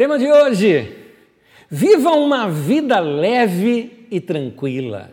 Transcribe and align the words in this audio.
Tema 0.00 0.18
de 0.18 0.32
hoje: 0.32 0.96
Viva 1.68 2.12
uma 2.12 2.48
vida 2.48 2.98
leve 3.00 4.06
e 4.10 4.18
tranquila. 4.18 5.10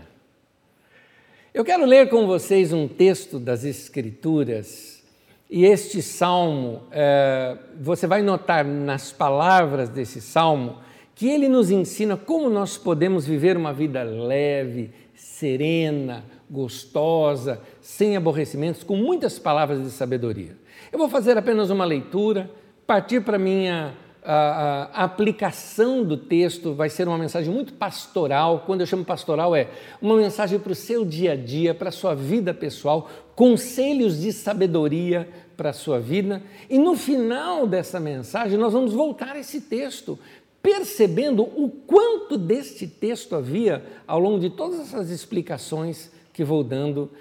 Eu 1.53 1.65
quero 1.65 1.83
ler 1.83 2.07
com 2.07 2.25
vocês 2.25 2.71
um 2.71 2.87
texto 2.87 3.37
das 3.37 3.65
Escrituras 3.65 5.03
e 5.49 5.65
este 5.65 6.01
salmo, 6.01 6.83
é, 6.89 7.57
você 7.77 8.07
vai 8.07 8.21
notar 8.21 8.63
nas 8.63 9.11
palavras 9.11 9.89
desse 9.89 10.21
salmo 10.21 10.77
que 11.13 11.27
ele 11.27 11.49
nos 11.49 11.69
ensina 11.69 12.15
como 12.15 12.49
nós 12.49 12.77
podemos 12.77 13.27
viver 13.27 13.57
uma 13.57 13.73
vida 13.73 14.03
leve, 14.03 14.91
serena, 15.13 16.23
gostosa, 16.49 17.61
sem 17.81 18.15
aborrecimentos, 18.15 18.83
com 18.83 18.95
muitas 18.95 19.37
palavras 19.37 19.83
de 19.83 19.89
sabedoria. 19.89 20.55
Eu 20.93 20.97
vou 20.97 21.09
fazer 21.09 21.37
apenas 21.37 21.69
uma 21.69 21.83
leitura, 21.83 22.49
partir 22.85 23.19
para 23.19 23.37
minha 23.37 24.06
a, 24.29 24.89
a, 24.93 25.03
aplicação 25.05 26.03
do 26.03 26.17
texto 26.17 26.73
vai 26.73 26.89
ser 26.89 27.07
uma 27.07 27.17
mensagem 27.17 27.51
muito 27.51 27.71
pastoral. 27.71 28.63
Quando 28.65 28.81
eu 28.81 28.85
chamo 28.85 29.05
pastoral, 29.05 29.55
é 29.55 29.69
uma 30.01 30.17
mensagem 30.17 30.59
para 30.59 30.73
o 30.73 30.75
seu 30.75 31.05
dia 31.05 31.31
a 31.31 31.35
dia, 31.37 31.73
para 31.73 31.87
a 31.87 31.93
sua 31.93 32.13
vida 32.13 32.53
pessoal, 32.53 33.09
conselhos 33.35 34.19
de 34.19 34.33
sabedoria 34.33 35.29
para 35.55 35.69
a 35.69 35.73
sua 35.73 35.97
vida. 35.97 36.43
E 36.69 36.77
no 36.77 36.97
final 36.97 37.65
dessa 37.65 38.01
mensagem, 38.01 38.57
nós 38.57 38.73
vamos 38.73 38.91
voltar 38.91 39.37
a 39.37 39.39
esse 39.39 39.61
texto, 39.61 40.19
percebendo 40.61 41.43
o 41.43 41.69
quanto 41.69 42.37
deste 42.37 42.85
texto 42.85 43.33
havia 43.33 43.81
ao 44.05 44.19
longo 44.19 44.39
de 44.39 44.49
todas 44.49 44.81
essas 44.81 45.09
explicações 45.09 46.11
que 46.33 46.43
vou 46.43 46.65
dando 46.65 46.97
uh, 46.97 47.07
uh, 47.07 47.11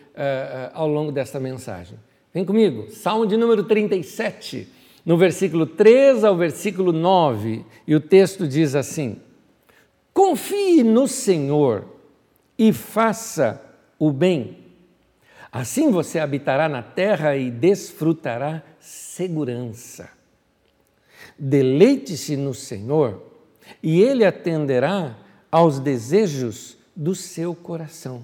ao 0.75 0.89
longo 0.89 1.13
desta 1.13 1.39
mensagem. 1.39 1.97
Vem 2.35 2.45
comigo, 2.45 2.91
Salmo 2.91 3.27
de 3.27 3.37
número 3.37 3.63
37 3.63 4.75
no 5.07 5.17
versículo 5.17 5.67
3 5.67 6.25
ao 6.25 6.37
versículo 6.37 6.93
9, 6.93 7.65
e 7.87 7.95
o 7.95 8.01
texto 8.01 8.49
diz 8.49 8.75
assim: 8.75 9.21
Confie 10.13 10.83
no 10.83 11.07
Senhor 11.07 11.85
e 12.59 12.73
faça 12.73 13.63
o 14.01 14.11
bem. 14.11 14.59
Assim 15.53 15.93
você 15.93 16.19
habitará 16.19 16.69
na 16.69 16.83
terra 16.83 17.37
e 17.37 17.53
desfrutará 17.53 18.65
segurança. 18.81 20.11
Deleite-se 21.39 22.37
no 22.37 22.53
Senhor 22.53 23.23
e 23.81 24.03
Ele 24.03 24.25
atenderá 24.25 25.17
aos 25.53 25.79
desejos 25.79 26.77
do 26.97 27.15
seu 27.15 27.55
coração. 27.55 28.23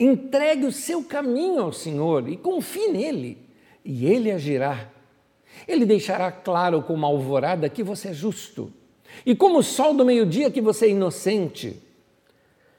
Entregue 0.00 0.64
o 0.64 0.72
seu 0.72 1.04
caminho 1.04 1.60
ao 1.60 1.72
Senhor 1.72 2.26
e 2.28 2.36
confie 2.36 2.88
nele, 2.88 3.38
e 3.84 4.06
Ele 4.06 4.30
agirá 4.32 4.93
ele 5.66 5.86
deixará 5.86 6.30
claro 6.30 6.82
como 6.82 7.06
a 7.06 7.08
alvorada 7.08 7.68
que 7.68 7.82
você 7.82 8.08
é 8.08 8.12
justo, 8.12 8.72
e 9.24 9.34
como 9.34 9.58
o 9.58 9.62
sol 9.62 9.94
do 9.94 10.04
meio-dia 10.04 10.50
que 10.50 10.60
você 10.60 10.86
é 10.86 10.90
inocente. 10.90 11.80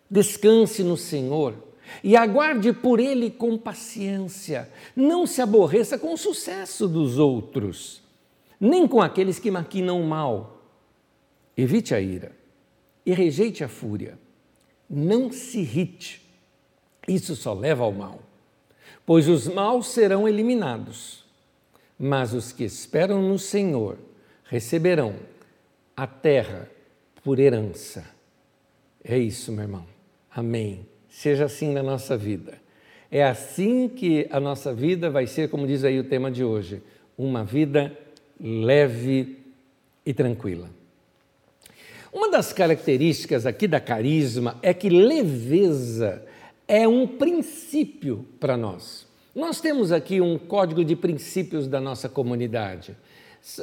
Descanse 0.09 0.83
no 0.83 0.97
Senhor 0.97 1.55
e 2.03 2.15
aguarde 2.15 2.73
por 2.73 2.99
Ele 2.99 3.31
com 3.31 3.57
paciência. 3.57 4.69
Não 4.95 5.25
se 5.25 5.41
aborreça 5.41 5.97
com 5.97 6.13
o 6.13 6.17
sucesso 6.17 6.87
dos 6.87 7.17
outros, 7.17 8.01
nem 8.59 8.87
com 8.87 9.01
aqueles 9.01 9.39
que 9.39 9.49
maquinam 9.49 10.01
o 10.01 10.05
mal. 10.05 10.61
Evite 11.57 11.95
a 11.95 12.01
ira 12.01 12.35
e 13.05 13.13
rejeite 13.13 13.63
a 13.63 13.67
fúria. 13.67 14.19
Não 14.89 15.31
se 15.31 15.59
irrite, 15.59 16.21
isso 17.07 17.35
só 17.35 17.53
leva 17.53 17.83
ao 17.83 17.91
mal, 17.91 18.19
pois 19.03 19.27
os 19.27 19.47
maus 19.47 19.87
serão 19.87 20.27
eliminados 20.27 21.24
mas 21.97 22.33
os 22.33 22.51
que 22.51 22.63
esperam 22.63 23.21
no 23.21 23.39
Senhor 23.39 23.97
receberão 24.45 25.15
a 25.95 26.05
terra 26.05 26.69
por 27.23 27.39
herança. 27.39 28.05
É 29.03 29.17
isso, 29.17 29.51
meu 29.51 29.63
irmão. 29.63 29.85
Amém. 30.29 30.85
Seja 31.09 31.45
assim 31.45 31.71
na 31.71 31.81
nossa 31.81 32.17
vida. 32.17 32.59
É 33.09 33.23
assim 33.23 33.87
que 33.87 34.27
a 34.29 34.39
nossa 34.39 34.73
vida 34.73 35.09
vai 35.09 35.25
ser, 35.27 35.49
como 35.49 35.65
diz 35.65 35.83
aí 35.83 35.99
o 35.99 36.03
tema 36.03 36.29
de 36.29 36.43
hoje, 36.43 36.81
uma 37.17 37.43
vida 37.43 37.97
leve 38.39 39.37
e 40.05 40.13
tranquila. 40.13 40.69
Uma 42.11 42.29
das 42.29 42.51
características 42.51 43.45
aqui 43.45 43.67
da 43.67 43.79
carisma 43.79 44.57
é 44.61 44.73
que 44.73 44.89
leveza 44.89 46.25
é 46.67 46.87
um 46.87 47.07
princípio 47.07 48.25
para 48.39 48.57
nós. 48.57 49.04
Nós 49.35 49.59
temos 49.59 49.91
aqui 49.91 50.21
um 50.21 50.37
código 50.37 50.85
de 50.85 50.95
princípios 50.95 51.67
da 51.67 51.81
nossa 51.81 52.07
comunidade. 52.07 52.95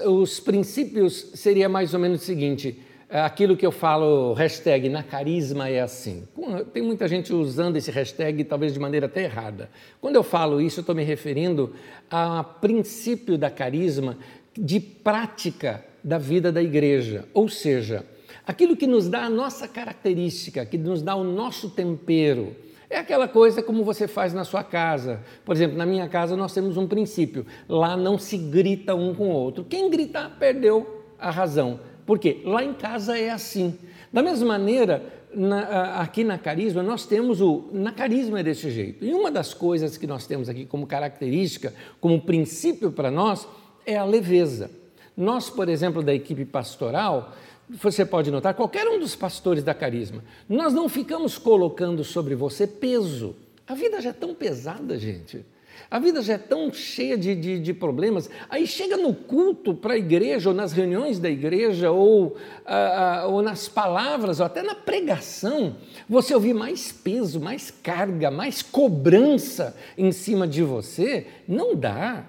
Os 0.05 0.39
princípios 0.39 1.31
seria 1.33 1.67
mais 1.67 1.95
ou 1.95 1.99
menos 1.99 2.21
o 2.21 2.25
seguinte: 2.27 2.79
é 3.09 3.19
aquilo 3.19 3.57
que 3.57 3.65
eu 3.65 3.73
falo, 3.73 4.35
hashtag 4.35 4.91
na 4.91 5.03
carisma 5.03 5.71
é 5.71 5.81
assim. 5.81 6.29
Tem 6.75 6.83
muita 6.83 7.09
gente 7.09 7.33
usando 7.33 7.79
esse 7.79 7.91
hashtag, 7.91 8.45
talvez 8.45 8.75
de 8.75 8.79
maneira 8.79 9.07
até 9.07 9.25
errada. 9.25 9.71
Quando 9.99 10.17
eu 10.17 10.23
falo 10.23 10.61
isso, 10.61 10.81
eu 10.81 10.83
estou 10.83 10.95
me 10.95 11.05
referindo 11.05 11.75
a 12.11 12.45
princípio 12.45 13.39
da 13.39 13.49
carisma 13.49 14.19
de 14.55 14.79
prática 14.79 15.83
da 16.05 16.19
vida 16.19 16.53
da 16.53 16.63
igreja. 16.63 17.25
Ou 17.33 17.49
seja, 17.49 18.05
aquilo 18.47 18.77
que 18.77 18.87
nos 18.87 19.09
dá 19.09 19.23
a 19.23 19.31
nossa 19.31 19.67
característica, 19.67 20.67
que 20.67 20.77
nos 20.77 21.01
dá 21.01 21.15
o 21.15 21.25
nosso 21.25 21.71
tempero 21.71 22.55
é 22.93 22.99
aquela 22.99 23.27
coisa 23.27 23.63
como 23.63 23.83
você 23.85 24.07
faz 24.07 24.35
na 24.35 24.45
sua 24.45 24.63
casa. 24.63 25.21
Por 25.45 25.57
exemplo, 25.57 25.77
na 25.77 25.87
minha 25.87 26.09
casa 26.09 26.37
nós 26.37 26.53
temos 26.53 26.77
um 26.77 26.87
princípio: 26.87 27.47
lá 27.69 27.97
não 27.97 28.19
se 28.19 28.37
grita 28.37 28.95
um 28.95 29.15
com 29.15 29.29
o 29.29 29.33
outro. 29.33 29.65
Quem 29.65 29.91
grita 29.91 30.31
perdeu 30.39 31.03
a 31.19 31.31
razão. 31.31 31.81
Por 32.05 32.19
quê? 32.19 32.43
Lá 32.45 32.63
em 32.63 32.75
casa 32.75 33.19
é 33.19 33.31
assim. 33.31 33.79
Da 34.13 34.23
mesma 34.23 34.47
maneira, 34.47 35.03
na, 35.35 36.01
aqui 36.03 36.23
na 36.23 36.37
Carisma, 36.37 36.83
nós 36.83 37.07
temos 37.07 37.41
o. 37.41 37.71
Na 37.73 37.93
Carisma 37.93 38.41
é 38.41 38.43
desse 38.43 38.71
jeito. 38.71 39.05
E 39.05 39.15
uma 39.15 39.31
das 39.31 39.55
coisas 39.55 39.97
que 39.97 40.07
nós 40.07 40.27
temos 40.27 40.49
aqui 40.49 40.67
como 40.67 40.87
característica, 40.87 41.73
como 42.01 42.21
princípio 42.21 42.93
para 42.93 43.11
nós, 43.11 43.49
é 43.87 43.97
a 43.97 44.05
leveza. 44.05 44.71
Nós, 45.17 45.49
por 45.49 45.69
exemplo, 45.69 46.03
da 46.03 46.15
equipe 46.15 46.45
pastoral, 46.45 47.33
você 47.69 48.05
pode 48.05 48.31
notar, 48.31 48.55
qualquer 48.55 48.87
um 48.89 48.99
dos 48.99 49.17
pastores 49.17 49.63
da 49.63 49.75
Carisma, 49.75 50.23
nós 50.49 50.73
não 50.73 50.89
ficamos 50.89 51.39
colocando 51.39 52.05
sobre 52.05 52.35
você 52.35 52.67
peso. 52.67 53.35
A 53.67 53.75
vida 53.75 54.01
já 54.01 54.11
é 54.11 54.13
tão 54.13 54.35
pesada, 54.35 54.99
gente. 54.99 55.45
A 55.91 55.99
vida 55.99 56.23
já 56.23 56.35
é 56.35 56.39
tão 56.39 56.73
cheia 56.73 57.19
de, 57.19 57.35
de, 57.35 57.59
de 57.59 57.75
problemas. 57.75 58.29
Aí 58.49 58.67
chega 58.67 58.97
no 58.97 59.15
culto 59.15 59.75
para 59.75 59.95
a 59.95 59.99
igreja, 59.99 60.49
ou 60.49 60.55
nas 60.55 60.73
reuniões 60.73 61.19
da 61.19 61.29
igreja, 61.29 61.91
ou, 61.91 62.37
ah, 62.65 63.21
ah, 63.21 63.27
ou 63.27 63.43
nas 63.43 63.69
palavras, 63.69 64.41
ou 64.41 64.47
até 64.47 64.63
na 64.63 64.75
pregação, 64.75 65.77
você 66.09 66.35
ouvir 66.35 66.55
mais 66.55 66.91
peso, 66.91 67.41
mais 67.41 67.71
carga, 67.71 68.31
mais 68.31 68.63
cobrança 68.63 69.77
em 69.97 70.13
cima 70.13 70.49
de 70.49 70.63
você. 70.63 71.27
Não 71.47 71.77
dá. 71.77 72.25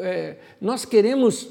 É, 0.00 0.36
nós 0.60 0.84
queremos 0.84 1.48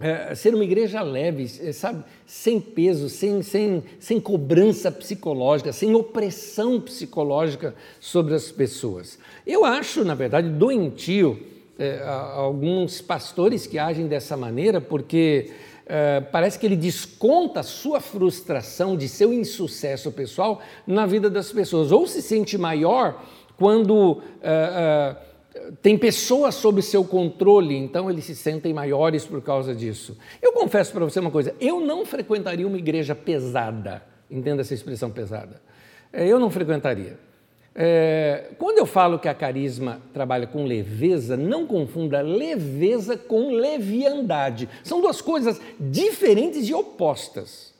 é, 0.00 0.34
ser 0.34 0.54
uma 0.54 0.64
igreja 0.64 1.00
leve, 1.02 1.50
é, 1.60 1.72
sabe, 1.72 2.04
sem 2.26 2.60
peso, 2.60 3.08
sem, 3.08 3.42
sem, 3.42 3.82
sem 3.98 4.20
cobrança 4.20 4.90
psicológica, 4.90 5.72
sem 5.72 5.94
opressão 5.94 6.80
psicológica 6.80 7.74
sobre 7.98 8.34
as 8.34 8.50
pessoas. 8.50 9.18
Eu 9.46 9.64
acho, 9.64 10.04
na 10.04 10.14
verdade, 10.14 10.48
doentio 10.48 11.40
é, 11.78 12.02
alguns 12.04 13.00
pastores 13.00 13.66
que 13.66 13.78
agem 13.78 14.06
dessa 14.06 14.36
maneira, 14.36 14.80
porque 14.80 15.50
é, 15.86 16.20
parece 16.20 16.58
que 16.58 16.66
ele 16.66 16.76
desconta 16.76 17.60
a 17.60 17.62
sua 17.62 18.00
frustração 18.00 18.96
de 18.96 19.08
seu 19.08 19.32
insucesso 19.32 20.10
pessoal 20.12 20.60
na 20.86 21.06
vida 21.06 21.30
das 21.30 21.52
pessoas, 21.52 21.92
ou 21.92 22.06
se 22.06 22.20
sente 22.20 22.58
maior 22.58 23.22
quando 23.56 24.20
é, 24.42 24.50
é, 24.50 25.16
tem 25.82 25.96
pessoas 25.96 26.54
sob 26.54 26.82
seu 26.82 27.04
controle, 27.04 27.76
então 27.76 28.10
eles 28.10 28.24
se 28.24 28.34
sentem 28.34 28.72
maiores 28.72 29.24
por 29.24 29.42
causa 29.42 29.74
disso. 29.74 30.16
Eu 30.40 30.52
confesso 30.52 30.92
para 30.92 31.04
você 31.04 31.20
uma 31.20 31.30
coisa: 31.30 31.54
eu 31.60 31.80
não 31.80 32.04
frequentaria 32.04 32.66
uma 32.66 32.78
igreja 32.78 33.14
pesada, 33.14 34.02
entenda 34.30 34.62
essa 34.62 34.74
expressão 34.74 35.10
pesada. 35.10 35.60
É, 36.12 36.26
eu 36.26 36.38
não 36.38 36.50
frequentaria. 36.50 37.18
É, 37.78 38.52
quando 38.58 38.78
eu 38.78 38.86
falo 38.86 39.18
que 39.18 39.28
a 39.28 39.34
carisma 39.34 40.00
trabalha 40.14 40.46
com 40.46 40.64
leveza, 40.64 41.36
não 41.36 41.66
confunda 41.66 42.22
leveza 42.22 43.18
com 43.18 43.50
leviandade. 43.52 44.66
São 44.82 45.00
duas 45.02 45.20
coisas 45.20 45.60
diferentes 45.78 46.66
e 46.68 46.72
opostas. 46.72 47.75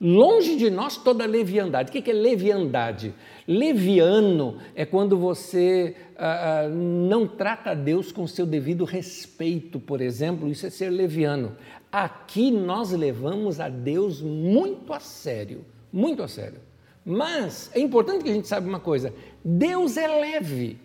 Longe 0.00 0.54
de 0.54 0.70
nós 0.70 0.96
toda 0.96 1.26
leviandade. 1.26 1.90
O 1.90 1.92
que 1.92 2.08
é 2.08 2.14
leviandade? 2.14 3.12
Leviano 3.48 4.58
é 4.76 4.86
quando 4.86 5.18
você 5.18 5.96
ah, 6.16 6.60
ah, 6.60 6.68
não 6.68 7.26
trata 7.26 7.74
Deus 7.74 8.12
com 8.12 8.24
seu 8.24 8.46
devido 8.46 8.84
respeito, 8.84 9.80
por 9.80 10.00
exemplo, 10.00 10.48
isso 10.48 10.64
é 10.66 10.70
ser 10.70 10.90
leviano. 10.90 11.56
Aqui 11.90 12.50
nós 12.52 12.92
levamos 12.92 13.58
a 13.58 13.68
Deus 13.68 14.22
muito 14.22 14.92
a 14.92 15.00
sério, 15.00 15.64
muito 15.92 16.22
a 16.22 16.28
sério. 16.28 16.60
Mas 17.04 17.68
é 17.74 17.80
importante 17.80 18.22
que 18.22 18.30
a 18.30 18.34
gente 18.34 18.46
saiba 18.46 18.68
uma 18.68 18.80
coisa: 18.80 19.12
Deus 19.44 19.96
é 19.96 20.06
leve. 20.06 20.78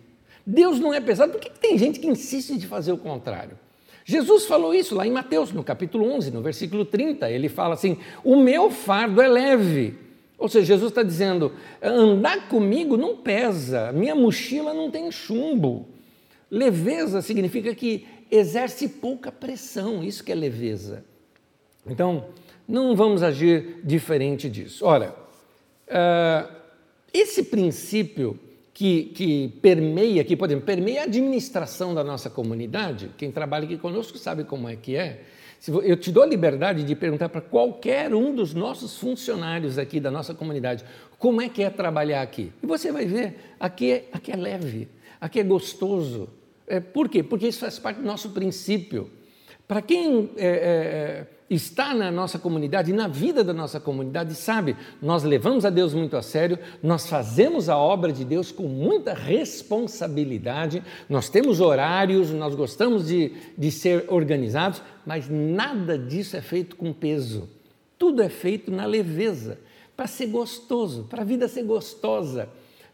Deus 0.44 0.80
não 0.80 0.92
é 0.92 1.00
pesado. 1.00 1.32
Por 1.32 1.40
que 1.40 1.50
tem 1.50 1.78
gente 1.78 2.00
que 2.00 2.08
insiste 2.08 2.56
de 2.58 2.66
fazer 2.66 2.92
o 2.92 2.98
contrário? 2.98 3.58
Jesus 4.04 4.44
falou 4.44 4.74
isso 4.74 4.94
lá 4.94 5.06
em 5.06 5.10
Mateus, 5.10 5.50
no 5.52 5.64
capítulo 5.64 6.12
11, 6.12 6.30
no 6.30 6.42
versículo 6.42 6.84
30. 6.84 7.30
Ele 7.30 7.48
fala 7.48 7.74
assim: 7.74 7.98
O 8.22 8.36
meu 8.36 8.70
fardo 8.70 9.20
é 9.22 9.28
leve. 9.28 9.98
Ou 10.36 10.48
seja, 10.48 10.66
Jesus 10.66 10.90
está 10.90 11.02
dizendo: 11.02 11.52
andar 11.82 12.48
comigo 12.48 12.96
não 12.96 13.16
pesa, 13.16 13.92
minha 13.92 14.14
mochila 14.14 14.74
não 14.74 14.90
tem 14.90 15.10
chumbo. 15.10 15.88
Leveza 16.50 17.22
significa 17.22 17.74
que 17.74 18.06
exerce 18.30 18.88
pouca 18.88 19.32
pressão, 19.32 20.04
isso 20.04 20.22
que 20.22 20.30
é 20.30 20.34
leveza. 20.34 21.04
Então, 21.86 22.26
não 22.68 22.94
vamos 22.94 23.22
agir 23.22 23.80
diferente 23.82 24.48
disso. 24.48 24.84
Ora, 24.84 25.14
uh, 25.88 26.54
esse 27.12 27.44
princípio 27.44 28.38
que, 28.74 29.04
que 29.04 29.48
permeia, 29.62 30.24
que, 30.24 30.36
por 30.36 30.48
exemplo, 30.48 30.66
permeia 30.66 31.02
a 31.02 31.04
administração 31.04 31.94
da 31.94 32.02
nossa 32.02 32.28
comunidade, 32.28 33.08
quem 33.16 33.30
trabalha 33.30 33.64
aqui 33.64 33.78
conosco 33.78 34.18
sabe 34.18 34.42
como 34.42 34.68
é 34.68 34.74
que 34.74 34.96
é. 34.96 35.22
Eu 35.84 35.96
te 35.96 36.10
dou 36.12 36.24
a 36.24 36.26
liberdade 36.26 36.82
de 36.82 36.94
perguntar 36.94 37.30
para 37.30 37.40
qualquer 37.40 38.12
um 38.12 38.34
dos 38.34 38.52
nossos 38.52 38.98
funcionários 38.98 39.78
aqui 39.78 39.98
da 39.98 40.10
nossa 40.10 40.34
comunidade 40.34 40.84
como 41.18 41.40
é 41.40 41.48
que 41.48 41.62
é 41.62 41.70
trabalhar 41.70 42.20
aqui. 42.20 42.52
E 42.62 42.66
você 42.66 42.92
vai 42.92 43.06
ver, 43.06 43.54
aqui 43.58 43.92
é, 43.92 44.04
aqui 44.12 44.32
é 44.32 44.36
leve, 44.36 44.88
aqui 45.20 45.40
é 45.40 45.44
gostoso. 45.44 46.28
É, 46.66 46.80
por 46.80 47.08
quê? 47.08 47.22
Porque 47.22 47.46
isso 47.46 47.60
faz 47.60 47.78
parte 47.78 47.98
do 47.98 48.06
nosso 48.06 48.30
princípio. 48.30 49.10
Para 49.66 49.80
quem 49.80 50.30
é, 50.36 50.46
é, 50.46 51.26
está 51.48 51.94
na 51.94 52.10
nossa 52.10 52.38
comunidade, 52.38 52.92
na 52.92 53.06
vida 53.06 53.44
da 53.44 53.52
nossa 53.52 53.78
comunidade, 53.78 54.34
sabe, 54.34 54.76
nós 55.00 55.22
levamos 55.22 55.64
a 55.64 55.70
Deus 55.70 55.92
muito 55.92 56.16
a 56.16 56.22
sério, 56.22 56.58
nós 56.82 57.06
fazemos 57.06 57.68
a 57.68 57.76
obra 57.76 58.12
de 58.12 58.24
Deus 58.24 58.50
com 58.50 58.64
muita 58.64 59.12
responsabilidade, 59.12 60.82
nós 61.08 61.28
temos 61.28 61.60
horários, 61.60 62.30
nós 62.30 62.54
gostamos 62.54 63.06
de, 63.06 63.32
de 63.56 63.70
ser 63.70 64.06
organizados, 64.08 64.82
mas 65.04 65.28
nada 65.28 65.98
disso 65.98 66.36
é 66.36 66.40
feito 66.40 66.76
com 66.76 66.92
peso. 66.92 67.48
Tudo 67.98 68.22
é 68.22 68.28
feito 68.28 68.70
na 68.70 68.86
leveza, 68.86 69.58
para 69.96 70.06
ser 70.06 70.26
gostoso, 70.26 71.04
para 71.04 71.22
a 71.22 71.24
vida 71.24 71.46
ser 71.46 71.62
gostosa. 71.62 72.48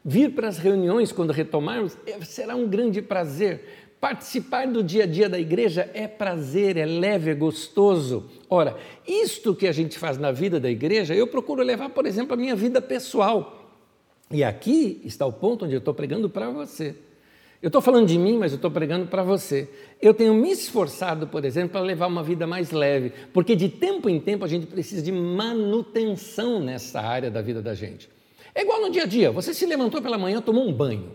Vir 0.05 0.35
para 0.35 0.49
as 0.49 0.57
reuniões 0.57 1.13
quando 1.13 1.31
retomarmos 1.31 1.97
é, 2.07 2.19
será 2.25 2.57
um 2.57 2.67
grande 2.67 3.03
prazer 3.03 3.90
Participar 4.01 4.67
do 4.67 4.83
dia 4.83 5.05
a 5.05 5.07
dia 5.07 5.29
da 5.29 5.39
igreja 5.39 5.91
é 5.93 6.09
prazer, 6.09 6.79
é 6.79 6.87
leve, 6.87 7.31
é 7.31 7.35
gostoso. 7.35 8.25
Ora, 8.49 8.77
isto 9.07 9.55
que 9.55 9.67
a 9.67 9.73
gente 9.73 9.99
faz 9.99 10.17
na 10.17 10.33
vida 10.33 10.59
da 10.59 10.71
igreja, 10.71 11.15
eu 11.15 11.27
procuro 11.27 11.63
levar, 11.63 11.91
por 11.91 12.07
exemplo, 12.07 12.33
a 12.33 12.37
minha 12.37 12.57
vida 12.57 12.81
pessoal. 12.81 13.77
E 14.31 14.43
aqui 14.43 15.03
está 15.05 15.27
o 15.27 15.33
ponto 15.33 15.67
onde 15.67 15.75
eu 15.75 15.81
estou 15.81 15.93
pregando 15.93 16.31
para 16.31 16.49
você. 16.49 16.97
Eu 17.61 17.67
estou 17.67 17.83
falando 17.83 18.07
de 18.07 18.17
mim, 18.17 18.39
mas 18.39 18.53
eu 18.53 18.57
estou 18.57 18.71
pregando 18.71 19.07
para 19.07 19.23
você. 19.23 19.69
Eu 20.01 20.15
tenho 20.15 20.33
me 20.33 20.51
esforçado, 20.51 21.27
por 21.27 21.45
exemplo, 21.45 21.73
para 21.73 21.83
levar 21.83 22.07
uma 22.07 22.23
vida 22.23 22.47
mais 22.47 22.71
leve, 22.71 23.13
porque 23.35 23.55
de 23.55 23.69
tempo 23.69 24.09
em 24.09 24.19
tempo 24.19 24.47
a 24.47 24.49
gente 24.49 24.67
precisa 24.67 25.03
de 25.03 25.13
manutenção 25.13 26.59
nessa 26.59 27.03
área 27.03 27.31
da 27.31 27.43
vida 27.43 27.61
da 27.61 27.75
gente. 27.75 28.09
É 28.55 28.63
igual 28.63 28.81
no 28.81 28.91
dia 28.91 29.03
a 29.03 29.07
dia: 29.07 29.31
você 29.31 29.53
se 29.53 29.67
levantou 29.67 30.01
pela 30.01 30.17
manhã, 30.17 30.41
tomou 30.41 30.67
um 30.67 30.73
banho. 30.73 31.15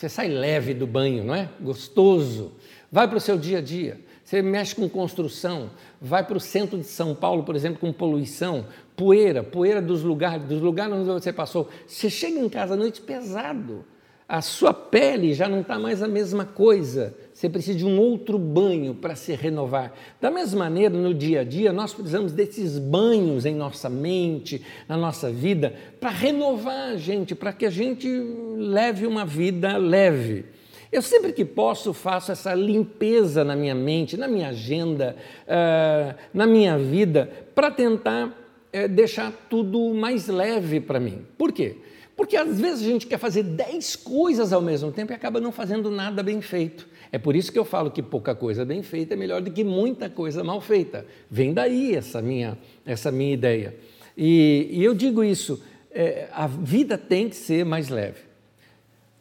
Você 0.00 0.08
sai 0.08 0.28
leve 0.28 0.72
do 0.72 0.86
banho, 0.86 1.22
não 1.22 1.34
é? 1.34 1.50
Gostoso. 1.60 2.52
Vai 2.90 3.06
para 3.06 3.18
o 3.18 3.20
seu 3.20 3.36
dia 3.36 3.58
a 3.58 3.60
dia. 3.60 4.00
Você 4.24 4.40
mexe 4.40 4.74
com 4.74 4.88
construção, 4.88 5.68
vai 6.00 6.24
para 6.24 6.38
o 6.38 6.40
centro 6.40 6.78
de 6.78 6.86
São 6.86 7.14
Paulo, 7.14 7.42
por 7.42 7.54
exemplo, 7.54 7.80
com 7.80 7.92
poluição, 7.92 8.64
poeira, 8.96 9.42
poeira 9.42 9.82
dos 9.82 10.02
lugares, 10.02 10.46
dos 10.46 10.62
lugares 10.62 10.94
onde 10.94 11.04
você 11.04 11.34
passou. 11.34 11.68
Você 11.86 12.08
chega 12.08 12.40
em 12.40 12.48
casa 12.48 12.72
à 12.72 12.76
noite 12.78 13.02
pesado 13.02 13.84
a 14.30 14.40
sua 14.40 14.72
pele 14.72 15.34
já 15.34 15.48
não 15.48 15.60
está 15.60 15.76
mais 15.76 16.04
a 16.04 16.06
mesma 16.06 16.44
coisa. 16.44 17.12
Você 17.34 17.48
precisa 17.48 17.76
de 17.76 17.84
um 17.84 17.98
outro 17.98 18.38
banho 18.38 18.94
para 18.94 19.16
se 19.16 19.34
renovar. 19.34 19.92
Da 20.20 20.30
mesma 20.30 20.60
maneira, 20.60 20.94
no 20.94 21.12
dia 21.12 21.40
a 21.40 21.44
dia, 21.44 21.72
nós 21.72 21.92
precisamos 21.92 22.30
desses 22.30 22.78
banhos 22.78 23.44
em 23.44 23.56
nossa 23.56 23.90
mente, 23.90 24.64
na 24.88 24.96
nossa 24.96 25.32
vida, 25.32 25.74
para 25.98 26.10
renovar 26.10 26.90
a 26.90 26.96
gente, 26.96 27.34
para 27.34 27.52
que 27.52 27.66
a 27.66 27.70
gente 27.70 28.08
leve 28.56 29.04
uma 29.04 29.26
vida 29.26 29.76
leve. 29.76 30.44
Eu 30.92 31.02
sempre 31.02 31.32
que 31.32 31.44
posso 31.44 31.92
faço 31.92 32.30
essa 32.30 32.54
limpeza 32.54 33.42
na 33.42 33.56
minha 33.56 33.74
mente, 33.74 34.16
na 34.16 34.28
minha 34.28 34.50
agenda, 34.50 35.16
uh, 35.42 36.14
na 36.32 36.46
minha 36.46 36.78
vida, 36.78 37.28
para 37.52 37.68
tentar 37.68 38.28
uh, 38.28 38.88
deixar 38.88 39.32
tudo 39.50 39.92
mais 39.92 40.28
leve 40.28 40.78
para 40.78 41.00
mim. 41.00 41.26
Por 41.36 41.50
quê? 41.50 41.78
Porque 42.20 42.36
às 42.36 42.60
vezes 42.60 42.86
a 42.86 42.90
gente 42.90 43.06
quer 43.06 43.16
fazer 43.16 43.42
dez 43.42 43.96
coisas 43.96 44.52
ao 44.52 44.60
mesmo 44.60 44.92
tempo 44.92 45.10
e 45.10 45.14
acaba 45.14 45.40
não 45.40 45.50
fazendo 45.50 45.90
nada 45.90 46.22
bem 46.22 46.42
feito. 46.42 46.86
É 47.10 47.16
por 47.16 47.34
isso 47.34 47.50
que 47.50 47.58
eu 47.58 47.64
falo 47.64 47.90
que 47.90 48.02
pouca 48.02 48.34
coisa 48.34 48.62
bem 48.62 48.82
feita 48.82 49.14
é 49.14 49.16
melhor 49.16 49.40
do 49.40 49.50
que 49.50 49.64
muita 49.64 50.10
coisa 50.10 50.44
mal 50.44 50.60
feita. 50.60 51.06
Vem 51.30 51.54
daí 51.54 51.94
essa 51.94 52.20
minha, 52.20 52.58
essa 52.84 53.10
minha 53.10 53.32
ideia. 53.32 53.74
E, 54.14 54.68
e 54.70 54.84
eu 54.84 54.92
digo 54.92 55.24
isso, 55.24 55.62
é, 55.90 56.28
a 56.32 56.46
vida 56.46 56.98
tem 56.98 57.26
que 57.26 57.36
ser 57.36 57.64
mais 57.64 57.88
leve. 57.88 58.20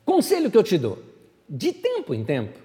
Conselho 0.03 0.51
que 0.51 0.57
eu 0.57 0.63
te 0.63 0.77
dou: 0.77 1.01
de 1.47 1.71
tempo 1.71 2.13
em 2.13 2.25
tempo, 2.25 2.59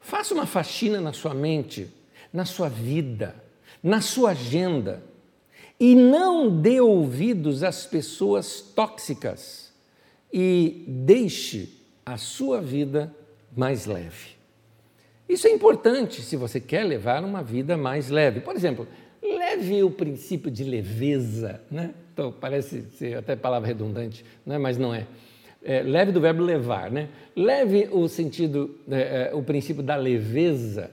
faça 0.00 0.32
uma 0.32 0.46
faxina 0.46 1.02
na 1.02 1.12
sua 1.12 1.34
mente, 1.34 1.86
na 2.32 2.46
sua 2.46 2.70
vida, 2.70 3.34
na 3.82 4.00
sua 4.00 4.30
agenda 4.30 5.02
e 5.80 5.94
não 5.94 6.60
dê 6.60 6.78
ouvidos 6.78 7.62
às 7.62 7.86
pessoas 7.86 8.60
tóxicas 8.60 9.72
e 10.30 10.84
deixe 10.86 11.72
a 12.04 12.18
sua 12.18 12.60
vida 12.60 13.14
mais 13.56 13.86
leve. 13.86 14.38
Isso 15.26 15.46
é 15.46 15.50
importante 15.50 16.20
se 16.20 16.36
você 16.36 16.60
quer 16.60 16.84
levar 16.84 17.24
uma 17.24 17.42
vida 17.42 17.76
mais 17.76 18.10
leve. 18.10 18.40
Por 18.40 18.54
exemplo, 18.54 18.86
leve 19.22 19.82
o 19.82 19.90
princípio 19.90 20.50
de 20.50 20.64
leveza, 20.64 21.62
né? 21.70 21.94
Então, 22.12 22.30
parece 22.30 22.82
ser 22.98 23.16
até 23.16 23.34
palavra 23.34 23.68
redundante, 23.68 24.24
né? 24.44 24.58
mas 24.58 24.76
não 24.76 24.94
é. 24.94 25.06
é 25.62 25.82
leve 25.82 26.12
do 26.12 26.20
verbo 26.20 26.42
levar, 26.42 26.90
né? 26.90 27.08
Leve 27.34 27.88
o 27.90 28.06
sentido, 28.08 28.76
é, 28.90 29.30
é, 29.30 29.34
o 29.34 29.42
princípio 29.42 29.82
da 29.82 29.96
leveza 29.96 30.90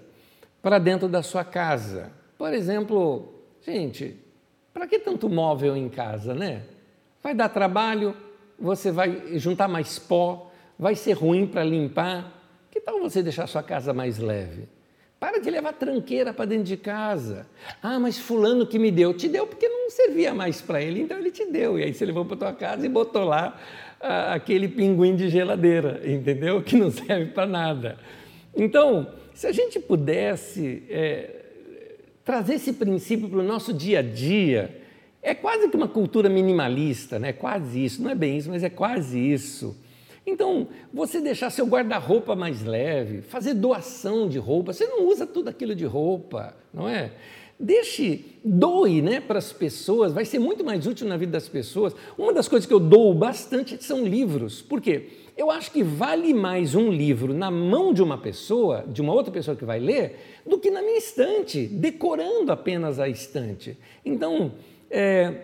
para 0.62 0.80
dentro 0.80 1.10
da 1.10 1.22
sua 1.22 1.44
casa. 1.44 2.12
Por 2.38 2.54
exemplo, 2.54 3.34
gente, 3.66 4.16
para 4.78 4.86
que 4.86 5.00
tanto 5.00 5.28
móvel 5.28 5.76
em 5.76 5.90
casa, 5.90 6.36
né? 6.36 6.62
Vai 7.24 7.34
dar 7.34 7.50
trabalho, 7.50 8.16
você 8.60 8.92
vai 8.92 9.40
juntar 9.40 9.68
mais 9.68 9.98
pó, 9.98 10.52
vai 10.78 10.94
ser 10.94 11.14
ruim 11.14 11.48
para 11.48 11.64
limpar. 11.64 12.32
Que 12.70 12.80
tal 12.80 13.00
você 13.00 13.24
deixar 13.24 13.48
sua 13.48 13.64
casa 13.64 13.92
mais 13.92 14.20
leve? 14.20 14.68
Para 15.20 15.40
de 15.40 15.50
levar 15.50 15.74
tranqueira 15.74 16.32
para 16.32 16.46
dentro 16.46 16.66
de 16.66 16.78
casa. 16.78 17.48
Ah, 17.82 17.98
mas 17.98 18.20
fulano 18.20 18.68
que 18.68 18.78
me 18.78 18.92
deu, 18.92 19.16
te 19.16 19.28
deu 19.28 19.48
porque 19.48 19.68
não 19.68 19.90
servia 19.90 20.32
mais 20.36 20.62
para 20.62 20.80
ele, 20.80 21.02
então 21.02 21.18
ele 21.18 21.32
te 21.32 21.48
deu. 21.48 21.80
E 21.80 21.84
aí 21.84 21.92
você 21.92 22.06
levou 22.06 22.24
para 22.24 22.38
tua 22.38 22.54
casa 22.54 22.86
e 22.86 22.90
botou 22.90 23.24
lá 23.24 23.60
ah, 24.00 24.36
aquele 24.36 24.68
pinguim 24.68 25.16
de 25.16 25.28
geladeira, 25.28 26.04
entendeu? 26.06 26.62
Que 26.62 26.76
não 26.76 26.92
serve 26.94 27.32
para 27.32 27.48
nada. 27.48 27.98
Então, 28.56 29.08
se 29.34 29.48
a 29.48 29.52
gente 29.52 29.80
pudesse 29.80 30.84
é, 30.88 31.37
trazer 32.28 32.56
esse 32.56 32.74
princípio 32.74 33.30
para 33.30 33.40
o 33.40 33.44
nosso 33.44 33.74
dia 33.74 34.00
a 34.00 34.02
dia. 34.02 34.82
É 35.22 35.34
quase 35.34 35.70
que 35.70 35.78
uma 35.78 35.88
cultura 35.88 36.28
minimalista, 36.28 37.18
né? 37.18 37.32
quase 37.32 37.86
isso, 37.86 38.04
não 38.04 38.12
é 38.12 38.16
bem 38.16 38.38
isso, 38.38 38.50
mas 38.50 38.66
é 38.66 38.70
quase 38.70 39.18
isso. 39.18 39.78
Então, 40.26 40.68
você 40.94 41.22
deixar 41.22 41.50
seu 41.50 41.66
guarda-roupa 41.66 42.36
mais 42.36 42.66
leve, 42.66 43.22
fazer 43.22 43.54
doação 43.54 44.28
de 44.28 44.38
roupa, 44.38 44.74
você 44.74 44.86
não 44.86 45.08
usa 45.08 45.26
tudo 45.26 45.48
aquilo 45.48 45.74
de 45.74 45.86
roupa, 45.86 46.54
não 46.74 46.90
é? 46.90 47.14
Deixe, 47.58 48.26
doe 48.44 49.02
né, 49.02 49.22
para 49.22 49.40
as 49.40 49.54
pessoas, 49.54 50.12
vai 50.12 50.26
ser 50.26 50.38
muito 50.38 50.66
mais 50.66 50.86
útil 50.86 51.08
na 51.08 51.16
vida 51.16 51.32
das 51.32 51.48
pessoas. 51.48 51.96
Uma 52.18 52.34
das 52.34 52.50
coisas 52.50 52.68
que 52.68 52.74
eu 52.74 52.80
dou 52.80 53.14
bastante 53.14 53.82
são 53.82 54.04
livros. 54.06 54.62
Por 54.62 54.82
quê? 54.82 55.08
Eu 55.38 55.52
acho 55.52 55.72
que 55.72 55.84
vale 55.84 56.34
mais 56.34 56.74
um 56.74 56.90
livro 56.90 57.32
na 57.32 57.52
mão 57.52 57.94
de 57.94 58.02
uma 58.02 58.18
pessoa, 58.18 58.84
de 58.88 59.04
uma 59.04 59.14
outra 59.14 59.32
pessoa 59.32 59.56
que 59.56 59.64
vai 59.64 59.80
ler, 59.80 60.42
do 60.44 60.58
que 60.58 60.72
na 60.72 60.82
minha 60.82 60.98
estante, 60.98 61.68
decorando 61.68 62.52
apenas 62.52 63.00
a 63.00 63.08
estante. 63.08 63.78
Então, 64.04 64.54
é, 64.90 65.44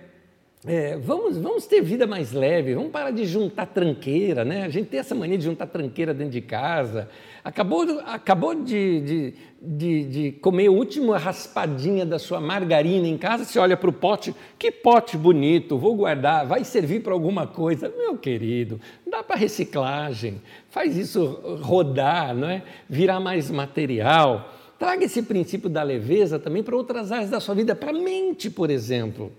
é, 0.65 0.97
vamos, 0.97 1.37
vamos 1.37 1.67
ter 1.67 1.81
vida 1.81 2.07
mais 2.07 2.31
leve, 2.31 2.73
vamos 2.73 2.91
parar 2.91 3.11
de 3.11 3.23
juntar 3.23 3.67
tranqueira, 3.67 4.43
né? 4.43 4.63
A 4.63 4.69
gente 4.69 4.87
tem 4.87 4.99
essa 4.99 5.13
mania 5.13 5.37
de 5.37 5.43
juntar 5.43 5.67
tranqueira 5.67 6.11
dentro 6.11 6.33
de 6.33 6.41
casa. 6.41 7.07
Acabou, 7.43 7.99
acabou 8.05 8.55
de, 8.55 9.01
de, 9.01 9.33
de, 9.61 10.03
de 10.05 10.31
comer 10.33 10.67
a 10.67 10.71
última 10.71 11.17
raspadinha 11.17 12.05
da 12.05 12.17
sua 12.17 12.39
margarina 12.39 13.05
em 13.05 13.17
casa, 13.17 13.43
você 13.43 13.59
olha 13.59 13.75
para 13.75 13.89
o 13.89 13.93
pote, 13.93 14.33
que 14.57 14.71
pote 14.71 15.17
bonito, 15.17 15.77
vou 15.77 15.93
guardar, 15.93 16.45
vai 16.45 16.63
servir 16.63 17.01
para 17.01 17.11
alguma 17.11 17.45
coisa. 17.45 17.91
Meu 17.97 18.17
querido, 18.17 18.79
dá 19.05 19.21
para 19.21 19.35
reciclagem, 19.35 20.41
faz 20.69 20.95
isso 20.95 21.59
rodar, 21.61 22.33
não 22.33 22.49
é? 22.49 22.63
virar 22.89 23.19
mais 23.19 23.51
material. 23.51 24.49
Traga 24.79 25.03
esse 25.03 25.21
princípio 25.21 25.69
da 25.69 25.83
leveza 25.83 26.39
também 26.39 26.63
para 26.63 26.77
outras 26.77 27.11
áreas 27.11 27.29
da 27.29 27.41
sua 27.41 27.55
vida, 27.55 27.75
para 27.75 27.89
a 27.89 27.93
mente, 27.93 28.49
por 28.49 28.69
exemplo. 28.69 29.33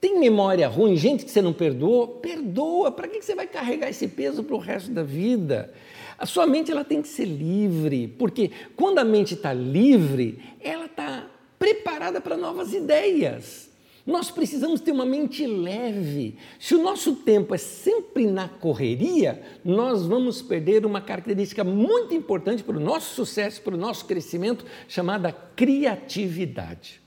Tem 0.00 0.18
memória 0.18 0.68
ruim, 0.68 0.96
gente 0.96 1.24
que 1.24 1.30
você 1.30 1.40
não 1.42 1.52
perdoou? 1.52 2.08
Perdoa. 2.08 2.92
Para 2.92 3.08
que 3.08 3.20
você 3.20 3.34
vai 3.34 3.46
carregar 3.46 3.88
esse 3.88 4.06
peso 4.06 4.44
para 4.44 4.54
o 4.54 4.58
resto 4.58 4.90
da 4.90 5.02
vida? 5.02 5.72
A 6.18 6.24
sua 6.26 6.46
mente 6.46 6.70
ela 6.70 6.84
tem 6.84 7.02
que 7.02 7.08
ser 7.08 7.26
livre, 7.26 8.08
porque 8.18 8.50
quando 8.74 8.98
a 8.98 9.04
mente 9.04 9.34
está 9.34 9.52
livre, 9.52 10.42
ela 10.60 10.86
está 10.86 11.26
preparada 11.58 12.20
para 12.20 12.36
novas 12.36 12.72
ideias. 12.72 13.66
Nós 14.06 14.30
precisamos 14.30 14.80
ter 14.80 14.92
uma 14.92 15.04
mente 15.04 15.44
leve. 15.44 16.38
Se 16.60 16.76
o 16.76 16.82
nosso 16.82 17.16
tempo 17.16 17.52
é 17.54 17.58
sempre 17.58 18.24
na 18.24 18.48
correria, 18.48 19.42
nós 19.64 20.06
vamos 20.06 20.40
perder 20.40 20.86
uma 20.86 21.00
característica 21.00 21.64
muito 21.64 22.14
importante 22.14 22.62
para 22.62 22.76
o 22.76 22.80
nosso 22.80 23.16
sucesso, 23.16 23.60
para 23.62 23.74
o 23.74 23.78
nosso 23.78 24.04
crescimento, 24.04 24.64
chamada 24.86 25.32
criatividade. 25.32 27.00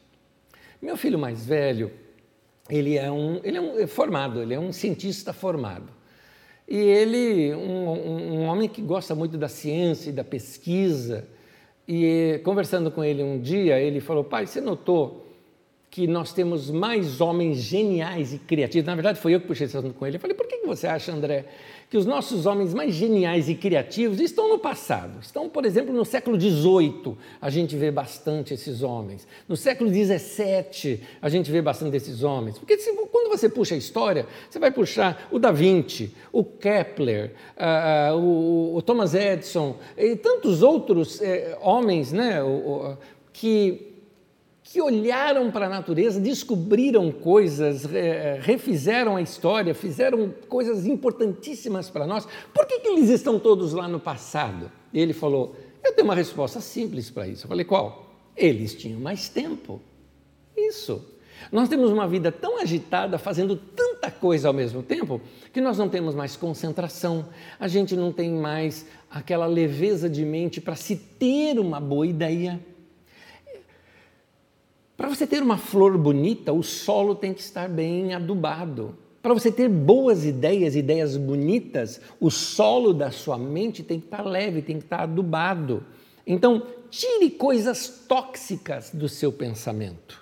Meu 0.81 0.97
filho 0.97 1.17
mais 1.17 1.45
velho, 1.45 1.89
ele 2.69 2.97
é 2.97 3.09
um, 3.09 3.39
ele 3.45 3.57
é 3.57 3.61
um 3.61 3.79
é 3.79 3.87
formado, 3.87 4.41
ele 4.41 4.53
é 4.53 4.59
um 4.59 4.73
cientista 4.73 5.31
formado. 5.31 5.98
E 6.69 6.77
ele, 6.77 7.55
um, 7.55 8.41
um 8.41 8.45
homem 8.45 8.69
que 8.69 8.81
gosta 8.81 9.15
muito 9.15 9.37
da 9.37 9.47
ciência 9.47 10.11
e 10.11 10.13
da 10.13 10.23
pesquisa, 10.23 11.27
e 11.87 12.39
conversando 12.43 12.91
com 12.91 13.03
ele 13.03 13.23
um 13.23 13.39
dia, 13.39 13.79
ele 13.79 13.99
falou: 13.99 14.23
Pai, 14.23 14.45
você 14.45 14.61
notou 14.61 15.25
que 15.89 16.05
nós 16.05 16.31
temos 16.31 16.69
mais 16.69 17.19
homens 17.19 17.57
geniais 17.57 18.33
e 18.33 18.37
criativos. 18.37 18.85
Na 18.85 18.93
verdade, 18.93 19.19
foi 19.19 19.33
eu 19.33 19.41
que 19.41 19.47
puxei 19.47 19.65
esse 19.65 19.75
assunto 19.75 19.95
com 19.95 20.05
ele. 20.05 20.17
Eu 20.17 20.19
falei, 20.19 20.35
por 20.35 20.47
que 20.47 20.59
você 20.65 20.85
acha, 20.85 21.11
André, 21.11 21.45
que 21.89 21.97
os 21.97 22.05
nossos 22.05 22.45
homens 22.45 22.71
mais 22.71 22.93
geniais 22.93 23.49
e 23.49 23.55
criativos 23.55 24.19
estão 24.19 24.47
no 24.47 24.59
passado? 24.59 25.19
Estão, 25.21 25.49
por 25.49 25.65
exemplo, 25.65 25.91
no 25.91 26.05
século 26.05 26.39
XVIII, 26.39 27.17
a 27.41 27.49
gente 27.49 27.75
vê 27.75 27.89
bastante 27.89 28.53
esses 28.53 28.83
homens. 28.83 29.27
No 29.47 29.57
século 29.57 29.89
XVII, 29.89 31.01
a 31.19 31.29
gente 31.29 31.49
vê 31.51 31.61
bastante 31.63 31.97
esses 31.97 32.21
homens. 32.21 32.59
Porque 32.59 32.77
se, 32.77 32.93
quando 32.93 33.29
você 33.29 33.49
puxa 33.49 33.73
a 33.73 33.77
história, 33.77 34.27
você 34.47 34.59
vai 34.59 34.69
puxar 34.69 35.27
o 35.31 35.39
Da 35.39 35.51
Vinci, 35.51 36.13
o 36.31 36.43
Kepler, 36.43 37.33
uh, 37.57 38.15
o, 38.15 38.75
o, 38.75 38.81
Thomas 38.83 39.15
Edison 39.15 39.77
e 39.97 40.15
tantos 40.15 40.61
outros 40.61 41.19
eh, 41.21 41.57
homens 41.59 42.11
né, 42.11 42.39
que 43.33 43.88
que 44.71 44.79
olharam 44.79 45.49
para 45.49 45.65
a 45.65 45.69
natureza, 45.69 46.19
descobriram 46.19 47.11
coisas, 47.11 47.85
refizeram 48.41 49.15
a 49.15 49.21
história, 49.21 49.73
fizeram 49.73 50.31
coisas 50.47 50.85
importantíssimas 50.85 51.89
para 51.89 52.05
nós. 52.05 52.27
Por 52.53 52.67
que, 52.67 52.79
que 52.79 52.87
eles 52.87 53.09
estão 53.09 53.39
todos 53.39 53.73
lá 53.73 53.87
no 53.87 53.99
passado? 53.99 54.71
E 54.93 54.99
ele 54.99 55.11
falou: 55.11 55.55
Eu 55.83 55.93
tenho 55.93 56.07
uma 56.07 56.13
resposta 56.13 56.61
simples 56.61 57.09
para 57.09 57.27
isso. 57.27 57.45
Eu 57.45 57.49
falei: 57.49 57.65
Qual? 57.65 58.13
Eles 58.37 58.75
tinham 58.75 58.99
mais 58.99 59.27
tempo. 59.27 59.81
Isso. 60.55 61.03
Nós 61.51 61.67
temos 61.67 61.89
uma 61.89 62.07
vida 62.07 62.31
tão 62.31 62.61
agitada, 62.61 63.17
fazendo 63.17 63.55
tanta 63.55 64.11
coisa 64.11 64.49
ao 64.49 64.53
mesmo 64.53 64.83
tempo, 64.83 65.19
que 65.51 65.61
nós 65.61 65.79
não 65.79 65.89
temos 65.89 66.13
mais 66.13 66.35
concentração, 66.35 67.25
a 67.59 67.67
gente 67.67 67.95
não 67.95 68.11
tem 68.11 68.29
mais 68.29 68.85
aquela 69.09 69.47
leveza 69.47 70.07
de 70.07 70.23
mente 70.23 70.61
para 70.61 70.75
se 70.75 70.95
ter 70.95 71.57
uma 71.57 71.79
boa 71.79 72.05
ideia. 72.05 72.59
Para 74.99 75.07
você 75.07 75.25
ter 75.25 75.41
uma 75.41 75.57
flor 75.57 75.97
bonita, 75.97 76.51
o 76.51 76.61
solo 76.61 77.15
tem 77.15 77.33
que 77.33 77.39
estar 77.39 77.69
bem 77.69 78.13
adubado. 78.13 78.97
Para 79.21 79.33
você 79.33 79.49
ter 79.49 79.69
boas 79.69 80.25
ideias, 80.25 80.75
ideias 80.75 81.15
bonitas, 81.15 82.01
o 82.19 82.29
solo 82.29 82.93
da 82.93 83.09
sua 83.09 83.37
mente 83.37 83.81
tem 83.81 83.97
que 83.97 84.07
estar 84.07 84.25
leve, 84.25 84.61
tem 84.61 84.77
que 84.77 84.83
estar 84.83 85.03
adubado. 85.03 85.85
Então, 86.27 86.63
tire 86.89 87.29
coisas 87.29 88.03
tóxicas 88.09 88.91
do 88.93 89.07
seu 89.07 89.31
pensamento. 89.31 90.21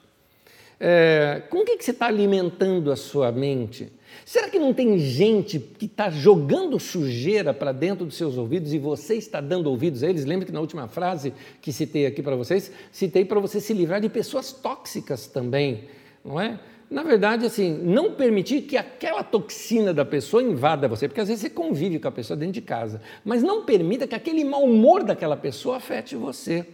É, 0.80 1.42
com 1.50 1.62
o 1.62 1.66
que, 1.66 1.78
que 1.78 1.84
você 1.84 1.90
está 1.90 2.06
alimentando 2.06 2.92
a 2.92 2.96
sua 2.96 3.32
mente? 3.32 3.92
Será 4.26 4.50
que 4.50 4.60
não 4.60 4.74
tem 4.74 4.98
gente 5.00 5.60
que 5.60 5.86
está 5.86 6.10
jogando 6.10 6.80
sujeira 6.80 7.54
para 7.54 7.72
dentro 7.72 8.06
dos 8.06 8.16
seus 8.16 8.38
ouvidos 8.38 8.74
e 8.74 8.80
você 8.80 9.16
está 9.16 9.40
dando 9.40 9.70
ouvidos 9.70 10.04
a 10.04 10.10
eles? 10.10 10.26
Lembra 10.26 10.46
que 10.46 10.52
na 10.52 10.60
última 10.60 10.88
frase 10.88 11.34
que 11.62 11.72
citei 11.72 12.06
aqui 12.06 12.22
para 12.22 12.36
vocês, 12.36 12.72
citei 12.92 13.24
para 13.26 13.40
você 13.40 13.60
se 13.60 13.74
livrar 13.74 14.02
de 14.02 14.10
pessoas 14.10 14.52
tóxicas 14.52 15.28
também, 15.28 15.86
não 16.24 16.40
é? 16.40 16.60
Na 16.90 17.04
verdade, 17.04 17.46
assim, 17.46 17.74
não 17.84 18.14
permitir 18.14 18.62
que 18.62 18.78
aquela 18.78 19.22
toxina 19.22 19.94
da 19.94 20.06
pessoa 20.06 20.42
invada 20.42 20.88
você, 20.88 21.08
porque 21.08 21.20
às 21.20 21.28
vezes 21.28 21.42
você 21.42 21.50
convive 21.50 22.00
com 22.00 22.08
a 22.08 22.12
pessoa 22.12 22.38
dentro 22.38 22.54
de 22.54 22.62
casa, 22.62 23.02
mas 23.26 23.44
não 23.44 23.66
permita 23.66 24.08
que 24.08 24.16
aquele 24.16 24.46
mau 24.46 24.64
humor 24.64 25.04
daquela 25.04 25.36
pessoa 25.36 25.78
afete 25.78 26.16
você. 26.16 26.66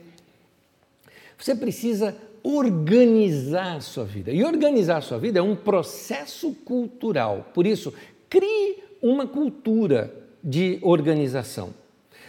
Você 1.37 1.55
precisa 1.55 2.15
organizar 2.43 3.77
a 3.77 3.81
sua 3.81 4.03
vida. 4.03 4.31
E 4.31 4.43
organizar 4.43 4.97
a 4.97 5.01
sua 5.01 5.17
vida 5.17 5.39
é 5.39 5.41
um 5.41 5.55
processo 5.55 6.53
cultural. 6.65 7.49
Por 7.53 7.65
isso, 7.65 7.93
crie 8.29 8.83
uma 9.01 9.25
cultura 9.25 10.13
de 10.43 10.77
organização. 10.81 11.73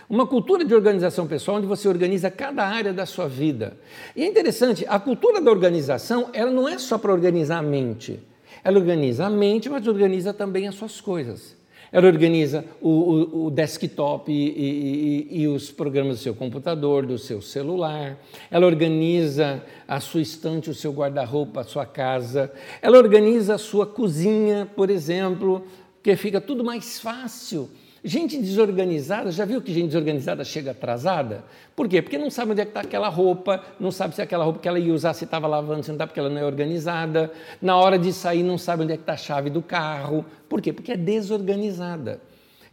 Uma 0.08 0.26
cultura 0.26 0.64
de 0.64 0.74
organização 0.74 1.26
pessoal 1.26 1.56
onde 1.56 1.66
você 1.66 1.88
organiza 1.88 2.30
cada 2.30 2.64
área 2.64 2.92
da 2.92 3.06
sua 3.06 3.26
vida. 3.26 3.76
E 4.14 4.22
é 4.22 4.26
interessante, 4.26 4.84
a 4.88 5.00
cultura 5.00 5.40
da 5.40 5.50
organização, 5.50 6.30
ela 6.32 6.50
não 6.50 6.68
é 6.68 6.78
só 6.78 6.98
para 6.98 7.12
organizar 7.12 7.58
a 7.58 7.62
mente. 7.62 8.20
Ela 8.62 8.78
organiza 8.78 9.26
a 9.26 9.30
mente, 9.30 9.68
mas 9.68 9.86
organiza 9.88 10.32
também 10.32 10.68
as 10.68 10.74
suas 10.74 11.00
coisas. 11.00 11.56
Ela 11.94 12.08
organiza 12.08 12.64
o, 12.82 12.88
o, 12.88 13.46
o 13.46 13.50
desktop 13.52 14.32
e, 14.32 15.28
e, 15.30 15.42
e, 15.42 15.46
os 15.46 15.70
programas 15.70 16.16
do 16.18 16.22
seu 16.24 16.34
computador, 16.34 17.06
do 17.06 17.16
seu 17.16 17.40
celular. 17.40 18.18
Ela 18.50 18.66
organiza 18.66 19.62
a 19.86 20.00
sua 20.00 20.20
estante, 20.20 20.68
o 20.68 20.74
seu 20.74 20.92
guarda-roupa, 20.92 21.60
a 21.60 21.64
sua 21.64 21.86
casa. 21.86 22.52
Ela 22.82 22.98
organiza 22.98 23.54
a 23.54 23.58
sua 23.58 23.86
cozinha, 23.86 24.68
por 24.74 24.90
exemplo, 24.90 25.64
que 26.02 26.16
fica 26.16 26.40
tudo 26.40 26.64
mais 26.64 26.98
fácil 26.98 27.70
Gente 28.06 28.36
desorganizada, 28.36 29.32
já 29.32 29.46
viu 29.46 29.62
que 29.62 29.72
gente 29.72 29.86
desorganizada 29.86 30.44
chega 30.44 30.72
atrasada? 30.72 31.42
Por 31.74 31.88
quê? 31.88 32.02
Porque 32.02 32.18
não 32.18 32.30
sabe 32.30 32.52
onde 32.52 32.60
é 32.60 32.64
que 32.66 32.70
está 32.70 32.80
aquela 32.80 33.08
roupa, 33.08 33.62
não 33.80 33.90
sabe 33.90 34.14
se 34.14 34.20
aquela 34.20 34.44
roupa 34.44 34.58
que 34.58 34.68
ela 34.68 34.78
ia 34.78 34.92
usar, 34.92 35.14
se 35.14 35.24
estava 35.24 35.46
lavando, 35.46 35.82
se 35.82 35.88
não 35.88 35.94
está, 35.94 36.06
porque 36.06 36.20
ela 36.20 36.28
não 36.28 36.38
é 36.38 36.44
organizada. 36.44 37.32
Na 37.62 37.78
hora 37.78 37.98
de 37.98 38.12
sair, 38.12 38.42
não 38.42 38.58
sabe 38.58 38.82
onde 38.82 38.92
é 38.92 38.96
que 38.96 39.02
está 39.04 39.14
a 39.14 39.16
chave 39.16 39.48
do 39.48 39.62
carro. 39.62 40.22
Por 40.50 40.60
quê? 40.60 40.70
Porque 40.70 40.92
é 40.92 40.98
desorganizada. 40.98 42.20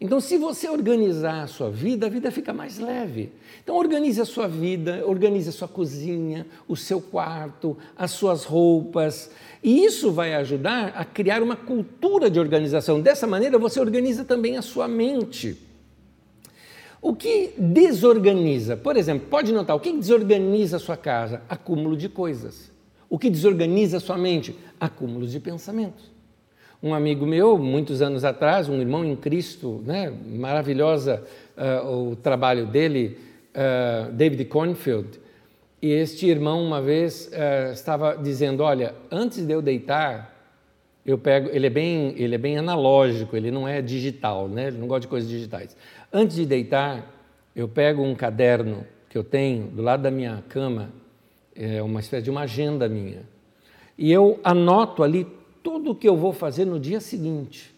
Então, 0.03 0.20
se 0.20 0.36
você 0.36 0.67
organizar 0.67 1.43
a 1.43 1.48
sua 1.48 1.70
vida, 1.70 2.08
a 2.08 2.10
vida 2.10 2.31
fica 2.31 2.51
mais 2.51 2.79
leve. 2.79 3.31
Então, 3.63 3.75
organize 3.75 4.20
a 4.20 4.25
sua 4.25 4.48
vida, 4.48 5.03
organize 5.05 5.48
a 5.48 5.51
sua 5.51 5.67
cozinha, 5.67 6.48
o 6.67 6.75
seu 6.75 7.00
quarto, 7.00 7.77
as 7.96 8.10
suas 8.10 8.43
roupas. 8.43 9.29
E 9.63 9.86
isso 9.86 10.12
vai 10.12 10.34
ajudar 10.34 10.88
a 10.96 11.05
criar 11.05 11.43
uma 11.43 11.55
cultura 11.55 12.31
de 12.31 12.39
organização. 12.39 13.00
Dessa 13.00 13.27
maneira, 13.27 13.60
você 13.60 13.79
organiza 13.79 14.25
também 14.25 14.58
a 14.58 14.63
sua 14.63 14.88
mente. 14.88 15.55
O 17.00 17.15
que 17.15 17.53
desorganiza? 17.55 18.75
Por 18.75 18.98
exemplo, 18.98 19.27
pode 19.29 19.53
notar, 19.53 19.75
o 19.75 19.79
que 19.79 19.93
desorganiza 19.93 20.77
a 20.77 20.79
sua 20.79 20.98
casa? 20.98 21.43
Acúmulo 21.48 21.96
de 21.96 22.10
coisas. 22.10 22.72
O 23.08 23.20
que 23.20 23.29
desorganiza 23.29 23.98
a 23.98 24.00
sua 24.00 24.17
mente? 24.17 24.55
Acúmulos 24.79 25.31
de 25.31 25.39
pensamentos. 25.39 26.11
Um 26.84 26.96
amigo 26.96 27.28
meu, 27.28 27.60
muitos 27.60 28.02
anos 28.02 28.26
atrás, 28.26 28.68
um 28.68 28.82
irmão 28.82 29.06
em 29.06 29.16
Cristo, 29.16 29.84
né, 29.86 30.12
maravilhosa 30.26 31.24
uh, 31.56 32.10
o 32.10 32.16
trabalho 32.16 32.66
dele, 32.66 33.20
uh, 33.56 34.12
David 34.12 34.46
Cornfield, 34.46 35.20
e 35.80 35.92
este 35.92 36.26
irmão 36.26 36.64
uma 36.64 36.82
vez 36.82 37.28
uh, 37.28 37.72
estava 37.72 38.18
dizendo, 38.18 38.64
olha, 38.64 38.96
antes 39.12 39.46
de 39.46 39.54
eu 39.54 39.62
deitar, 39.62 40.36
eu 41.06 41.20
pego, 41.20 41.50
ele 41.52 41.68
é 41.68 41.70
bem, 41.70 42.16
ele 42.18 42.34
é 42.34 42.38
bem 42.40 42.58
analógico, 42.58 43.38
ele 43.38 43.52
não 43.52 43.68
é 43.68 43.80
digital, 43.80 44.48
né? 44.48 44.68
Ele 44.68 44.80
não 44.80 44.88
gosta 44.88 45.02
de 45.02 45.08
coisas 45.08 45.30
digitais. 45.30 45.78
Antes 46.12 46.36
de 46.36 46.48
deitar, 46.48 47.12
eu 47.56 47.68
pego 47.68 48.02
um 48.02 48.16
caderno 48.16 48.88
que 49.08 49.16
eu 49.16 49.24
tenho 49.24 49.68
do 49.68 49.84
lado 49.84 50.02
da 50.02 50.10
minha 50.10 50.44
cama, 50.50 50.90
é 51.56 51.80
uma 51.84 52.00
espécie 52.00 52.24
de 52.24 52.32
uma 52.32 52.42
agenda 52.42 52.90
minha, 52.90 53.22
e 54.00 54.12
eu 54.12 54.40
anoto 54.44 55.04
ali 55.04 55.28
tudo 55.63 55.91
o 55.91 55.96
que 55.96 56.08
eu 56.08 56.18
vou 56.18 56.34
fazer 56.34 56.65
no 56.65 56.80
dia 56.80 57.00
seguinte. 57.00 57.74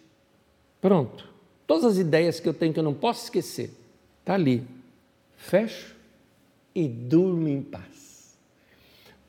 Pronto. 0.82 1.30
Todas 1.66 1.86
as 1.86 1.98
ideias 1.98 2.40
que 2.40 2.48
eu 2.48 2.54
tenho 2.54 2.74
que 2.74 2.80
eu 2.80 2.84
não 2.84 2.94
posso 2.94 3.26
esquecer, 3.26 3.72
está 4.20 4.34
ali. 4.34 4.64
Fecho 5.38 5.96
e 6.76 6.88
durmo 6.88 7.48
em 7.48 7.62
paz. 7.62 8.38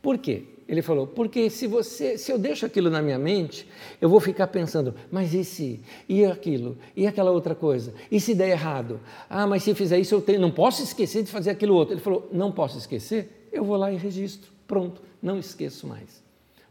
Por 0.03 0.19
quê? 0.19 0.45
Ele 0.67 0.81
falou, 0.81 1.07
porque 1.07 1.51
se 1.51 1.67
você, 1.67 2.17
se 2.17 2.33
eu 2.33 2.39
deixo 2.39 2.65
aquilo 2.65 2.89
na 2.89 3.03
minha 3.03 3.19
mente, 3.19 3.69
eu 4.01 4.09
vou 4.09 4.19
ficar 4.19 4.47
pensando, 4.47 4.95
mas 5.11 5.35
e 5.35 5.45
se, 5.45 5.81
e 6.09 6.25
aquilo, 6.25 6.79
e 6.97 7.07
aquela 7.07 7.31
outra 7.31 7.55
coisa, 7.55 7.93
e 8.11 8.19
se 8.19 8.35
der 8.35 8.49
errado? 8.49 8.99
Ah, 9.29 9.47
mas 9.47 9.63
se 9.63 9.75
fizer 9.75 9.99
isso 9.99 10.15
eu 10.15 10.23
tenho, 10.23 10.41
não 10.41 10.51
posso 10.51 10.83
esquecer 10.83 11.23
de 11.23 11.31
fazer 11.31 11.51
aquilo 11.51 11.75
outro. 11.75 11.95
Ele 11.95 12.01
falou, 12.01 12.29
não 12.33 12.51
posso 12.51 12.79
esquecer, 12.79 13.49
eu 13.53 13.63
vou 13.63 13.77
lá 13.77 13.93
e 13.93 13.97
registro, 13.97 14.51
pronto, 14.67 15.03
não 15.23 15.39
esqueço 15.39 15.87
mais. 15.87 16.24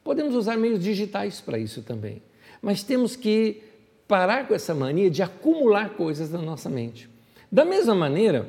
Podemos 0.04 0.36
usar 0.36 0.58
meios 0.58 0.84
digitais 0.84 1.40
para 1.40 1.58
isso 1.58 1.82
também, 1.82 2.22
mas 2.62 2.84
temos 2.84 3.16
que 3.16 3.62
parar 4.08 4.48
com 4.48 4.54
essa 4.54 4.76
mania 4.76 5.10
de 5.10 5.24
acumular 5.24 5.92
coisas 5.92 6.30
na 6.32 6.42
nossa 6.42 6.70
mente. 6.70 7.10
Da 7.52 7.64
mesma 7.64 7.96
maneira, 7.96 8.48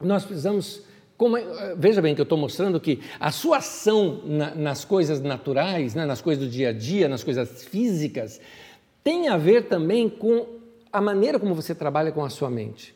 nós 0.00 0.24
precisamos 0.24 0.82
como, 1.16 1.36
é, 1.36 1.74
veja 1.76 2.02
bem 2.02 2.16
que 2.16 2.20
eu 2.20 2.24
estou 2.24 2.36
mostrando 2.36 2.80
que 2.80 3.00
a 3.20 3.30
sua 3.30 3.58
ação 3.58 4.22
na, 4.24 4.54
nas 4.56 4.84
coisas 4.84 5.20
naturais, 5.20 5.94
né, 5.94 6.04
nas 6.04 6.20
coisas 6.20 6.44
do 6.44 6.50
dia 6.50 6.70
a 6.70 6.72
dia, 6.72 7.08
nas 7.08 7.22
coisas 7.22 7.64
físicas, 7.64 8.40
tem 9.04 9.28
a 9.28 9.36
ver 9.36 9.68
também 9.68 10.08
com 10.08 10.46
a 10.92 11.00
maneira 11.00 11.38
como 11.38 11.54
você 11.54 11.74
trabalha 11.74 12.10
com 12.10 12.24
a 12.24 12.28
sua 12.28 12.50
mente. 12.50 12.94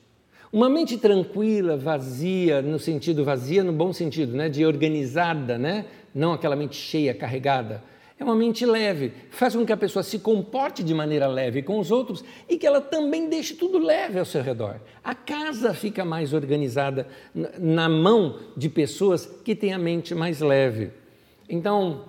Uma 0.52 0.68
mente 0.68 0.96
tranquila, 0.98 1.76
vazia, 1.76 2.60
no 2.62 2.78
sentido 2.78 3.24
vazia, 3.24 3.62
no 3.62 3.72
bom 3.72 3.92
sentido, 3.92 4.36
né, 4.36 4.48
de 4.48 4.66
organizada, 4.66 5.56
né, 5.56 5.86
não 6.16 6.32
aquela 6.32 6.56
mente 6.56 6.76
cheia, 6.76 7.14
carregada 7.14 7.82
é 8.18 8.24
uma 8.24 8.34
mente 8.34 8.64
leve, 8.64 9.12
faz 9.30 9.54
com 9.54 9.66
que 9.66 9.72
a 9.72 9.76
pessoa 9.76 10.02
se 10.02 10.18
comporte 10.18 10.82
de 10.82 10.94
maneira 10.94 11.26
leve 11.26 11.62
com 11.62 11.78
os 11.78 11.90
outros 11.90 12.24
e 12.48 12.56
que 12.56 12.66
ela 12.66 12.80
também 12.80 13.28
deixe 13.28 13.54
tudo 13.54 13.78
leve 13.78 14.18
ao 14.18 14.24
seu 14.24 14.42
redor. 14.42 14.80
A 15.04 15.14
casa 15.14 15.74
fica 15.74 16.02
mais 16.02 16.32
organizada 16.32 17.06
na 17.58 17.90
mão 17.90 18.38
de 18.56 18.70
pessoas 18.70 19.26
que 19.44 19.54
têm 19.54 19.74
a 19.74 19.78
mente 19.78 20.14
mais 20.14 20.40
leve. 20.40 20.92
Então, 21.46 22.06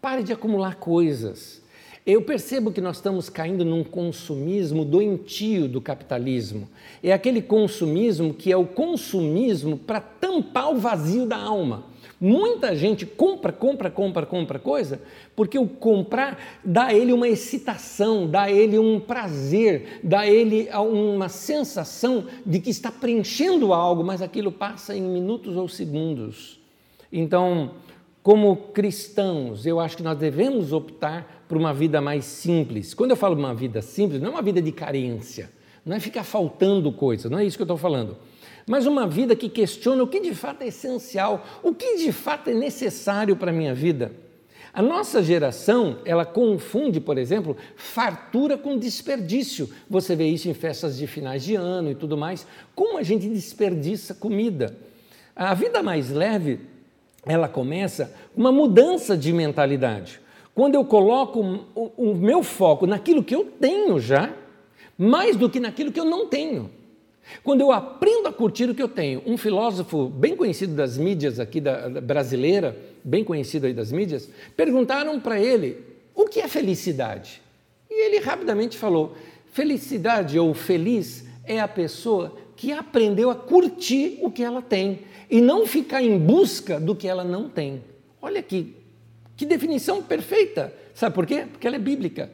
pare 0.00 0.22
de 0.22 0.32
acumular 0.32 0.76
coisas. 0.76 1.60
Eu 2.06 2.22
percebo 2.22 2.72
que 2.72 2.80
nós 2.80 2.96
estamos 2.96 3.28
caindo 3.28 3.62
num 3.62 3.84
consumismo 3.84 4.82
doentio 4.82 5.68
do 5.68 5.82
capitalismo. 5.82 6.70
É 7.02 7.12
aquele 7.12 7.42
consumismo 7.42 8.32
que 8.32 8.50
é 8.50 8.56
o 8.56 8.64
consumismo 8.64 9.76
para 9.76 10.00
tampar 10.00 10.70
o 10.70 10.78
vazio 10.78 11.26
da 11.26 11.36
alma. 11.36 11.89
Muita 12.20 12.76
gente 12.76 13.06
compra, 13.06 13.50
compra, 13.50 13.90
compra, 13.90 14.26
compra 14.26 14.58
coisa, 14.58 15.00
porque 15.34 15.58
o 15.58 15.66
comprar 15.66 16.38
dá 16.62 16.88
a 16.88 16.94
ele 16.94 17.14
uma 17.14 17.26
excitação, 17.26 18.26
dá 18.26 18.42
a 18.42 18.52
ele 18.52 18.78
um 18.78 19.00
prazer, 19.00 20.00
dá 20.04 20.20
a 20.20 20.26
ele 20.26 20.68
uma 20.70 21.30
sensação 21.30 22.26
de 22.44 22.60
que 22.60 22.68
está 22.68 22.92
preenchendo 22.92 23.72
algo, 23.72 24.04
mas 24.04 24.20
aquilo 24.20 24.52
passa 24.52 24.94
em 24.94 25.00
minutos 25.00 25.56
ou 25.56 25.66
segundos. 25.66 26.60
Então, 27.10 27.70
como 28.22 28.54
cristãos, 28.54 29.64
eu 29.64 29.80
acho 29.80 29.96
que 29.96 30.02
nós 30.02 30.18
devemos 30.18 30.74
optar 30.74 31.46
por 31.48 31.56
uma 31.56 31.72
vida 31.72 32.02
mais 32.02 32.26
simples. 32.26 32.92
Quando 32.92 33.12
eu 33.12 33.16
falo 33.16 33.34
uma 33.34 33.54
vida 33.54 33.80
simples, 33.80 34.20
não 34.20 34.28
é 34.28 34.32
uma 34.32 34.42
vida 34.42 34.60
de 34.60 34.72
carência, 34.72 35.50
não 35.84 35.96
é 35.96 36.00
ficar 36.00 36.24
faltando 36.24 36.92
coisa, 36.92 37.28
não 37.28 37.38
é 37.38 37.44
isso 37.44 37.56
que 37.56 37.62
eu 37.62 37.64
estou 37.64 37.78
falando 37.78 38.16
mas 38.70 38.86
uma 38.86 39.04
vida 39.04 39.34
que 39.34 39.48
questiona 39.48 40.00
o 40.00 40.06
que 40.06 40.20
de 40.20 40.32
fato 40.32 40.62
é 40.62 40.68
essencial, 40.68 41.44
o 41.60 41.74
que 41.74 41.96
de 41.96 42.12
fato 42.12 42.50
é 42.50 42.54
necessário 42.54 43.34
para 43.34 43.50
a 43.50 43.54
minha 43.54 43.74
vida. 43.74 44.12
A 44.72 44.80
nossa 44.80 45.20
geração, 45.20 45.98
ela 46.04 46.24
confunde, 46.24 47.00
por 47.00 47.18
exemplo, 47.18 47.56
fartura 47.74 48.56
com 48.56 48.78
desperdício. 48.78 49.68
Você 49.88 50.14
vê 50.14 50.28
isso 50.28 50.48
em 50.48 50.54
festas 50.54 50.96
de 50.96 51.08
finais 51.08 51.42
de 51.42 51.56
ano 51.56 51.90
e 51.90 51.96
tudo 51.96 52.16
mais. 52.16 52.46
Como 52.72 52.96
a 52.96 53.02
gente 53.02 53.28
desperdiça 53.28 54.14
comida? 54.14 54.76
A 55.34 55.52
vida 55.54 55.82
mais 55.82 56.10
leve, 56.10 56.60
ela 57.26 57.48
começa 57.48 58.14
com 58.32 58.40
uma 58.40 58.52
mudança 58.52 59.16
de 59.16 59.32
mentalidade. 59.32 60.20
Quando 60.54 60.76
eu 60.76 60.84
coloco 60.84 61.40
o, 61.74 61.90
o 61.96 62.14
meu 62.14 62.44
foco 62.44 62.86
naquilo 62.86 63.24
que 63.24 63.34
eu 63.34 63.44
tenho 63.44 63.98
já, 63.98 64.32
mais 65.00 65.34
do 65.34 65.48
que 65.48 65.58
naquilo 65.58 65.90
que 65.90 65.98
eu 65.98 66.04
não 66.04 66.26
tenho. 66.26 66.70
Quando 67.42 67.62
eu 67.62 67.72
aprendo 67.72 68.28
a 68.28 68.32
curtir 68.32 68.68
o 68.68 68.74
que 68.74 68.82
eu 68.82 68.88
tenho, 68.88 69.22
um 69.24 69.38
filósofo 69.38 70.10
bem 70.10 70.36
conhecido 70.36 70.74
das 70.74 70.98
mídias 70.98 71.40
aqui 71.40 71.58
da, 71.58 71.88
da 71.88 72.00
brasileira, 72.02 72.76
bem 73.02 73.24
conhecido 73.24 73.66
aí 73.66 73.72
das 73.72 73.90
mídias, 73.90 74.28
perguntaram 74.54 75.18
para 75.18 75.40
ele 75.40 75.78
o 76.14 76.26
que 76.26 76.38
é 76.38 76.46
felicidade. 76.46 77.40
E 77.88 78.04
ele 78.04 78.18
rapidamente 78.18 78.76
falou: 78.76 79.16
felicidade 79.54 80.38
ou 80.38 80.52
feliz 80.52 81.24
é 81.44 81.60
a 81.60 81.68
pessoa 81.68 82.36
que 82.54 82.70
aprendeu 82.70 83.30
a 83.30 83.34
curtir 83.34 84.18
o 84.20 84.30
que 84.30 84.42
ela 84.42 84.60
tem 84.60 84.98
e 85.30 85.40
não 85.40 85.66
ficar 85.66 86.02
em 86.02 86.18
busca 86.18 86.78
do 86.78 86.94
que 86.94 87.08
ela 87.08 87.24
não 87.24 87.48
tem. 87.48 87.82
Olha 88.20 88.42
que, 88.42 88.76
que 89.34 89.46
definição 89.46 90.02
perfeita. 90.02 90.74
Sabe 90.92 91.14
por 91.14 91.24
quê? 91.24 91.46
Porque 91.50 91.66
ela 91.66 91.76
é 91.76 91.78
bíblica. 91.78 92.30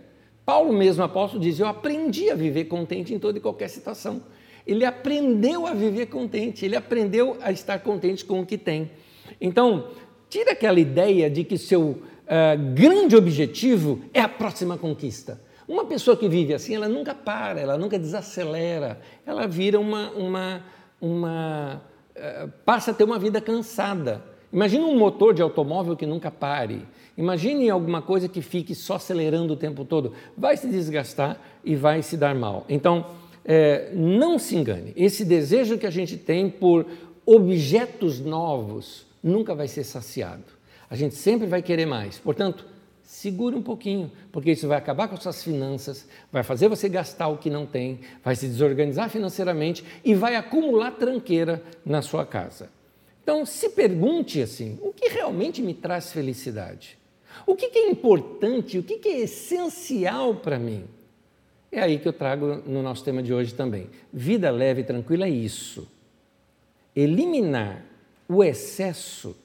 Paulo 0.47 0.73
mesmo, 0.73 1.03
apóstolo, 1.03 1.43
diz: 1.43 1.59
Eu 1.59 1.67
aprendi 1.67 2.31
a 2.31 2.37
viver 2.37 2.67
contente 2.67 3.13
em 3.13 3.19
toda 3.19 3.37
e 3.37 3.41
qualquer 3.41 3.69
situação. 3.69 4.23
Ele 4.65 4.85
aprendeu 4.85 5.67
a 5.67 5.75
viver 5.75 6.07
contente, 6.07 6.65
ele 6.65 6.77
aprendeu 6.77 7.37
a 7.41 7.51
estar 7.51 7.81
contente 7.81 8.25
com 8.25 8.41
o 8.41 8.47
que 8.47 8.57
tem. 8.57 8.93
Então, 9.41 9.89
tira 10.31 10.53
aquela 10.53 10.79
ideia 10.79 11.29
de 11.29 11.43
que 11.43 11.59
seu 11.59 11.83
uh, 11.83 12.75
grande 12.75 13.17
objetivo 13.17 14.01
é 14.15 14.21
a 14.21 14.29
próxima 14.29 14.79
conquista. 14.79 15.41
Uma 15.67 15.85
pessoa 15.85 16.17
que 16.17 16.29
vive 16.29 16.55
assim, 16.55 16.77
ela 16.77 16.89
nunca 16.89 17.13
para, 17.13 17.61
ela 17.61 17.77
nunca 17.77 17.99
desacelera, 17.99 19.01
ela 19.27 19.49
vira 19.49 19.81
uma. 19.81 20.11
uma, 20.13 20.65
uma 21.01 21.83
uh, 22.17 22.49
passa 22.65 22.93
a 22.93 22.95
ter 22.95 23.03
uma 23.03 23.19
vida 23.19 23.41
cansada. 23.41 24.23
Imagine 24.53 24.85
um 24.85 24.97
motor 24.97 25.35
de 25.35 25.43
automóvel 25.43 25.97
que 25.97 26.07
nunca 26.07 26.31
pare. 26.31 26.87
Imagine 27.17 27.71
alguma 27.71 28.03
coisa 28.03 28.29
que 28.29 28.43
fique 28.43 28.75
só 28.75 28.97
acelerando 28.97 29.55
o 29.55 29.57
tempo 29.57 29.85
todo. 29.85 30.13
Vai 30.37 30.57
se 30.57 30.69
desgastar 30.69 31.41
e 31.65 31.75
vai 31.75 32.03
se 32.03 32.17
dar 32.17 32.35
mal. 32.35 32.67
Então, 32.69 33.07
é, 33.45 33.91
não 33.95 34.39
se 34.39 34.57
engane, 34.57 34.93
esse 34.97 35.25
desejo 35.25 35.79
que 35.79 35.87
a 35.87 35.91
gente 35.91 36.17
tem 36.17 36.51
por 36.51 36.85
objetos 37.25 38.21
novos 38.21 39.07
nunca 39.23 39.55
vai 39.55 39.69
ser 39.69 39.85
saciado. 39.85 40.45
A 40.91 40.97
gente 40.97 41.15
sempre 41.15 41.47
vai 41.47 41.63
querer 41.63 41.87
mais. 41.87 42.19
Portanto, 42.19 42.67
segure 43.03 43.57
um 43.57 43.63
pouquinho, 43.63 44.11
porque 44.33 44.51
isso 44.51 44.69
vai 44.69 44.77
acabar 44.77 45.09
com 45.09 45.17
suas 45.17 45.43
finanças, 45.43 46.07
vai 46.31 46.43
fazer 46.43 46.69
você 46.69 46.89
gastar 46.89 47.29
o 47.29 47.39
que 47.39 47.49
não 47.49 47.65
tem, 47.65 48.01
vai 48.23 48.35
se 48.37 48.47
desorganizar 48.47 49.09
financeiramente 49.09 49.85
e 50.05 50.15
vai 50.15 50.37
acumular 50.37 50.91
tranqueira 50.93 51.63
na 51.85 52.03
sua 52.03 52.27
casa. 52.27 52.69
Então, 53.23 53.47
se 53.47 53.71
pergunte 53.71 54.43
assim: 54.43 54.79
o 54.83 54.93
que 54.93 55.09
realmente 55.09 55.63
me 55.63 55.73
traz 55.75 56.13
felicidade? 56.13 56.99
O 57.45 57.55
que 57.55 57.67
é 57.67 57.91
importante, 57.91 58.79
o 58.79 58.83
que 58.83 59.09
é 59.09 59.21
essencial 59.21 60.37
para 60.37 60.59
mim? 60.59 60.85
É 61.71 61.81
aí 61.81 61.99
que 61.99 62.09
eu 62.09 62.13
trago 62.13 62.63
no 62.67 62.83
nosso 62.83 63.05
tema 63.05 63.23
de 63.23 63.35
hoje 63.35 63.53
também. 63.53 63.89
Vida 64.13 64.51
leve 64.51 64.81
e 64.81 64.85
tranquila 64.85 65.27
é 65.27 65.31
isso. 65.31 65.87
Eliminar 66.95 67.85
o 68.29 68.43
excesso 68.43 69.37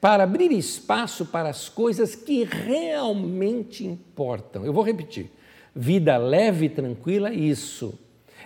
para 0.00 0.24
abrir 0.24 0.52
espaço 0.52 1.26
para 1.26 1.48
as 1.48 1.68
coisas 1.68 2.14
que 2.14 2.44
realmente 2.44 3.84
importam. 3.84 4.64
Eu 4.64 4.72
vou 4.72 4.82
repetir. 4.82 5.30
Vida 5.74 6.16
leve 6.16 6.66
e 6.66 6.70
tranquila 6.70 7.30
é 7.30 7.34
isso. 7.34 7.98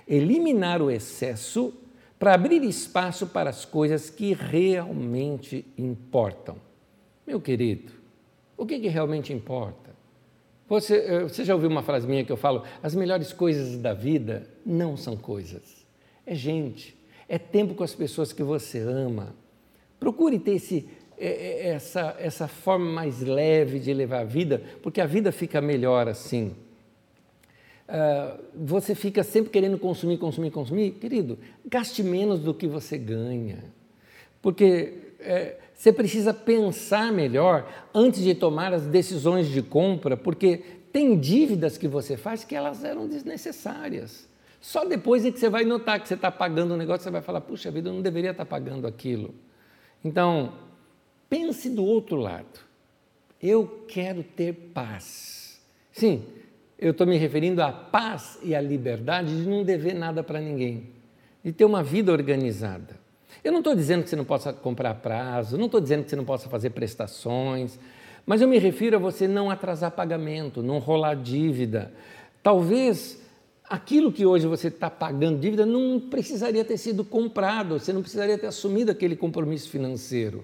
Eliminar 0.06 0.82
o 0.82 0.90
excesso 0.90 1.72
para 2.18 2.34
abrir 2.34 2.62
espaço 2.64 3.26
para 3.26 3.50
as 3.50 3.64
coisas 3.64 4.10
que 4.10 4.32
realmente 4.32 5.64
importam. 5.76 6.56
Meu 7.26 7.40
querido, 7.40 7.92
o 8.56 8.66
que, 8.66 8.78
que 8.78 8.88
realmente 8.88 9.32
importa? 9.32 9.94
Você, 10.68 10.96
eh, 10.96 11.22
você 11.22 11.44
já 11.44 11.54
ouviu 11.54 11.68
uma 11.68 11.82
frase 11.82 12.06
minha 12.06 12.24
que 12.24 12.32
eu 12.32 12.36
falo: 12.36 12.62
as 12.82 12.94
melhores 12.94 13.32
coisas 13.32 13.76
da 13.76 13.92
vida 13.92 14.48
não 14.64 14.96
são 14.96 15.16
coisas, 15.16 15.86
é 16.26 16.34
gente, 16.34 16.96
é 17.28 17.38
tempo 17.38 17.74
com 17.74 17.84
as 17.84 17.94
pessoas 17.94 18.32
que 18.32 18.42
você 18.42 18.78
ama. 18.78 19.34
Procure 20.00 20.38
ter 20.38 20.52
esse, 20.52 20.88
eh, 21.18 21.62
eh, 21.62 21.68
essa, 21.70 22.16
essa 22.18 22.48
forma 22.48 22.86
mais 22.86 23.20
leve 23.20 23.78
de 23.78 23.92
levar 23.92 24.20
a 24.20 24.24
vida, 24.24 24.62
porque 24.82 25.00
a 25.00 25.06
vida 25.06 25.30
fica 25.32 25.60
melhor 25.60 26.08
assim. 26.08 26.54
Uh, 27.86 28.42
você 28.54 28.94
fica 28.94 29.22
sempre 29.22 29.50
querendo 29.50 29.78
consumir, 29.78 30.16
consumir, 30.16 30.50
consumir, 30.50 30.92
querido, 30.92 31.38
gaste 31.66 32.02
menos 32.02 32.40
do 32.40 32.54
que 32.54 32.66
você 32.66 32.96
ganha. 32.96 33.62
Porque 34.40 34.94
é, 35.20 35.58
você 35.74 35.92
precisa 35.92 36.32
pensar 36.32 37.12
melhor 37.12 37.68
antes 37.92 38.22
de 38.22 38.34
tomar 38.34 38.72
as 38.72 38.86
decisões 38.86 39.48
de 39.48 39.60
compra, 39.60 40.16
porque 40.16 40.58
tem 40.92 41.18
dívidas 41.18 41.76
que 41.76 41.88
você 41.88 42.16
faz 42.16 42.44
que 42.44 42.54
elas 42.54 42.84
eram 42.84 43.08
desnecessárias. 43.08 44.28
Só 44.60 44.84
depois 44.84 45.26
é 45.26 45.30
que 45.30 45.38
você 45.38 45.50
vai 45.50 45.64
notar 45.64 46.00
que 46.00 46.08
você 46.08 46.14
está 46.14 46.30
pagando 46.30 46.72
um 46.72 46.76
negócio, 46.76 47.02
você 47.02 47.10
vai 47.10 47.20
falar, 47.20 47.40
puxa 47.40 47.70
vida, 47.70 47.90
eu 47.90 47.92
não 47.92 48.00
deveria 48.00 48.30
estar 48.30 48.44
tá 48.44 48.48
pagando 48.48 48.86
aquilo. 48.86 49.34
Então, 50.02 50.54
pense 51.28 51.68
do 51.68 51.84
outro 51.84 52.16
lado. 52.16 52.60
Eu 53.42 53.84
quero 53.88 54.22
ter 54.22 54.54
paz. 54.72 55.60
Sim, 55.92 56.24
eu 56.78 56.92
estou 56.92 57.06
me 57.06 57.18
referindo 57.18 57.60
à 57.62 57.70
paz 57.70 58.38
e 58.42 58.54
à 58.54 58.60
liberdade 58.60 59.36
de 59.36 59.48
não 59.48 59.64
dever 59.64 59.94
nada 59.94 60.22
para 60.22 60.40
ninguém, 60.40 60.90
de 61.44 61.52
ter 61.52 61.64
uma 61.64 61.82
vida 61.82 62.10
organizada. 62.10 63.03
Eu 63.44 63.52
não 63.52 63.58
estou 63.58 63.74
dizendo 63.74 64.02
que 64.02 64.08
você 64.08 64.16
não 64.16 64.24
possa 64.24 64.54
comprar 64.54 64.94
prazo, 64.94 65.58
não 65.58 65.66
estou 65.66 65.78
dizendo 65.78 66.04
que 66.04 66.10
você 66.10 66.16
não 66.16 66.24
possa 66.24 66.48
fazer 66.48 66.70
prestações, 66.70 67.78
mas 68.24 68.40
eu 68.40 68.48
me 68.48 68.58
refiro 68.58 68.96
a 68.96 68.98
você 68.98 69.28
não 69.28 69.50
atrasar 69.50 69.90
pagamento, 69.90 70.62
não 70.62 70.78
rolar 70.78 71.14
dívida. 71.14 71.92
Talvez 72.42 73.20
aquilo 73.68 74.10
que 74.10 74.24
hoje 74.24 74.46
você 74.46 74.68
está 74.68 74.88
pagando 74.88 75.38
dívida 75.38 75.66
não 75.66 76.00
precisaria 76.00 76.64
ter 76.64 76.78
sido 76.78 77.04
comprado, 77.04 77.78
você 77.78 77.92
não 77.92 78.00
precisaria 78.00 78.38
ter 78.38 78.46
assumido 78.46 78.90
aquele 78.90 79.14
compromisso 79.14 79.68
financeiro. 79.68 80.42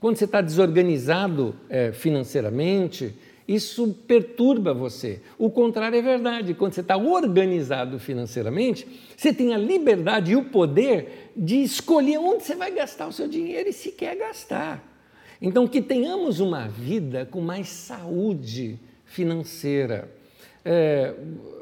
Quando 0.00 0.16
você 0.16 0.24
está 0.24 0.40
desorganizado 0.40 1.54
é, 1.68 1.92
financeiramente, 1.92 3.14
Isso 3.46 3.88
perturba 4.06 4.72
você. 4.72 5.20
O 5.38 5.50
contrário 5.50 5.98
é 5.98 6.02
verdade. 6.02 6.54
Quando 6.54 6.72
você 6.72 6.80
está 6.80 6.96
organizado 6.96 7.98
financeiramente, 7.98 8.86
você 9.16 9.34
tem 9.34 9.52
a 9.52 9.58
liberdade 9.58 10.32
e 10.32 10.36
o 10.36 10.44
poder 10.44 11.32
de 11.36 11.62
escolher 11.62 12.18
onde 12.18 12.44
você 12.44 12.54
vai 12.54 12.70
gastar 12.70 13.06
o 13.06 13.12
seu 13.12 13.28
dinheiro 13.28 13.68
e 13.68 13.72
se 13.72 13.92
quer 13.92 14.16
gastar. 14.16 14.82
Então, 15.42 15.68
que 15.68 15.82
tenhamos 15.82 16.40
uma 16.40 16.66
vida 16.68 17.26
com 17.26 17.40
mais 17.40 17.68
saúde 17.68 18.78
financeira. 19.04 20.10
É, 20.64 21.14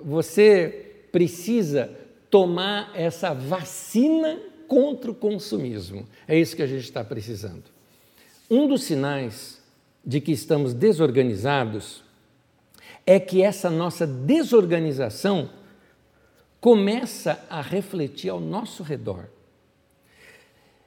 você 0.05 0.93
precisa 1.11 1.91
tomar 2.31 2.93
essa 2.95 3.35
vacina 3.35 4.39
contra 4.69 5.11
o 5.11 5.15
consumismo. 5.15 6.07
É 6.27 6.39
isso 6.39 6.55
que 6.55 6.63
a 6.63 6.67
gente 6.67 6.85
está 6.85 7.03
precisando. 7.03 7.65
Um 8.49 8.69
dos 8.69 8.85
sinais 8.85 9.62
de 10.05 10.21
que 10.21 10.33
estamos 10.33 10.75
desorganizados 10.75 12.03
é 13.07 13.19
que 13.19 13.43
essa 13.43 13.71
nossa 13.71 14.07
desorganização 14.07 15.51
começa 16.61 17.45
a 17.51 17.61
refletir 17.61 18.31
ao 18.31 18.41
nosso 18.41 18.83
redor. 18.83 19.27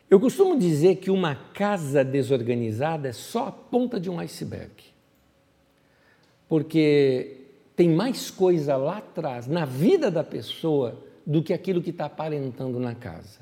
Eu 0.09 0.19
costumo 0.19 0.57
dizer 0.57 0.97
que 0.97 1.09
uma 1.09 1.35
casa 1.35 2.03
desorganizada 2.03 3.09
é 3.09 3.11
só 3.11 3.47
a 3.47 3.51
ponta 3.51 3.99
de 3.99 4.09
um 4.09 4.19
iceberg. 4.19 4.71
Porque 6.47 7.41
tem 7.75 7.89
mais 7.89 8.29
coisa 8.29 8.77
lá 8.77 8.99
atrás, 8.99 9.47
na 9.47 9.65
vida 9.65 10.11
da 10.11 10.23
pessoa, 10.23 10.97
do 11.25 11.41
que 11.41 11.51
aquilo 11.51 11.81
que 11.81 11.89
está 11.89 12.05
aparentando 12.05 12.79
na 12.79 12.93
casa. 12.93 13.39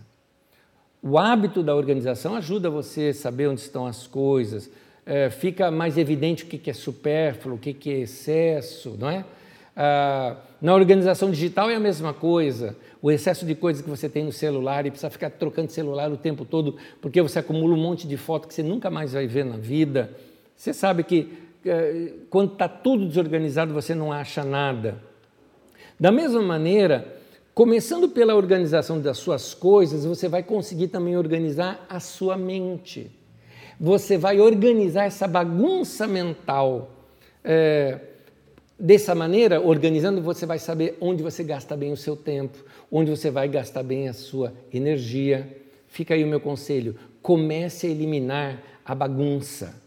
O 1.02 1.18
hábito 1.18 1.62
da 1.62 1.76
organização 1.76 2.34
ajuda 2.36 2.70
você 2.70 3.10
a 3.10 3.14
saber 3.14 3.50
onde 3.50 3.60
estão 3.60 3.86
as 3.86 4.08
coisas, 4.08 4.72
é, 5.06 5.30
fica 5.30 5.70
mais 5.70 5.98
evidente 5.98 6.44
o 6.44 6.48
que, 6.48 6.70
é 6.70 6.74
supérfluo, 6.74 7.56
o 7.56 7.60
que, 7.60 7.74
que 7.74 7.92
é 7.92 8.00
excesso, 8.00 8.96
não 9.00 9.10
é? 9.10 9.26
Ah, 9.76 10.38
na 10.62 10.74
organização 10.74 11.30
digital 11.30 11.70
é 11.70 11.76
a 11.76 11.80
mesma 11.80 12.14
coisa. 12.14 12.76
O 13.02 13.12
excesso 13.12 13.46
de 13.46 13.54
coisas 13.56 13.82
que 13.82 13.90
você 13.90 14.08
tem 14.08 14.24
no 14.24 14.32
celular 14.32 14.86
e 14.86 14.92
precisa 14.92 15.10
ficar 15.10 15.30
trocando 15.32 15.72
celular 15.72 16.12
o 16.12 16.18
tempo 16.18 16.46
todo, 16.46 16.78
porque 17.02 17.22
você 17.22 17.40
acumula 17.40 17.74
um 17.74 17.82
monte 17.82 18.08
de 18.08 18.16
fotos 18.16 18.48
que 18.48 18.54
você 18.54 18.64
nunca 18.64 18.90
mais 18.90 19.14
vai 19.14 19.28
ver 19.28 19.44
na 19.44 19.58
vida. 19.58 20.12
Você 20.56 20.74
sabe 20.74 21.04
que 21.04 21.34
eh, 21.66 22.14
quando 22.30 22.54
está 22.54 22.70
tudo 22.70 23.08
desorganizado 23.08 23.74
você 23.74 23.94
não 23.94 24.14
acha 24.14 24.44
nada. 24.44 25.02
Da 26.00 26.12
mesma 26.12 26.42
maneira, 26.42 27.20
começando 27.54 28.08
pela 28.08 28.36
organização 28.36 29.02
das 29.02 29.18
suas 29.18 29.54
coisas, 29.54 30.06
você 30.06 30.30
vai 30.30 30.44
conseguir 30.44 30.88
também 30.88 31.18
organizar 31.18 31.86
a 31.90 32.00
sua 32.00 32.38
mente 32.38 33.12
você 33.80 34.18
vai 34.18 34.40
organizar 34.40 35.06
essa 35.06 35.28
bagunça 35.28 36.08
mental. 36.08 36.92
É, 37.44 38.00
dessa 38.80 39.14
maneira, 39.14 39.62
organizando, 39.62 40.22
você 40.22 40.46
vai 40.46 40.60
saber 40.60 40.98
onde 41.00 41.24
você 41.24 41.44
gasta 41.44 41.76
bem 41.76 41.92
o 41.92 41.98
seu 41.98 42.16
tempo, 42.16 42.58
onde 42.92 43.10
você 43.10 43.30
vai 43.30 43.48
gastar 43.48 43.84
bem 43.84 44.08
a 44.08 44.14
sua 44.14 44.54
energia. 44.74 45.58
Fica 45.88 46.14
aí 46.14 46.24
o 46.24 46.28
meu 46.28 46.40
conselho: 46.40 46.96
comece 47.22 47.88
a 47.88 47.90
eliminar 47.90 48.62
a 48.86 48.94
bagunça. 48.94 49.82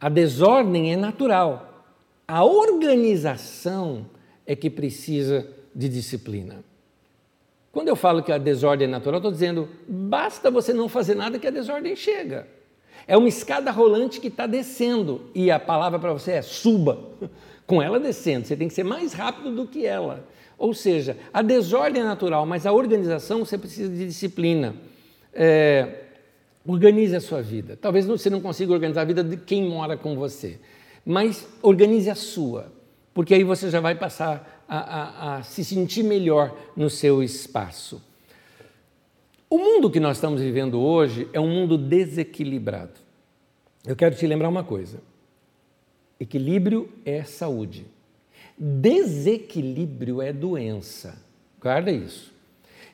A 0.00 0.08
desordem 0.08 0.92
é 0.92 0.96
natural, 0.96 1.86
a 2.28 2.44
organização 2.44 4.06
é 4.46 4.54
que 4.54 4.68
precisa 4.68 5.46
de 5.74 5.88
disciplina. 5.88 6.64
Quando 7.72 7.88
eu 7.88 7.96
falo 7.96 8.22
que 8.22 8.32
a 8.32 8.38
desordem 8.38 8.88
é 8.88 8.90
natural, 8.90 9.18
estou 9.18 9.30
dizendo, 9.30 9.68
basta 9.86 10.50
você 10.50 10.72
não 10.72 10.88
fazer 10.88 11.14
nada 11.14 11.38
que 11.38 11.46
a 11.46 11.50
desordem 11.50 11.94
chega. 11.94 12.46
É 13.08 13.16
uma 13.16 13.28
escada 13.28 13.70
rolante 13.70 14.20
que 14.20 14.28
está 14.28 14.46
descendo 14.46 15.22
e 15.34 15.50
a 15.50 15.60
palavra 15.60 15.98
para 15.98 16.12
você 16.12 16.32
é 16.32 16.42
suba. 16.42 16.98
Com 17.66 17.82
ela 17.82 17.98
descendo, 17.98 18.46
você 18.46 18.56
tem 18.56 18.68
que 18.68 18.74
ser 18.74 18.84
mais 18.84 19.12
rápido 19.12 19.50
do 19.50 19.66
que 19.66 19.84
ela. 19.84 20.24
Ou 20.56 20.72
seja, 20.72 21.16
a 21.34 21.42
desordem 21.42 22.00
é 22.00 22.04
natural, 22.04 22.46
mas 22.46 22.64
a 22.64 22.72
organização 22.72 23.44
você 23.44 23.58
precisa 23.58 23.92
de 23.92 24.06
disciplina. 24.06 24.74
É, 25.34 26.04
organize 26.66 27.14
a 27.14 27.20
sua 27.20 27.42
vida. 27.42 27.76
Talvez 27.80 28.06
você 28.06 28.28
não 28.30 28.40
consiga 28.40 28.72
organizar 28.72 29.02
a 29.02 29.04
vida 29.04 29.22
de 29.22 29.36
quem 29.36 29.68
mora 29.68 29.96
com 29.96 30.16
você, 30.16 30.58
mas 31.04 31.46
organize 31.62 32.10
a 32.10 32.14
sua, 32.14 32.72
porque 33.14 33.34
aí 33.34 33.44
você 33.44 33.70
já 33.70 33.80
vai 33.80 33.94
passar 33.94 34.64
a, 34.68 34.78
a, 34.78 35.36
a 35.36 35.42
se 35.42 35.64
sentir 35.64 36.02
melhor 36.02 36.56
no 36.76 36.90
seu 36.90 37.22
espaço. 37.22 38.02
O 39.48 39.58
mundo 39.58 39.88
que 39.90 40.00
nós 40.00 40.16
estamos 40.16 40.40
vivendo 40.40 40.80
hoje 40.80 41.28
é 41.32 41.38
um 41.38 41.48
mundo 41.48 41.78
desequilibrado. 41.78 42.94
Eu 43.86 43.94
quero 43.94 44.16
te 44.16 44.26
lembrar 44.26 44.48
uma 44.48 44.64
coisa: 44.64 45.00
equilíbrio 46.18 46.90
é 47.04 47.22
saúde, 47.22 47.86
desequilíbrio 48.58 50.20
é 50.20 50.32
doença. 50.32 51.22
Guarda 51.60 51.92
isso. 51.92 52.34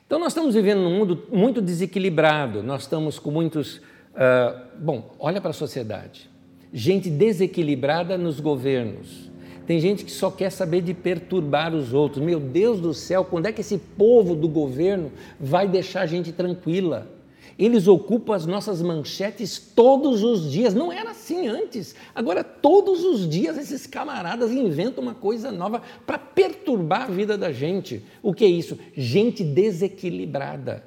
Então, 0.05 0.19
nós 0.19 0.29
estamos 0.29 0.53
vivendo 0.53 0.81
num 0.81 0.95
mundo 0.95 1.23
muito 1.31 1.59
desequilibrado, 1.59 2.61
nós 2.61 2.83
estamos 2.83 3.17
com 3.17 3.31
muitos. 3.31 3.77
Uh, 3.77 4.77
bom, 4.77 5.15
olha 5.17 5.41
para 5.41 5.49
a 5.49 5.53
sociedade. 5.53 6.29
Gente 6.71 7.09
desequilibrada 7.09 8.15
nos 8.15 8.39
governos, 8.39 9.22
tem 9.65 9.79
gente 9.79 10.03
que 10.03 10.11
só 10.11 10.29
quer 10.29 10.49
saber 10.49 10.81
de 10.81 10.93
perturbar 10.93 11.73
os 11.73 11.93
outros. 11.93 12.23
Meu 12.23 12.39
Deus 12.39 12.81
do 12.81 12.93
céu, 12.93 13.23
quando 13.23 13.45
é 13.45 13.51
que 13.51 13.61
esse 13.61 13.77
povo 13.77 14.35
do 14.35 14.47
governo 14.47 15.11
vai 15.39 15.67
deixar 15.67 16.01
a 16.01 16.05
gente 16.05 16.31
tranquila? 16.31 17.09
Eles 17.57 17.87
ocupam 17.87 18.35
as 18.35 18.45
nossas 18.45 18.81
manchetes 18.81 19.59
todos 19.59 20.23
os 20.23 20.51
dias. 20.51 20.73
Não 20.73 20.91
era 20.91 21.11
assim 21.11 21.47
antes. 21.47 21.95
Agora, 22.13 22.43
todos 22.43 23.05
os 23.05 23.29
dias, 23.29 23.57
esses 23.57 23.85
camaradas 23.85 24.51
inventam 24.51 25.03
uma 25.03 25.13
coisa 25.13 25.51
nova 25.51 25.81
para 26.05 26.17
perturbar 26.17 27.03
a 27.03 27.11
vida 27.11 27.37
da 27.37 27.51
gente. 27.51 28.03
O 28.21 28.33
que 28.33 28.43
é 28.43 28.47
isso? 28.47 28.77
Gente 28.97 29.43
desequilibrada. 29.43 30.83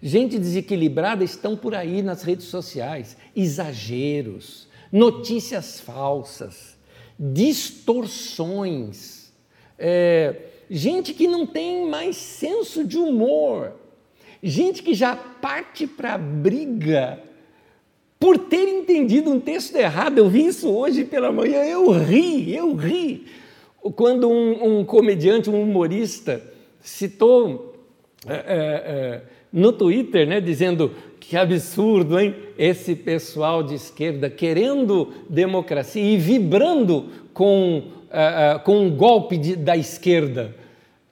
Gente 0.00 0.38
desequilibrada 0.38 1.24
estão 1.24 1.56
por 1.56 1.74
aí 1.74 2.00
nas 2.00 2.22
redes 2.22 2.46
sociais. 2.46 3.16
Exageros, 3.34 4.68
notícias 4.92 5.80
falsas 5.80 6.77
distorções, 7.18 9.32
é, 9.78 10.34
gente 10.70 11.12
que 11.12 11.26
não 11.26 11.46
tem 11.46 11.88
mais 11.88 12.16
senso 12.16 12.84
de 12.84 12.96
humor, 12.96 13.72
gente 14.42 14.82
que 14.82 14.94
já 14.94 15.16
parte 15.16 15.86
para 15.86 16.14
a 16.14 16.18
briga 16.18 17.20
por 18.20 18.38
ter 18.38 18.68
entendido 18.68 19.30
um 19.30 19.40
texto 19.40 19.76
errado. 19.76 20.18
Eu 20.18 20.28
vi 20.28 20.46
isso 20.46 20.68
hoje 20.68 21.04
pela 21.04 21.32
manhã, 21.32 21.64
eu 21.64 21.90
ri, 21.90 22.54
eu 22.54 22.74
ri. 22.74 23.26
Quando 23.94 24.28
um, 24.28 24.80
um 24.80 24.84
comediante, 24.84 25.48
um 25.48 25.62
humorista, 25.62 26.42
citou 26.80 27.74
é, 28.26 28.34
é, 28.34 28.36
é 28.36 29.22
no 29.52 29.72
Twitter, 29.72 30.26
né, 30.26 30.40
dizendo 30.40 30.92
que 31.28 31.36
absurdo, 31.36 32.18
hein? 32.18 32.34
Esse 32.56 32.94
pessoal 32.94 33.62
de 33.62 33.74
esquerda 33.74 34.30
querendo 34.30 35.12
democracia 35.28 36.02
e 36.02 36.16
vibrando 36.16 37.10
com, 37.34 37.82
uh, 38.08 38.56
uh, 38.56 38.60
com 38.60 38.86
um 38.86 38.90
golpe 38.96 39.36
de, 39.36 39.54
da 39.54 39.76
esquerda. 39.76 40.56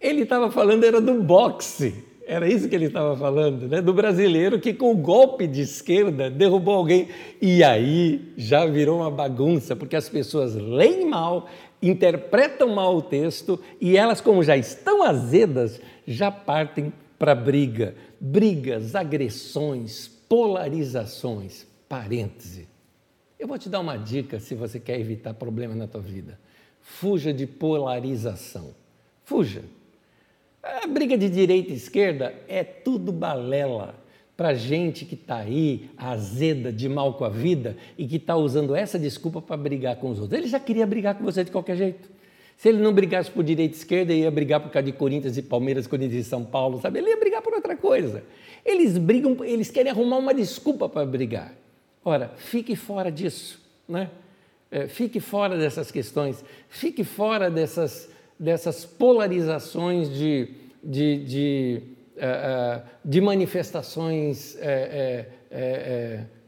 Ele 0.01 0.23
estava 0.23 0.51
falando 0.51 0.85
era 0.85 1.03
do 1.03 1.23
boxe, 1.23 2.03
era 2.27 2.49
isso 2.49 2.67
que 2.67 2.75
ele 2.75 2.87
estava 2.87 3.15
falando, 3.15 3.69
né? 3.69 3.83
do 3.83 3.93
brasileiro 3.93 4.59
que 4.59 4.73
com 4.73 4.91
o 4.91 4.97
golpe 4.97 5.47
de 5.47 5.61
esquerda 5.61 6.31
derrubou 6.31 6.77
alguém. 6.77 7.09
E 7.39 7.63
aí 7.63 8.33
já 8.39 8.65
virou 8.65 9.01
uma 9.01 9.11
bagunça, 9.11 9.77
porque 9.77 9.97
as 9.97 10.09
pessoas 10.09 10.55
leem 10.55 11.07
mal, 11.11 11.47
interpretam 11.83 12.75
mal 12.75 12.97
o 12.97 13.03
texto 13.03 13.61
e 13.79 13.99
elas, 13.99 14.23
como 14.23 14.43
já 14.43 14.57
estão 14.57 15.03
azedas, 15.03 15.79
já 16.07 16.31
partem 16.31 16.91
para 17.19 17.35
briga 17.35 17.95
brigas, 18.21 18.95
agressões, 18.95 20.09
polarizações. 20.29 21.67
Parêntese. 21.89 22.67
Eu 23.39 23.47
vou 23.47 23.59
te 23.59 23.69
dar 23.69 23.81
uma 23.81 23.97
dica 23.97 24.41
se 24.41 24.55
você 24.55 24.81
quer 24.81 24.99
evitar 24.99 25.35
problemas 25.35 25.77
na 25.77 25.87
tua 25.87 26.01
vida. 26.01 26.39
Fuja 26.81 27.33
de 27.33 27.47
polarização. 27.47 28.75
Fuja. 29.25 29.63
A 30.63 30.87
briga 30.87 31.17
de 31.17 31.29
direita 31.29 31.73
e 31.73 31.77
esquerda 31.77 32.35
é 32.49 32.65
tudo 32.65 33.13
balela 33.13 33.95
para 34.37 34.53
gente 34.53 35.05
que 35.05 35.15
está 35.15 35.37
aí 35.37 35.89
azeda, 35.97 36.73
de 36.73 36.89
mal 36.89 37.15
com 37.15 37.25
a 37.25 37.29
vida 37.29 37.77
e 37.97 38.07
que 38.07 38.17
está 38.17 38.37
usando 38.37 38.75
essa 38.75 38.99
desculpa 38.99 39.41
para 39.41 39.57
brigar 39.57 39.97
com 39.97 40.11
os 40.11 40.19
outros. 40.19 40.39
Ele 40.39 40.49
já 40.49 40.61
queria 40.61 40.87
brigar 40.87 41.15
com 41.15 41.25
você 41.25 41.45
de 41.45 41.51
qualquer 41.51 41.77
jeito. 41.77 42.11
Se 42.57 42.71
ele 42.71 42.79
não 42.79 42.93
brigasse 42.93 43.31
por 43.31 43.45
direita 43.45 43.75
e 43.75 43.79
esquerda, 43.79 44.15
ia 44.15 44.31
brigar 44.31 44.61
por 44.61 44.71
causa 44.71 44.87
de 44.87 44.93
Corinthians 44.93 45.37
e 45.37 45.43
Palmeiras, 45.43 45.87
Corinthians 45.87 46.27
e 46.27 46.29
São 46.29 46.43
Paulo, 46.43 46.81
sabe? 46.81 46.99
Ele 46.99 47.11
ia 47.11 47.17
brigar 47.19 47.43
por 47.43 47.53
outra 47.53 47.77
coisa. 47.77 48.25
Eles 48.65 48.97
brigam, 48.97 49.37
eles 49.45 49.71
querem 49.71 49.93
arrumar 49.93 50.17
uma 50.17 50.33
desculpa 50.33 50.89
para 50.89 51.05
brigar. 51.05 51.53
Ora, 52.03 52.33
fique 52.37 52.75
fora 52.75 53.13
disso, 53.13 53.61
né? 53.87 54.11
É, 54.71 54.89
fique 54.89 55.21
fora 55.21 55.57
dessas 55.57 55.91
questões, 55.91 56.45
fique 56.69 57.05
fora 57.05 57.51
dessas, 57.51 58.09
dessas 58.39 58.85
polarizações 58.85 60.11
de, 60.13 60.49
de, 60.83 61.25
de, 61.25 61.83
uh, 62.17 62.79
uh, 62.79 62.83
de 63.05 63.21
manifestações 63.21 64.57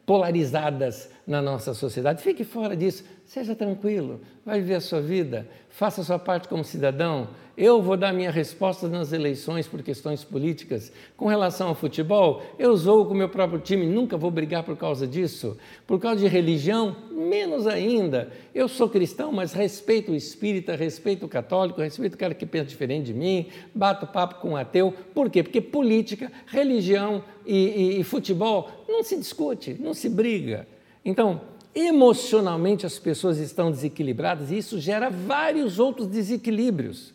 polarizadas 0.05 1.11
na 1.27 1.43
nossa 1.43 1.75
sociedade. 1.75 2.23
Fique 2.23 2.45
fora 2.45 2.75
disso 2.75 3.05
seja 3.29 3.55
tranquilo, 3.55 4.23
vai 4.45 4.59
viver 4.59 4.77
a 4.77 4.81
sua 4.81 5.03
vida, 5.03 5.47
faça 5.69 6.01
a 6.01 6.05
sua 6.05 6.19
parte 6.19 6.49
como 6.49 6.65
cidadão. 6.65 7.29
Eu 7.59 7.83
vou 7.83 7.95
dar 7.95 8.11
minha 8.11 8.31
resposta 8.31 8.89
nas 8.89 9.13
eleições 9.13 9.67
por 9.67 9.83
questões 9.83 10.25
políticas. 10.25 10.91
Com 11.15 11.27
relação 11.27 11.69
ao 11.69 11.75
futebol, 11.75 12.43
eu 12.59 12.75
zoo 12.75 13.05
com 13.05 13.13
o 13.13 13.17
meu 13.17 13.29
próprio 13.29 13.61
time, 13.61 13.85
nunca 13.85 14.17
vou 14.17 14.31
brigar 14.31 14.63
por 14.63 14.79
causa 14.79 15.07
disso. 15.07 15.59
Por 15.87 16.01
causa 16.01 16.21
de 16.21 16.27
religião, 16.27 16.97
menos 17.11 17.67
ainda. 17.67 18.33
Eu 18.55 18.67
sou 18.67 18.89
cristão, 18.89 19.31
mas 19.31 19.53
respeito 19.53 20.13
o 20.13 20.15
espírita, 20.15 20.75
respeito 20.75 21.27
o 21.27 21.29
católico, 21.29 21.83
respeito 21.83 22.15
o 22.15 22.19
cara 22.19 22.33
que 22.33 22.47
pensa 22.47 22.65
diferente 22.65 23.07
de 23.07 23.15
mim, 23.15 23.49
bato 23.75 24.07
papo 24.07 24.37
com 24.37 24.53
o 24.53 24.57
ateu. 24.57 24.95
Por 25.15 25.29
quê? 25.29 25.43
Porque 25.43 25.61
política, 25.61 26.33
religião 26.47 27.23
e, 27.45 27.57
e, 27.57 28.01
e 28.01 28.05
futebol 28.05 28.71
não 28.89 29.03
se 29.03 29.19
discute, 29.19 29.77
não 29.79 29.93
se 29.93 30.09
briga. 30.09 30.67
Então, 31.05 31.41
emocionalmente 31.81 32.87
as 32.87 32.99
pessoas 32.99 33.39
estão 33.39 33.71
desequilibradas 33.71 34.51
e 34.51 34.59
isso 34.59 34.81
gera 34.81 35.11
vários 35.11 35.79
outros 35.79 36.07
desequilíbrios. 36.09 37.13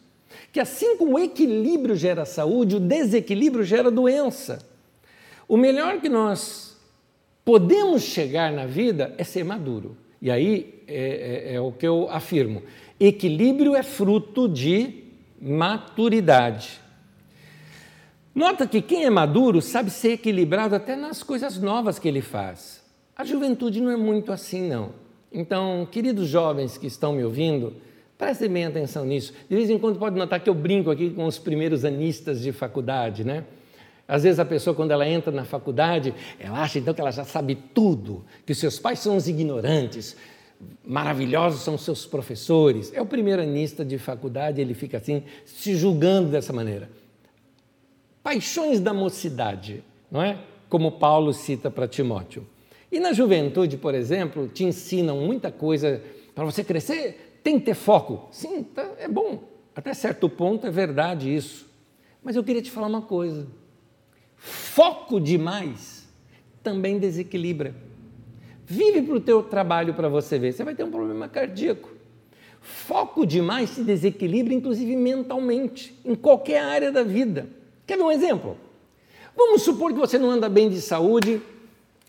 Que 0.52 0.60
assim 0.60 0.98
como 0.98 1.16
o 1.16 1.20
equilíbrio 1.20 1.96
gera 1.96 2.26
saúde, 2.26 2.76
o 2.76 2.80
desequilíbrio 2.80 3.64
gera 3.64 3.90
doença. 3.90 4.66
O 5.48 5.58
melhor 5.58 6.00
que 6.00 6.10
nós 6.10 6.78
podemos 7.44 8.04
chegar 8.04 8.52
na 8.52 8.66
vida 8.66 9.14
é 9.18 9.24
ser 9.24 9.44
maduro. 9.44 9.98
E 10.22 10.32
aí 10.32 10.82
é, 10.88 11.50
é, 11.52 11.56
é 11.56 11.62
o 11.62 11.72
que 11.72 11.88
eu 11.88 12.08
afirmo: 12.10 12.64
equilíbrio 13.00 13.76
é 13.76 13.84
fruto 13.84 14.48
de 14.48 15.04
maturidade. 15.42 16.82
Nota 18.34 18.66
que 18.66 18.82
quem 18.82 19.04
é 19.06 19.10
maduro 19.10 19.62
sabe 19.62 19.92
ser 19.92 20.14
equilibrado 20.14 20.76
até 20.76 20.96
nas 20.96 21.22
coisas 21.22 21.60
novas 21.60 22.00
que 22.00 22.08
ele 22.08 22.22
faz. 22.22 22.83
A 23.16 23.24
juventude 23.24 23.80
não 23.80 23.92
é 23.92 23.98
muito 23.98 24.32
assim, 24.32 24.68
não. 24.68 24.92
Então, 25.32 25.88
queridos 25.92 26.28
jovens 26.28 26.78
que 26.78 26.88
estão 26.88 27.14
me 27.14 27.24
ouvindo, 27.24 27.74
prestem 28.18 28.50
bem 28.50 28.66
atenção 28.66 29.06
nisso. 29.06 29.34
De 29.50 29.56
vez 29.56 29.70
em 29.70 29.78
quando 29.78 30.00
pode 30.00 30.16
notar 30.16 30.40
que 30.40 30.50
eu 30.50 30.54
brinco 30.54 30.90
aqui 30.90 31.10
com 31.12 31.26
os 31.26 31.38
primeiros 31.38 31.86
anistas 31.86 32.42
de 32.42 32.52
faculdade, 32.52 33.24
né? 33.24 33.44
Às 34.08 34.24
vezes 34.24 34.40
a 34.40 34.46
pessoa, 34.46 34.76
quando 34.76 34.92
ela 34.92 35.08
entra 35.08 35.32
na 35.32 35.46
faculdade, 35.46 36.14
ela 36.40 36.62
acha 36.62 36.78
então 36.78 36.94
que 36.94 37.02
ela 37.02 37.12
já 37.12 37.24
sabe 37.24 37.56
tudo, 37.56 38.26
que 38.46 38.54
seus 38.54 38.78
pais 38.78 39.00
são 39.00 39.16
os 39.16 39.28
ignorantes, 39.28 40.16
maravilhosos 40.86 41.62
são 41.62 41.78
seus 41.78 42.06
professores. 42.06 42.92
É 42.94 43.02
o 43.02 43.06
primeiro 43.06 43.42
anista 43.42 43.86
de 43.86 43.98
faculdade, 43.98 44.60
ele 44.60 44.74
fica 44.74 44.98
assim, 44.98 45.24
se 45.46 45.76
julgando 45.76 46.30
dessa 46.30 46.52
maneira. 46.52 46.90
Paixões 48.22 48.80
da 48.80 48.94
mocidade, 48.94 49.84
não 50.12 50.22
é? 50.22 50.38
Como 50.70 50.92
Paulo 50.94 51.34
cita 51.34 51.72
para 51.72 51.88
Timóteo. 51.88 52.46
E 52.94 53.00
na 53.00 53.12
juventude, 53.12 53.76
por 53.76 53.96
exemplo, 53.96 54.48
te 54.48 54.64
ensinam 54.64 55.18
muita 55.18 55.52
coisa 55.52 56.00
para 56.36 56.46
você 56.46 56.64
crescer, 56.64 57.40
tem 57.42 57.58
que 57.58 57.66
ter 57.66 57.74
foco. 57.74 58.28
Sim, 58.32 58.62
tá, 58.62 58.88
é 59.00 59.08
bom. 59.08 59.50
Até 59.76 59.96
certo 59.96 60.30
ponto 60.30 60.68
é 60.68 60.70
verdade 60.70 61.36
isso. 61.36 61.68
Mas 62.24 62.36
eu 62.36 62.44
queria 62.44 62.62
te 62.62 62.70
falar 62.70 62.86
uma 62.86 63.02
coisa. 63.02 63.48
Foco 64.38 65.20
demais 65.20 66.08
também 66.62 67.00
desequilibra. 67.00 67.74
Vive 68.64 69.02
para 69.02 69.16
o 69.16 69.20
teu 69.20 69.42
trabalho 69.42 69.96
para 69.96 70.08
você 70.08 70.38
ver. 70.38 70.54
Você 70.54 70.64
vai 70.64 70.76
ter 70.76 70.84
um 70.84 70.92
problema 70.92 71.28
cardíaco. 71.28 71.90
Foco 72.62 73.26
demais 73.26 73.72
se 73.72 73.84
desequilibra, 73.84 74.54
inclusive 74.54 74.96
mentalmente, 74.96 76.00
em 76.06 76.14
qualquer 76.14 76.60
área 76.60 76.92
da 76.92 77.02
vida. 77.02 77.50
Quer 77.88 77.98
ver 77.98 78.04
um 78.04 78.12
exemplo? 78.12 78.56
Vamos 79.36 79.64
supor 79.64 79.92
que 79.92 80.00
você 80.00 80.20
não 80.20 80.30
anda 80.30 80.48
bem 80.48 80.70
de 80.70 80.80
saúde, 80.80 81.42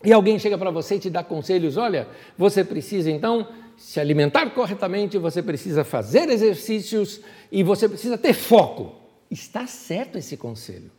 e 0.03 0.11
alguém 0.13 0.37
chega 0.37 0.57
para 0.57 0.71
você 0.71 0.95
e 0.95 0.99
te 0.99 1.09
dá 1.09 1.23
conselhos: 1.23 1.77
olha, 1.77 2.07
você 2.37 2.63
precisa 2.63 3.09
então 3.09 3.47
se 3.77 3.99
alimentar 3.99 4.49
corretamente, 4.51 5.17
você 5.17 5.41
precisa 5.41 5.83
fazer 5.83 6.29
exercícios 6.29 7.21
e 7.51 7.63
você 7.63 7.89
precisa 7.89 8.17
ter 8.17 8.33
foco. 8.33 8.95
Está 9.29 9.67
certo 9.67 10.17
esse 10.17 10.37
conselho. 10.37 10.91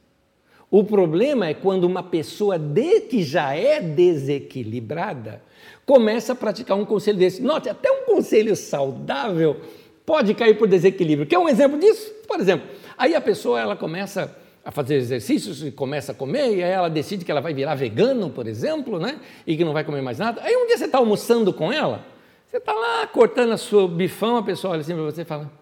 O 0.70 0.82
problema 0.82 1.46
é 1.46 1.54
quando 1.54 1.84
uma 1.84 2.02
pessoa 2.02 2.58
de 2.58 3.02
que 3.02 3.22
já 3.22 3.54
é 3.54 3.80
desequilibrada 3.80 5.40
começa 5.84 6.32
a 6.32 6.36
praticar 6.36 6.76
um 6.76 6.84
conselho 6.84 7.18
desse. 7.18 7.40
Note, 7.40 7.68
até 7.68 7.90
um 7.90 8.04
conselho 8.04 8.54
saudável 8.56 9.60
pode 10.04 10.34
cair 10.34 10.58
por 10.58 10.66
desequilíbrio. 10.66 11.26
Quer 11.26 11.38
um 11.38 11.48
exemplo 11.48 11.78
disso? 11.78 12.12
Por 12.26 12.40
exemplo, 12.40 12.68
aí 12.98 13.14
a 13.14 13.20
pessoa 13.20 13.60
ela 13.60 13.76
começa 13.76 14.36
a 14.66 14.72
fazer 14.72 14.96
exercícios 14.96 15.64
e 15.64 15.70
começa 15.70 16.10
a 16.10 16.14
comer, 16.14 16.56
e 16.56 16.64
aí 16.64 16.72
ela 16.72 16.90
decide 16.90 17.24
que 17.24 17.30
ela 17.30 17.40
vai 17.40 17.54
virar 17.54 17.76
vegano, 17.76 18.28
por 18.28 18.48
exemplo, 18.48 18.98
né? 18.98 19.20
e 19.46 19.56
que 19.56 19.64
não 19.64 19.72
vai 19.72 19.84
comer 19.84 20.02
mais 20.02 20.18
nada. 20.18 20.42
Aí 20.42 20.56
um 20.56 20.66
dia 20.66 20.76
você 20.76 20.86
está 20.86 20.98
almoçando 20.98 21.52
com 21.52 21.72
ela, 21.72 22.04
você 22.48 22.56
está 22.56 22.72
lá 22.72 23.06
cortando 23.06 23.52
a 23.52 23.56
sua 23.56 23.86
bifão, 23.86 24.38
a 24.38 24.42
pessoa 24.42 24.72
olha 24.72 24.80
assim 24.80 24.92
para 24.92 25.04
você 25.04 25.22
e 25.22 25.24
fala: 25.24 25.52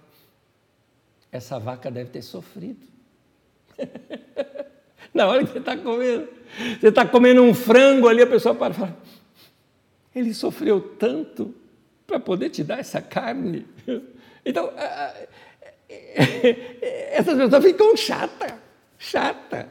Essa 1.31 1.59
vaca 1.59 1.91
deve 1.91 2.09
ter 2.09 2.23
sofrido. 2.23 2.81
Na 5.13 5.27
hora 5.27 5.45
que 5.45 5.53
você 5.53 5.59
está 5.59 5.77
comendo, 5.77 6.29
você 6.81 6.89
está 6.89 7.07
comendo 7.07 7.43
um 7.43 7.53
frango 7.53 8.09
ali, 8.09 8.23
a 8.23 8.27
pessoa 8.27 8.55
para 8.55 8.73
e 8.73 8.77
fala: 8.79 8.97
Ele 10.17 10.33
sofreu 10.33 10.81
tanto 10.81 11.55
para 12.07 12.19
poder 12.19 12.49
te 12.49 12.65
dar 12.65 12.79
essa 12.79 13.03
carne. 13.03 13.67
Então, 14.47 14.71
essas 15.89 17.35
pessoas 17.35 17.65
ficam 17.65 17.97
chatas 17.97 18.64
chata. 19.05 19.69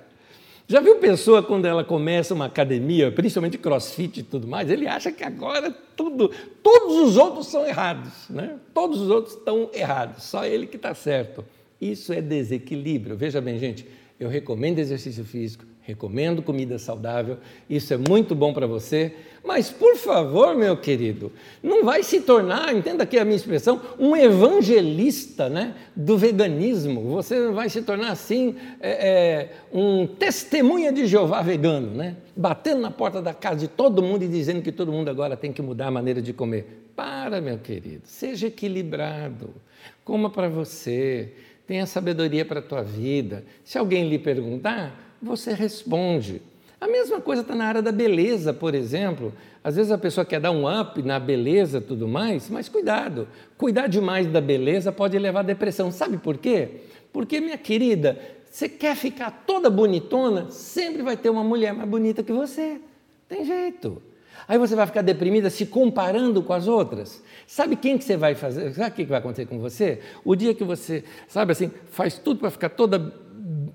Já 0.67 0.79
viu 0.79 0.95
pessoa 0.95 1.43
quando 1.43 1.65
ela 1.65 1.83
começa 1.83 2.33
uma 2.33 2.45
academia, 2.45 3.11
principalmente 3.11 3.57
crossfit 3.57 4.21
e 4.21 4.23
tudo 4.23 4.47
mais, 4.47 4.69
ele 4.69 4.87
acha 4.87 5.11
que 5.11 5.23
agora 5.23 5.75
tudo, 5.95 6.31
todos 6.61 6.95
os 7.09 7.17
outros 7.17 7.47
são 7.47 7.65
errados, 7.65 8.29
né? 8.29 8.57
Todos 8.73 9.01
os 9.01 9.09
outros 9.09 9.35
estão 9.35 9.69
errados, 9.73 10.23
só 10.23 10.45
ele 10.45 10.65
que 10.65 10.77
está 10.77 10.95
certo. 10.95 11.43
Isso 11.81 12.13
é 12.13 12.21
desequilíbrio. 12.21 13.17
Veja 13.17 13.41
bem, 13.41 13.59
gente, 13.59 13.85
eu 14.17 14.29
recomendo 14.29 14.79
exercício 14.79 15.25
físico, 15.25 15.65
recomendo 15.83 16.41
comida 16.41 16.79
saudável, 16.79 17.37
isso 17.69 17.93
é 17.93 17.97
muito 17.97 18.33
bom 18.33 18.53
para 18.53 18.65
você, 18.65 19.13
mas 19.43 19.69
por 19.69 19.97
favor, 19.97 20.55
meu 20.55 20.77
querido, 20.77 21.29
não 21.61 21.83
vai 21.83 22.03
se 22.03 22.21
tornar, 22.21 22.73
entenda 22.73 23.03
aqui 23.03 23.19
a 23.19 23.25
minha 23.25 23.35
expressão, 23.35 23.81
um 23.99 24.15
evangelista 24.15 25.49
né, 25.49 25.75
do 25.93 26.17
veganismo. 26.17 27.01
Você 27.09 27.37
não 27.37 27.53
vai 27.53 27.69
se 27.69 27.81
tornar 27.81 28.11
assim 28.11 28.55
é, 28.79 28.91
é, 28.91 29.51
um 29.73 30.07
testemunha 30.07 30.91
de 30.91 31.05
Jeová 31.05 31.41
vegano, 31.41 31.91
né? 31.91 32.15
batendo 32.35 32.81
na 32.81 32.89
porta 32.89 33.21
da 33.21 33.33
casa 33.33 33.59
de 33.59 33.67
todo 33.67 34.01
mundo 34.01 34.23
e 34.23 34.27
dizendo 34.27 34.61
que 34.61 34.71
todo 34.71 34.91
mundo 34.91 35.09
agora 35.09 35.35
tem 35.35 35.51
que 35.51 35.61
mudar 35.61 35.87
a 35.87 35.91
maneira 35.91 36.21
de 36.21 36.31
comer. 36.31 36.87
Para, 36.95 37.41
meu 37.41 37.57
querido, 37.57 38.03
seja 38.05 38.47
equilibrado, 38.47 39.49
coma 40.05 40.29
para 40.29 40.47
você, 40.47 41.33
tenha 41.67 41.85
sabedoria 41.85 42.45
para 42.45 42.59
a 42.59 42.63
tua 42.63 42.83
vida. 42.83 43.43
Se 43.63 43.77
alguém 43.77 44.07
lhe 44.07 44.19
perguntar, 44.19 45.02
você 45.23 45.53
responde. 45.53 46.41
A 46.79 46.87
mesma 46.87 47.21
coisa 47.21 47.41
está 47.41 47.55
na 47.55 47.65
área 47.65 47.81
da 47.81 47.93
beleza, 47.93 48.53
por 48.53 48.75
exemplo. 48.75 49.33
Às 49.63 49.77
vezes 49.77 49.91
a 49.91 49.97
pessoa 49.97 50.25
quer 50.25 50.41
dar 50.41 50.51
um 50.51 50.69
up 50.69 51.01
na 51.01 51.17
beleza 51.17 51.77
e 51.77 51.81
tudo 51.81 52.07
mais, 52.07 52.49
mas 52.49 52.67
cuidado. 52.67 53.27
Cuidar 53.57 53.87
demais 53.87 54.27
da 54.27 54.41
beleza 54.41 54.91
pode 54.91 55.17
levar 55.17 55.39
à 55.39 55.43
depressão. 55.43 55.89
Sabe 55.91 56.17
por 56.17 56.37
quê? 56.37 56.81
Porque, 57.13 57.39
minha 57.39 57.57
querida, 57.57 58.19
você 58.51 58.67
quer 58.67 58.97
ficar 58.97 59.43
toda 59.47 59.69
bonitona, 59.69 60.51
sempre 60.51 61.01
vai 61.01 61.15
ter 61.15 61.29
uma 61.29 61.43
mulher 61.43 61.73
mais 61.73 61.87
bonita 61.87 62.21
que 62.21 62.33
você. 62.33 62.81
Tem 63.29 63.45
jeito. 63.45 64.01
Aí 64.47 64.57
você 64.57 64.75
vai 64.75 64.85
ficar 64.85 65.01
deprimida 65.01 65.49
se 65.49 65.65
comparando 65.65 66.43
com 66.43 66.51
as 66.51 66.67
outras. 66.67 67.23
Sabe 67.47 67.75
quem 67.75 67.97
que 67.97 68.03
você 68.03 68.17
vai 68.17 68.35
fazer? 68.35 68.73
Sabe 68.73 68.89
o 68.89 68.93
que 68.93 69.05
vai 69.05 69.19
acontecer 69.19 69.45
com 69.45 69.57
você? 69.57 69.99
O 70.25 70.35
dia 70.35 70.53
que 70.53 70.63
você, 70.63 71.03
sabe 71.27 71.53
assim, 71.53 71.71
faz 71.91 72.17
tudo 72.17 72.41
para 72.41 72.51
ficar 72.51 72.69
toda 72.69 73.13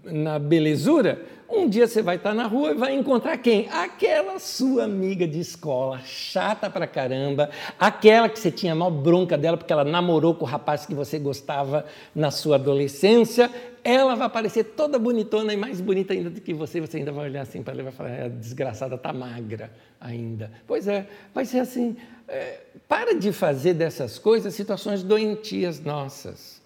na 0.05 0.39
belezura, 0.39 1.25
um 1.51 1.69
dia 1.69 1.87
você 1.87 2.03
vai 2.03 2.17
estar 2.17 2.35
na 2.35 2.47
rua 2.47 2.73
e 2.73 2.75
vai 2.75 2.95
encontrar 2.95 3.39
quem? 3.39 3.69
Aquela 3.71 4.39
sua 4.39 4.85
amiga 4.85 5.27
de 5.27 5.41
escola, 5.41 5.99
chata 6.05 6.69
pra 6.69 6.87
caramba, 6.87 7.51
aquela 7.79 8.29
que 8.29 8.39
você 8.39 8.51
tinha 8.51 8.75
mal 8.75 8.91
bronca 8.91 9.37
dela 9.39 9.57
porque 9.57 9.73
ela 9.73 9.85
namorou 9.85 10.35
com 10.35 10.45
o 10.45 10.49
rapaz 10.49 10.85
que 10.85 10.95
você 10.95 11.19
gostava 11.19 11.87
na 12.15 12.31
sua 12.31 12.57
adolescência. 12.57 13.51
Ela 13.83 14.15
vai 14.15 14.27
aparecer 14.27 14.65
toda 14.65 14.99
bonitona 14.99 15.55
e 15.55 15.57
mais 15.57 15.81
bonita 15.81 16.13
ainda 16.13 16.29
do 16.29 16.41
que 16.41 16.53
você. 16.53 16.81
Você 16.81 16.99
ainda 16.99 17.13
vai 17.13 17.31
olhar 17.31 17.43
assim 17.43 17.63
para 17.63 17.73
ela 17.73 17.81
e 17.81 17.85
vai 17.85 17.93
falar: 17.93 18.11
é, 18.11 18.29
desgraçada, 18.29 18.97
está 18.97 19.13
magra 19.13 19.71
ainda. 19.99 20.51
Pois 20.67 20.87
é, 20.87 21.07
vai 21.33 21.47
ser 21.47 21.61
assim. 21.61 21.97
É, 22.29 22.61
para 22.87 23.15
de 23.15 23.33
fazer 23.33 23.73
dessas 23.73 24.19
coisas 24.19 24.55
situações 24.55 25.03
doentias 25.03 25.81
nossas. 25.81 26.61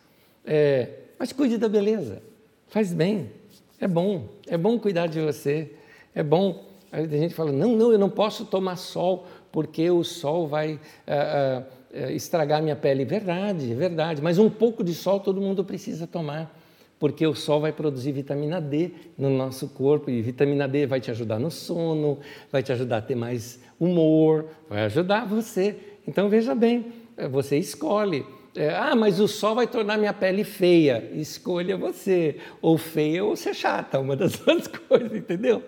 É, 0.44 0.88
mas 1.16 1.32
cuide 1.32 1.56
da 1.56 1.68
beleza, 1.68 2.20
faz 2.66 2.92
bem. 2.92 3.30
É 3.82 3.88
bom, 3.88 4.28
é 4.46 4.56
bom 4.56 4.78
cuidar 4.78 5.08
de 5.08 5.20
você, 5.20 5.72
é 6.14 6.22
bom. 6.22 6.66
Aí 6.92 7.04
a 7.04 7.08
gente 7.08 7.34
fala, 7.34 7.50
não, 7.50 7.74
não, 7.74 7.90
eu 7.90 7.98
não 7.98 8.08
posso 8.08 8.44
tomar 8.44 8.76
sol 8.76 9.26
porque 9.50 9.90
o 9.90 10.04
sol 10.04 10.46
vai 10.46 10.78
ah, 11.04 11.64
ah, 11.92 12.12
estragar 12.12 12.62
minha 12.62 12.76
pele. 12.76 13.04
Verdade, 13.04 13.74
verdade, 13.74 14.22
mas 14.22 14.38
um 14.38 14.48
pouco 14.48 14.84
de 14.84 14.94
sol 14.94 15.18
todo 15.18 15.40
mundo 15.40 15.64
precisa 15.64 16.06
tomar, 16.06 16.56
porque 16.96 17.26
o 17.26 17.34
sol 17.34 17.60
vai 17.60 17.72
produzir 17.72 18.12
vitamina 18.12 18.60
D 18.60 18.92
no 19.18 19.28
nosso 19.28 19.66
corpo 19.70 20.08
e 20.08 20.22
vitamina 20.22 20.68
D 20.68 20.86
vai 20.86 21.00
te 21.00 21.10
ajudar 21.10 21.40
no 21.40 21.50
sono, 21.50 22.20
vai 22.52 22.62
te 22.62 22.70
ajudar 22.70 22.98
a 22.98 23.02
ter 23.02 23.16
mais 23.16 23.58
humor, 23.80 24.46
vai 24.70 24.84
ajudar 24.84 25.26
você. 25.26 25.76
Então 26.06 26.28
veja 26.28 26.54
bem, 26.54 26.92
é, 27.16 27.26
você 27.26 27.58
escolhe. 27.58 28.24
É, 28.54 28.68
ah, 28.68 28.94
mas 28.94 29.18
o 29.18 29.26
sol 29.26 29.54
vai 29.54 29.66
tornar 29.66 29.96
minha 29.96 30.12
pele 30.12 30.44
feia. 30.44 31.10
Escolha 31.14 31.74
você, 31.74 32.36
ou 32.60 32.76
feia 32.76 33.24
ou 33.24 33.34
ser 33.34 33.54
chata, 33.54 33.98
uma 33.98 34.14
das 34.14 34.36
duas 34.40 34.66
coisas, 34.66 35.10
entendeu? 35.10 35.62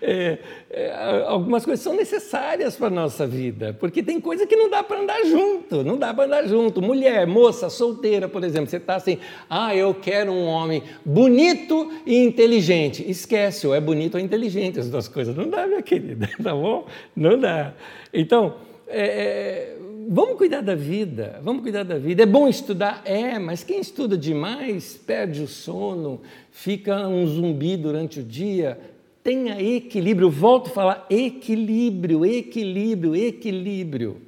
É, 0.00 0.38
é, 0.70 1.22
algumas 1.26 1.66
coisas 1.66 1.84
são 1.84 1.94
necessárias 1.94 2.76
para 2.76 2.86
a 2.86 2.90
nossa 2.90 3.26
vida, 3.26 3.76
porque 3.78 4.02
tem 4.02 4.18
coisa 4.18 4.46
que 4.46 4.56
não 4.56 4.70
dá 4.70 4.82
para 4.82 5.00
andar 5.00 5.22
junto, 5.24 5.84
não 5.84 5.98
dá 5.98 6.14
para 6.14 6.24
andar 6.24 6.46
junto. 6.46 6.80
Mulher, 6.80 7.26
moça, 7.26 7.68
solteira, 7.68 8.26
por 8.26 8.42
exemplo, 8.42 8.70
você 8.70 8.78
está 8.78 8.96
assim, 8.96 9.18
ah, 9.48 9.76
eu 9.76 9.92
quero 9.92 10.32
um 10.32 10.46
homem 10.46 10.82
bonito 11.04 11.92
e 12.06 12.24
inteligente. 12.24 13.04
Esquece, 13.06 13.66
ou 13.66 13.74
é 13.74 13.80
bonito 13.80 14.14
ou 14.14 14.20
inteligente, 14.20 14.80
as 14.80 14.88
duas 14.88 15.08
coisas. 15.08 15.36
Não 15.36 15.46
dá, 15.46 15.66
minha 15.66 15.82
querida, 15.82 16.26
tá 16.42 16.54
bom? 16.54 16.86
Não 17.14 17.38
dá. 17.38 17.74
Então, 18.14 18.54
é, 18.88 19.76
vamos 20.12 20.36
cuidar 20.36 20.60
da 20.60 20.74
vida, 20.74 21.40
vamos 21.40 21.62
cuidar 21.62 21.84
da 21.84 21.96
vida. 21.96 22.24
É 22.24 22.26
bom 22.26 22.48
estudar? 22.48 23.00
É, 23.04 23.38
mas 23.38 23.62
quem 23.62 23.80
estuda 23.80 24.18
demais 24.18 24.96
perde 24.96 25.40
o 25.40 25.46
sono, 25.46 26.20
fica 26.50 27.06
um 27.06 27.24
zumbi 27.28 27.76
durante 27.76 28.18
o 28.18 28.24
dia. 28.24 28.76
Tenha 29.22 29.62
equilíbrio, 29.62 30.28
volto 30.28 30.66
a 30.66 30.72
falar 30.72 31.06
equilíbrio, 31.08 32.26
equilíbrio, 32.26 33.14
equilíbrio. 33.14 34.20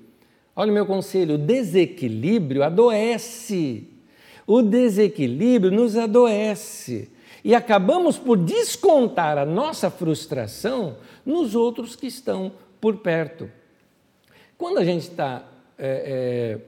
Olha 0.54 0.70
o 0.70 0.74
meu 0.74 0.86
conselho: 0.86 1.34
o 1.34 1.38
desequilíbrio 1.38 2.62
adoece. 2.62 3.88
O 4.46 4.62
desequilíbrio 4.62 5.72
nos 5.72 5.96
adoece. 5.96 7.10
E 7.44 7.56
acabamos 7.56 8.18
por 8.18 8.36
descontar 8.36 9.36
a 9.36 9.44
nossa 9.44 9.90
frustração 9.90 10.96
nos 11.26 11.56
outros 11.56 11.96
que 11.96 12.06
estão 12.06 12.52
por 12.80 12.98
perto. 12.98 13.50
Quando 14.56 14.78
a 14.78 14.84
gente 14.84 15.02
está 15.02 15.44
é, 15.84 15.88
é, 16.06 16.58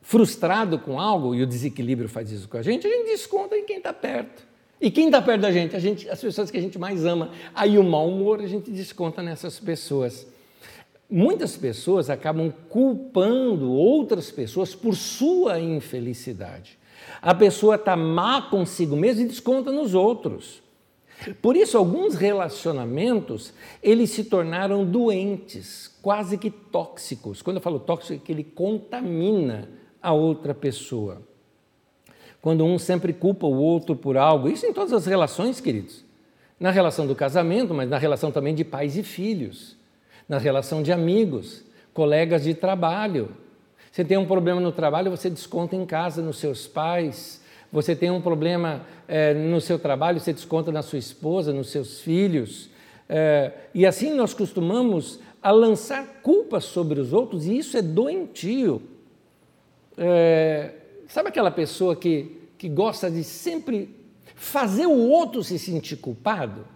frustrado 0.00 0.78
com 0.78 1.00
algo, 1.00 1.34
e 1.34 1.42
o 1.42 1.46
desequilíbrio 1.46 2.08
faz 2.08 2.30
isso 2.30 2.48
com 2.48 2.56
a 2.56 2.62
gente, 2.62 2.86
a 2.86 2.90
gente 2.90 3.06
desconta 3.06 3.56
em 3.56 3.64
quem 3.64 3.78
está 3.78 3.92
perto. 3.92 4.46
E 4.80 4.90
quem 4.90 5.06
está 5.06 5.20
perto 5.20 5.42
da 5.42 5.52
gente? 5.52 5.74
A 5.76 5.78
gente? 5.78 6.08
As 6.08 6.20
pessoas 6.20 6.50
que 6.50 6.56
a 6.56 6.60
gente 6.60 6.78
mais 6.78 7.04
ama. 7.04 7.32
Aí 7.54 7.76
o 7.76 7.84
mau 7.84 8.08
humor 8.08 8.40
a 8.40 8.46
gente 8.46 8.70
desconta 8.70 9.22
nessas 9.22 9.60
pessoas. 9.60 10.26
Muitas 11.10 11.56
pessoas 11.56 12.08
acabam 12.08 12.50
culpando 12.68 13.70
outras 13.70 14.30
pessoas 14.30 14.74
por 14.74 14.96
sua 14.96 15.60
infelicidade. 15.60 16.78
A 17.20 17.34
pessoa 17.34 17.74
está 17.74 17.94
má 17.94 18.40
consigo 18.40 18.96
mesma 18.96 19.24
e 19.24 19.28
desconta 19.28 19.70
nos 19.70 19.92
outros. 19.92 20.62
Por 21.42 21.56
isso, 21.56 21.76
alguns 21.76 22.14
relacionamentos, 22.14 23.52
eles 23.82 24.10
se 24.10 24.24
tornaram 24.24 24.84
doentes, 24.84 25.94
quase 26.00 26.38
que 26.38 26.50
tóxicos. 26.50 27.42
Quando 27.42 27.56
eu 27.56 27.62
falo 27.62 27.78
tóxico, 27.78 28.14
é 28.14 28.18
que 28.18 28.32
ele 28.32 28.44
contamina 28.44 29.68
a 30.02 30.12
outra 30.12 30.54
pessoa. 30.54 31.22
Quando 32.40 32.64
um 32.64 32.78
sempre 32.78 33.12
culpa 33.12 33.46
o 33.46 33.54
outro 33.54 33.94
por 33.94 34.16
algo, 34.16 34.48
isso 34.48 34.64
em 34.64 34.72
todas 34.72 34.92
as 34.92 35.04
relações, 35.04 35.60
queridos. 35.60 36.04
Na 36.58 36.70
relação 36.70 37.06
do 37.06 37.14
casamento, 37.14 37.74
mas 37.74 37.88
na 37.88 37.98
relação 37.98 38.32
também 38.32 38.54
de 38.54 38.64
pais 38.64 38.96
e 38.96 39.02
filhos, 39.02 39.76
na 40.28 40.38
relação 40.38 40.82
de 40.82 40.92
amigos, 40.92 41.62
colegas 41.92 42.44
de 42.44 42.54
trabalho. 42.54 43.36
Você 43.92 44.04
tem 44.04 44.16
um 44.16 44.26
problema 44.26 44.60
no 44.60 44.72
trabalho, 44.72 45.10
você 45.10 45.28
desconta 45.28 45.76
em 45.76 45.84
casa 45.84 46.22
nos 46.22 46.38
seus 46.38 46.66
pais. 46.66 47.39
Você 47.72 47.94
tem 47.94 48.10
um 48.10 48.20
problema 48.20 48.84
é, 49.06 49.32
no 49.32 49.60
seu 49.60 49.78
trabalho, 49.78 50.18
você 50.18 50.32
desconta 50.32 50.72
na 50.72 50.82
sua 50.82 50.98
esposa, 50.98 51.52
nos 51.52 51.70
seus 51.70 52.00
filhos. 52.00 52.68
É, 53.08 53.52
e 53.74 53.86
assim 53.86 54.12
nós 54.14 54.34
costumamos 54.34 55.20
a 55.42 55.50
lançar 55.50 56.20
culpas 56.22 56.64
sobre 56.64 57.00
os 57.00 57.12
outros, 57.12 57.46
e 57.46 57.56
isso 57.56 57.76
é 57.76 57.82
doentio. 57.82 58.82
É, 59.96 60.72
sabe 61.08 61.28
aquela 61.28 61.50
pessoa 61.50 61.96
que, 61.96 62.40
que 62.58 62.68
gosta 62.68 63.10
de 63.10 63.24
sempre 63.24 63.94
fazer 64.34 64.86
o 64.86 65.08
outro 65.08 65.42
se 65.42 65.58
sentir 65.58 65.96
culpado? 65.96 66.66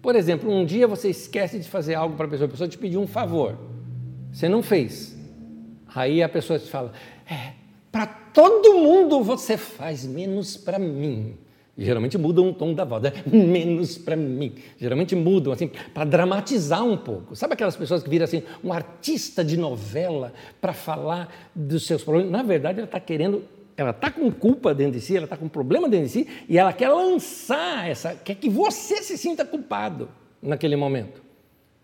Por 0.00 0.14
exemplo, 0.14 0.50
um 0.50 0.64
dia 0.64 0.86
você 0.86 1.10
esquece 1.10 1.58
de 1.58 1.68
fazer 1.68 1.94
algo 1.94 2.16
para 2.16 2.26
a 2.26 2.28
pessoa, 2.28 2.46
a 2.46 2.50
pessoa 2.50 2.68
te 2.68 2.78
pediu 2.78 3.00
um 3.00 3.06
favor, 3.06 3.58
você 4.32 4.48
não 4.48 4.62
fez. 4.62 5.16
Aí 5.94 6.22
a 6.22 6.28
pessoa 6.28 6.58
te 6.58 6.70
fala: 6.70 6.92
é, 7.28 7.54
para 7.96 8.04
todo 8.04 8.74
mundo 8.74 9.24
você 9.24 9.56
faz, 9.56 10.04
menos 10.04 10.54
para 10.54 10.78
mim. 10.78 11.34
Geralmente 11.78 12.18
mudam 12.18 12.50
o 12.50 12.52
tom 12.52 12.74
da 12.74 12.84
voz, 12.84 13.02
né? 13.02 13.12
menos 13.24 13.96
para 13.96 14.14
mim. 14.14 14.52
Geralmente 14.78 15.16
mudam, 15.16 15.50
assim, 15.50 15.70
para 15.94 16.04
dramatizar 16.04 16.84
um 16.84 16.98
pouco. 16.98 17.34
Sabe 17.34 17.54
aquelas 17.54 17.74
pessoas 17.74 18.02
que 18.02 18.10
viram 18.10 18.24
assim, 18.24 18.42
um 18.62 18.70
artista 18.70 19.42
de 19.42 19.56
novela 19.56 20.34
para 20.60 20.74
falar 20.74 21.50
dos 21.54 21.86
seus 21.86 22.04
problemas? 22.04 22.30
Na 22.30 22.42
verdade, 22.42 22.80
ela 22.80 22.86
está 22.86 23.00
querendo, 23.00 23.42
ela 23.78 23.92
está 23.92 24.10
com 24.10 24.30
culpa 24.30 24.74
dentro 24.74 24.92
de 24.92 25.00
si, 25.00 25.16
ela 25.16 25.24
está 25.24 25.38
com 25.38 25.48
problema 25.48 25.88
dentro 25.88 26.04
de 26.04 26.12
si, 26.12 26.28
e 26.50 26.58
ela 26.58 26.74
quer 26.74 26.90
lançar 26.90 27.88
essa, 27.88 28.14
quer 28.14 28.34
que 28.34 28.50
você 28.50 29.02
se 29.02 29.16
sinta 29.16 29.42
culpado 29.42 30.10
naquele 30.42 30.76
momento. 30.76 31.25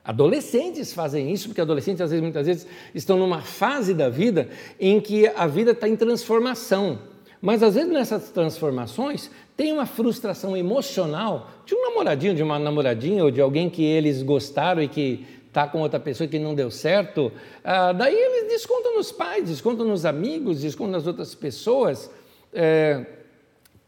Adolescentes 0.04 0.92
fazem 0.92 1.30
isso, 1.32 1.48
porque 1.48 1.60
adolescentes, 1.60 2.00
às 2.00 2.10
vezes, 2.10 2.22
muitas 2.22 2.46
vezes, 2.46 2.66
estão 2.92 3.16
numa 3.16 3.40
fase 3.40 3.94
da 3.94 4.08
vida 4.08 4.48
em 4.78 5.00
que 5.00 5.28
a 5.28 5.46
vida 5.46 5.70
está 5.70 5.88
em 5.88 5.94
transformação. 5.94 6.98
Mas 7.40 7.60
às 7.60 7.74
vezes 7.74 7.90
nessas 7.90 8.30
transformações 8.30 9.28
tem 9.56 9.72
uma 9.72 9.84
frustração 9.84 10.56
emocional 10.56 11.50
de 11.66 11.74
um 11.74 11.82
namoradinho, 11.82 12.34
de 12.34 12.42
uma 12.42 12.56
namoradinha 12.56 13.24
ou 13.24 13.32
de 13.32 13.40
alguém 13.40 13.68
que 13.68 13.82
eles 13.82 14.22
gostaram 14.22 14.80
e 14.80 14.86
que 14.86 15.26
está 15.48 15.66
com 15.66 15.80
outra 15.80 15.98
pessoa 15.98 16.28
que 16.28 16.38
não 16.38 16.54
deu 16.54 16.70
certo. 16.70 17.32
Ah, 17.64 17.92
daí 17.92 18.14
eles 18.14 18.48
descontam 18.48 18.96
nos 18.96 19.10
pais, 19.10 19.48
descontam 19.48 19.86
nos 19.86 20.04
amigos, 20.04 20.60
descontam 20.60 20.92
nas 20.92 21.06
outras 21.06 21.34
pessoas. 21.34 22.08
É, 22.54 23.04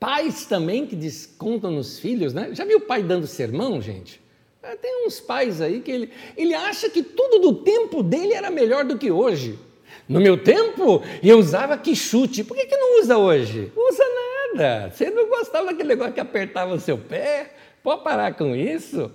pais 0.01 0.47
também 0.47 0.85
que 0.85 0.97
descontam 0.97 1.71
nos 1.71 1.99
filhos, 1.99 2.35
né? 2.35 2.51
Já 2.53 2.65
viu 2.65 2.79
o 2.79 2.81
pai 2.81 3.05
dando 3.05 3.27
sermão, 3.27 3.81
gente? 3.81 4.24
É, 4.67 4.77
tem 4.77 5.07
uns 5.07 5.21
pais 5.21 5.61
aí 5.61 5.81
que 5.81 5.91
ele, 5.91 6.11
ele 6.37 6.55
acha 6.55 6.89
que 6.89 7.03
tudo 7.03 7.39
do 7.39 7.55
tempo 7.57 8.03
dele 8.03 8.33
era 8.33 8.51
melhor 8.51 8.83
do 8.83 8.97
que 8.97 9.11
hoje. 9.11 9.59
No 10.09 10.21
meu 10.21 10.43
tempo, 10.43 11.03
eu 11.23 11.39
usava 11.39 11.77
que 11.77 11.95
chute. 11.95 12.43
Por 12.43 12.57
que, 12.57 12.65
que 12.65 12.77
não 12.77 13.01
usa 13.01 13.19
hoje? 13.19 13.71
Usa 13.77 14.05
nada. 14.55 14.91
Você 14.91 15.11
não 15.11 15.29
gostava 15.29 15.67
daquele 15.67 15.91
negócio 15.91 16.15
que 16.15 16.21
apertava 16.21 16.73
o 16.75 16.81
seu 16.81 16.97
pé? 16.97 17.53
Pode 17.83 18.03
parar 18.03 18.35
com 18.35 18.57
isso. 18.57 19.11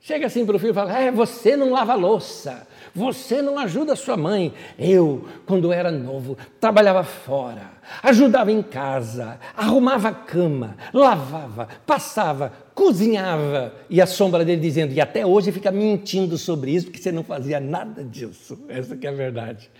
Chega 0.00 0.26
assim 0.26 0.46
para 0.46 0.56
o 0.56 0.58
filho 0.58 0.70
e 0.70 0.74
fala: 0.74 0.96
É, 0.96 1.10
você 1.10 1.56
não 1.56 1.70
lava 1.70 1.94
louça, 1.94 2.66
você 2.94 3.40
não 3.40 3.58
ajuda 3.58 3.96
sua 3.96 4.16
mãe. 4.16 4.52
Eu, 4.78 5.26
quando 5.46 5.72
era 5.72 5.92
novo, 5.92 6.36
trabalhava 6.60 7.04
fora, 7.04 7.70
ajudava 8.02 8.50
em 8.50 8.62
casa, 8.62 9.38
arrumava 9.56 10.08
a 10.08 10.14
cama, 10.14 10.76
lavava, 10.92 11.68
passava, 11.86 12.52
cozinhava. 12.74 13.74
E 13.88 14.00
a 14.00 14.06
sombra 14.06 14.44
dele 14.44 14.60
dizendo: 14.60 14.92
E 14.92 15.00
até 15.00 15.24
hoje 15.24 15.52
fica 15.52 15.70
mentindo 15.70 16.36
sobre 16.38 16.72
isso, 16.72 16.86
porque 16.86 17.00
você 17.00 17.12
não 17.12 17.24
fazia 17.24 17.60
nada 17.60 18.04
disso. 18.04 18.58
Essa 18.68 18.96
que 18.96 19.06
é 19.06 19.10
a 19.10 19.14
verdade. 19.14 19.70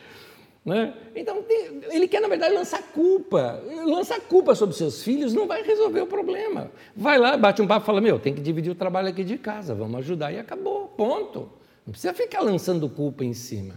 Né? 0.64 0.94
Então, 1.16 1.44
ele 1.90 2.06
quer, 2.06 2.20
na 2.20 2.28
verdade, 2.28 2.54
lançar 2.54 2.80
culpa. 2.92 3.60
Lançar 3.84 4.20
culpa 4.20 4.54
sobre 4.54 4.76
seus 4.76 5.02
filhos 5.02 5.34
não 5.34 5.46
vai 5.46 5.62
resolver 5.62 6.00
o 6.02 6.06
problema. 6.06 6.70
Vai 6.94 7.18
lá, 7.18 7.36
bate 7.36 7.60
um 7.60 7.66
papo 7.66 7.84
e 7.84 7.86
fala: 7.86 8.00
Meu, 8.00 8.18
tem 8.18 8.32
que 8.32 8.40
dividir 8.40 8.70
o 8.70 8.74
trabalho 8.74 9.08
aqui 9.08 9.24
de 9.24 9.38
casa, 9.38 9.74
vamos 9.74 9.98
ajudar. 9.98 10.32
E 10.32 10.38
acabou, 10.38 10.86
ponto. 10.96 11.50
Não 11.84 11.90
precisa 11.90 12.14
ficar 12.14 12.40
lançando 12.42 12.88
culpa 12.88 13.24
em 13.24 13.34
cima. 13.34 13.74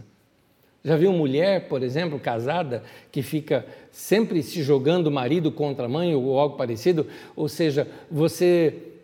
Já 0.83 0.95
viu 0.95 1.11
mulher, 1.11 1.67
por 1.67 1.81
exemplo, 1.81 2.19
casada, 2.19 2.83
que 3.11 3.23
fica 3.23 3.65
sempre 3.89 4.43
se 4.43 4.61
jogando 4.61 5.07
o 5.07 5.11
marido 5.11 5.51
contra 5.51 5.85
a 5.85 5.89
mãe 5.89 6.13
ou 6.13 6.39
algo 6.39 6.55
parecido? 6.55 7.07
Ou 7.35 7.49
seja, 7.49 7.87
você 8.11 8.94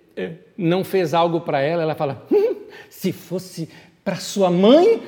não 0.57 0.83
fez 0.83 1.13
algo 1.13 1.41
para 1.41 1.61
ela, 1.61 1.83
ela 1.83 1.95
fala: 1.95 2.25
hum, 2.31 2.55
se 2.89 3.11
fosse 3.11 3.69
para 4.03 4.15
sua 4.15 4.49
mãe, 4.49 5.01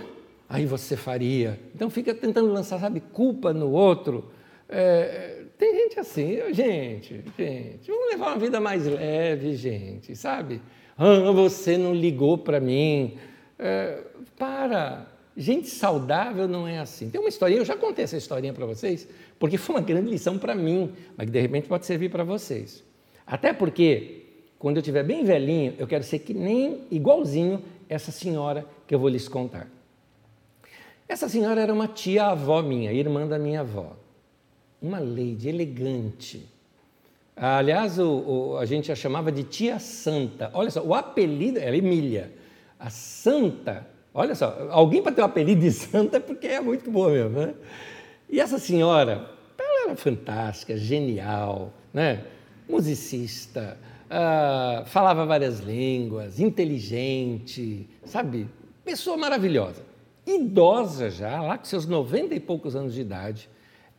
aí 0.47 0.65
você 0.65 0.95
faria. 0.95 1.59
Então 1.73 1.89
fica 1.89 2.13
tentando 2.13 2.51
lançar, 2.51 2.79
sabe, 2.79 2.99
culpa 2.99 3.53
no 3.53 3.71
outro. 3.71 4.31
É, 4.69 5.43
tem 5.57 5.75
gente 5.75 5.99
assim, 5.99 6.39
gente, 6.53 7.23
gente, 7.37 7.87
vamos 7.87 8.09
levar 8.09 8.27
uma 8.27 8.39
vida 8.39 8.59
mais 8.59 8.85
leve, 8.85 9.55
gente, 9.55 10.15
sabe? 10.15 10.61
Ah, 10.97 11.31
você 11.31 11.77
não 11.77 11.93
ligou 11.93 12.37
para 12.37 12.59
mim. 12.59 13.17
É, 13.57 14.03
para, 14.37 15.07
gente 15.35 15.67
saudável 15.69 16.47
não 16.47 16.67
é 16.67 16.79
assim. 16.79 17.09
Tem 17.09 17.19
uma 17.19 17.29
historinha, 17.29 17.61
eu 17.61 17.65
já 17.65 17.75
contei 17.75 18.03
essa 18.03 18.17
historinha 18.17 18.53
para 18.53 18.65
vocês, 18.65 19.07
porque 19.39 19.57
foi 19.57 19.75
uma 19.75 19.81
grande 19.81 20.09
lição 20.09 20.37
para 20.37 20.55
mim, 20.55 20.91
mas 21.17 21.25
que 21.25 21.31
de 21.31 21.39
repente 21.39 21.67
pode 21.67 21.85
servir 21.85 22.09
para 22.09 22.23
vocês. 22.23 22.83
Até 23.25 23.53
porque, 23.53 24.22
quando 24.63 24.77
eu 24.77 24.79
estiver 24.79 25.03
bem 25.03 25.25
velhinho, 25.25 25.75
eu 25.77 25.85
quero 25.85 26.05
ser 26.05 26.19
que 26.19 26.33
nem 26.33 26.87
igualzinho 26.89 27.61
essa 27.89 28.13
senhora 28.13 28.65
que 28.87 28.95
eu 28.95 28.99
vou 28.99 29.09
lhes 29.09 29.27
contar. 29.27 29.67
Essa 31.05 31.27
senhora 31.27 31.59
era 31.59 31.73
uma 31.73 31.85
tia-avó 31.85 32.61
minha, 32.61 32.93
irmã 32.93 33.27
da 33.27 33.37
minha 33.37 33.59
avó. 33.59 33.91
Uma 34.81 34.99
lady 34.99 35.49
elegante. 35.49 36.47
Aliás, 37.35 37.99
o, 37.99 38.07
o, 38.07 38.57
a 38.57 38.63
gente 38.63 38.89
a 38.89 38.95
chamava 38.95 39.33
de 39.33 39.43
tia 39.43 39.79
santa. 39.79 40.49
Olha 40.53 40.71
só, 40.71 40.81
o 40.81 40.93
apelido 40.93 41.59
era 41.59 41.75
Emília. 41.75 42.31
A 42.79 42.89
santa, 42.89 43.85
olha 44.13 44.33
só, 44.33 44.69
alguém 44.71 45.03
para 45.03 45.11
ter 45.11 45.19
o 45.19 45.25
um 45.25 45.27
apelido 45.27 45.59
de 45.59 45.73
santa 45.73 46.15
é 46.15 46.19
porque 46.21 46.47
é 46.47 46.61
muito 46.61 46.89
boa 46.89 47.11
mesmo, 47.11 47.37
né? 47.37 47.53
E 48.29 48.39
essa 48.39 48.57
senhora, 48.57 49.29
ela 49.59 49.87
era 49.87 49.95
fantástica, 49.97 50.77
genial, 50.77 51.73
né? 51.93 52.23
musicista, 52.69 53.77
uh, 54.13 54.85
falava 54.85 55.25
várias 55.25 55.59
línguas, 55.59 56.39
inteligente, 56.39 57.89
sabe? 58.05 58.47
Pessoa 58.85 59.17
maravilhosa. 59.17 59.81
Idosa 60.25 61.09
já, 61.09 61.41
lá 61.41 61.57
com 61.57 61.65
seus 61.65 61.85
noventa 61.85 62.33
e 62.35 62.39
poucos 62.39 62.75
anos 62.75 62.93
de 62.93 63.01
idade. 63.01 63.49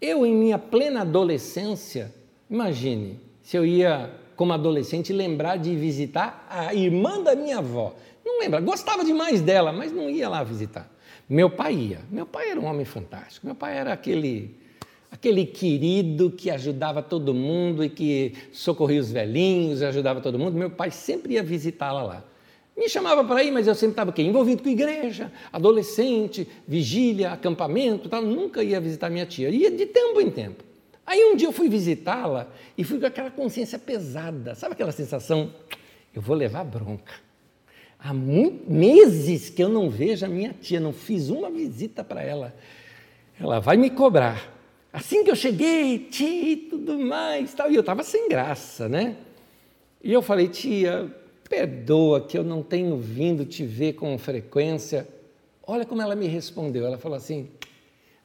Eu, 0.00 0.24
em 0.24 0.34
minha 0.34 0.58
plena 0.58 1.02
adolescência, 1.02 2.14
imagine 2.48 3.20
se 3.42 3.56
eu 3.56 3.66
ia, 3.66 4.10
como 4.36 4.52
adolescente, 4.52 5.12
lembrar 5.12 5.56
de 5.56 5.74
visitar 5.76 6.46
a 6.48 6.74
irmã 6.74 7.22
da 7.22 7.34
minha 7.34 7.58
avó. 7.58 7.94
Não 8.24 8.40
lembra, 8.40 8.60
gostava 8.60 9.04
demais 9.04 9.42
dela, 9.42 9.72
mas 9.72 9.92
não 9.92 10.08
ia 10.08 10.28
lá 10.28 10.42
visitar. 10.42 10.90
Meu 11.28 11.50
pai 11.50 11.74
ia. 11.74 12.00
Meu 12.10 12.26
pai 12.26 12.50
era 12.50 12.60
um 12.60 12.64
homem 12.64 12.84
fantástico. 12.84 13.46
Meu 13.46 13.54
pai 13.54 13.76
era 13.76 13.92
aquele 13.92 14.56
aquele 15.14 15.46
querido 15.46 16.28
que 16.28 16.50
ajudava 16.50 17.00
todo 17.00 17.32
mundo 17.32 17.84
e 17.84 17.88
que 17.88 18.34
socorria 18.52 19.00
os 19.00 19.12
velhinhos, 19.12 19.80
ajudava 19.80 20.20
todo 20.20 20.36
mundo. 20.36 20.58
Meu 20.58 20.68
pai 20.68 20.90
sempre 20.90 21.34
ia 21.34 21.42
visitá-la 21.42 22.02
lá. 22.02 22.24
Me 22.76 22.88
chamava 22.88 23.22
para 23.22 23.44
ir, 23.44 23.52
mas 23.52 23.68
eu 23.68 23.76
sempre 23.76 23.92
estava 23.92 24.12
envolvido 24.20 24.64
com 24.64 24.68
igreja, 24.68 25.30
adolescente, 25.52 26.48
vigília, 26.66 27.30
acampamento, 27.30 28.08
tal. 28.08 28.22
nunca 28.22 28.64
ia 28.64 28.80
visitar 28.80 29.08
minha 29.08 29.24
tia. 29.24 29.50
Ia 29.50 29.70
de 29.70 29.86
tempo 29.86 30.20
em 30.20 30.28
tempo. 30.28 30.64
Aí 31.06 31.24
um 31.24 31.36
dia 31.36 31.46
eu 31.46 31.52
fui 31.52 31.68
visitá-la 31.68 32.48
e 32.76 32.82
fui 32.82 32.98
com 32.98 33.06
aquela 33.06 33.30
consciência 33.30 33.78
pesada, 33.78 34.56
sabe 34.56 34.72
aquela 34.72 34.90
sensação? 34.90 35.54
Eu 36.12 36.20
vou 36.20 36.34
levar 36.34 36.64
bronca. 36.64 37.14
Há 38.00 38.12
meses 38.12 39.48
que 39.48 39.62
eu 39.62 39.68
não 39.68 39.88
vejo 39.88 40.26
a 40.26 40.28
minha 40.28 40.52
tia, 40.52 40.80
não 40.80 40.92
fiz 40.92 41.28
uma 41.28 41.50
visita 41.50 42.02
para 42.02 42.20
ela. 42.20 42.52
Ela 43.38 43.60
vai 43.60 43.76
me 43.76 43.90
cobrar. 43.90 44.53
Assim 44.95 45.24
que 45.24 45.30
eu 45.32 45.34
cheguei, 45.34 45.99
tia 45.99 46.53
e 46.53 46.57
tudo 46.57 46.97
mais, 46.97 47.53
tal, 47.53 47.68
e 47.68 47.74
eu 47.74 47.80
estava 47.80 48.05
sem 48.05 48.28
graça, 48.28 48.88
né? 48.88 49.16
E 50.01 50.12
eu 50.12 50.22
falei, 50.22 50.47
tia, 50.47 51.12
perdoa 51.49 52.20
que 52.20 52.38
eu 52.38 52.45
não 52.45 52.62
tenho 52.62 52.97
vindo 52.97 53.45
te 53.45 53.66
ver 53.66 53.95
com 53.95 54.16
frequência. 54.16 55.09
Olha 55.66 55.84
como 55.84 56.01
ela 56.01 56.14
me 56.14 56.28
respondeu. 56.28 56.86
Ela 56.86 56.97
falou 56.97 57.18
assim: 57.18 57.49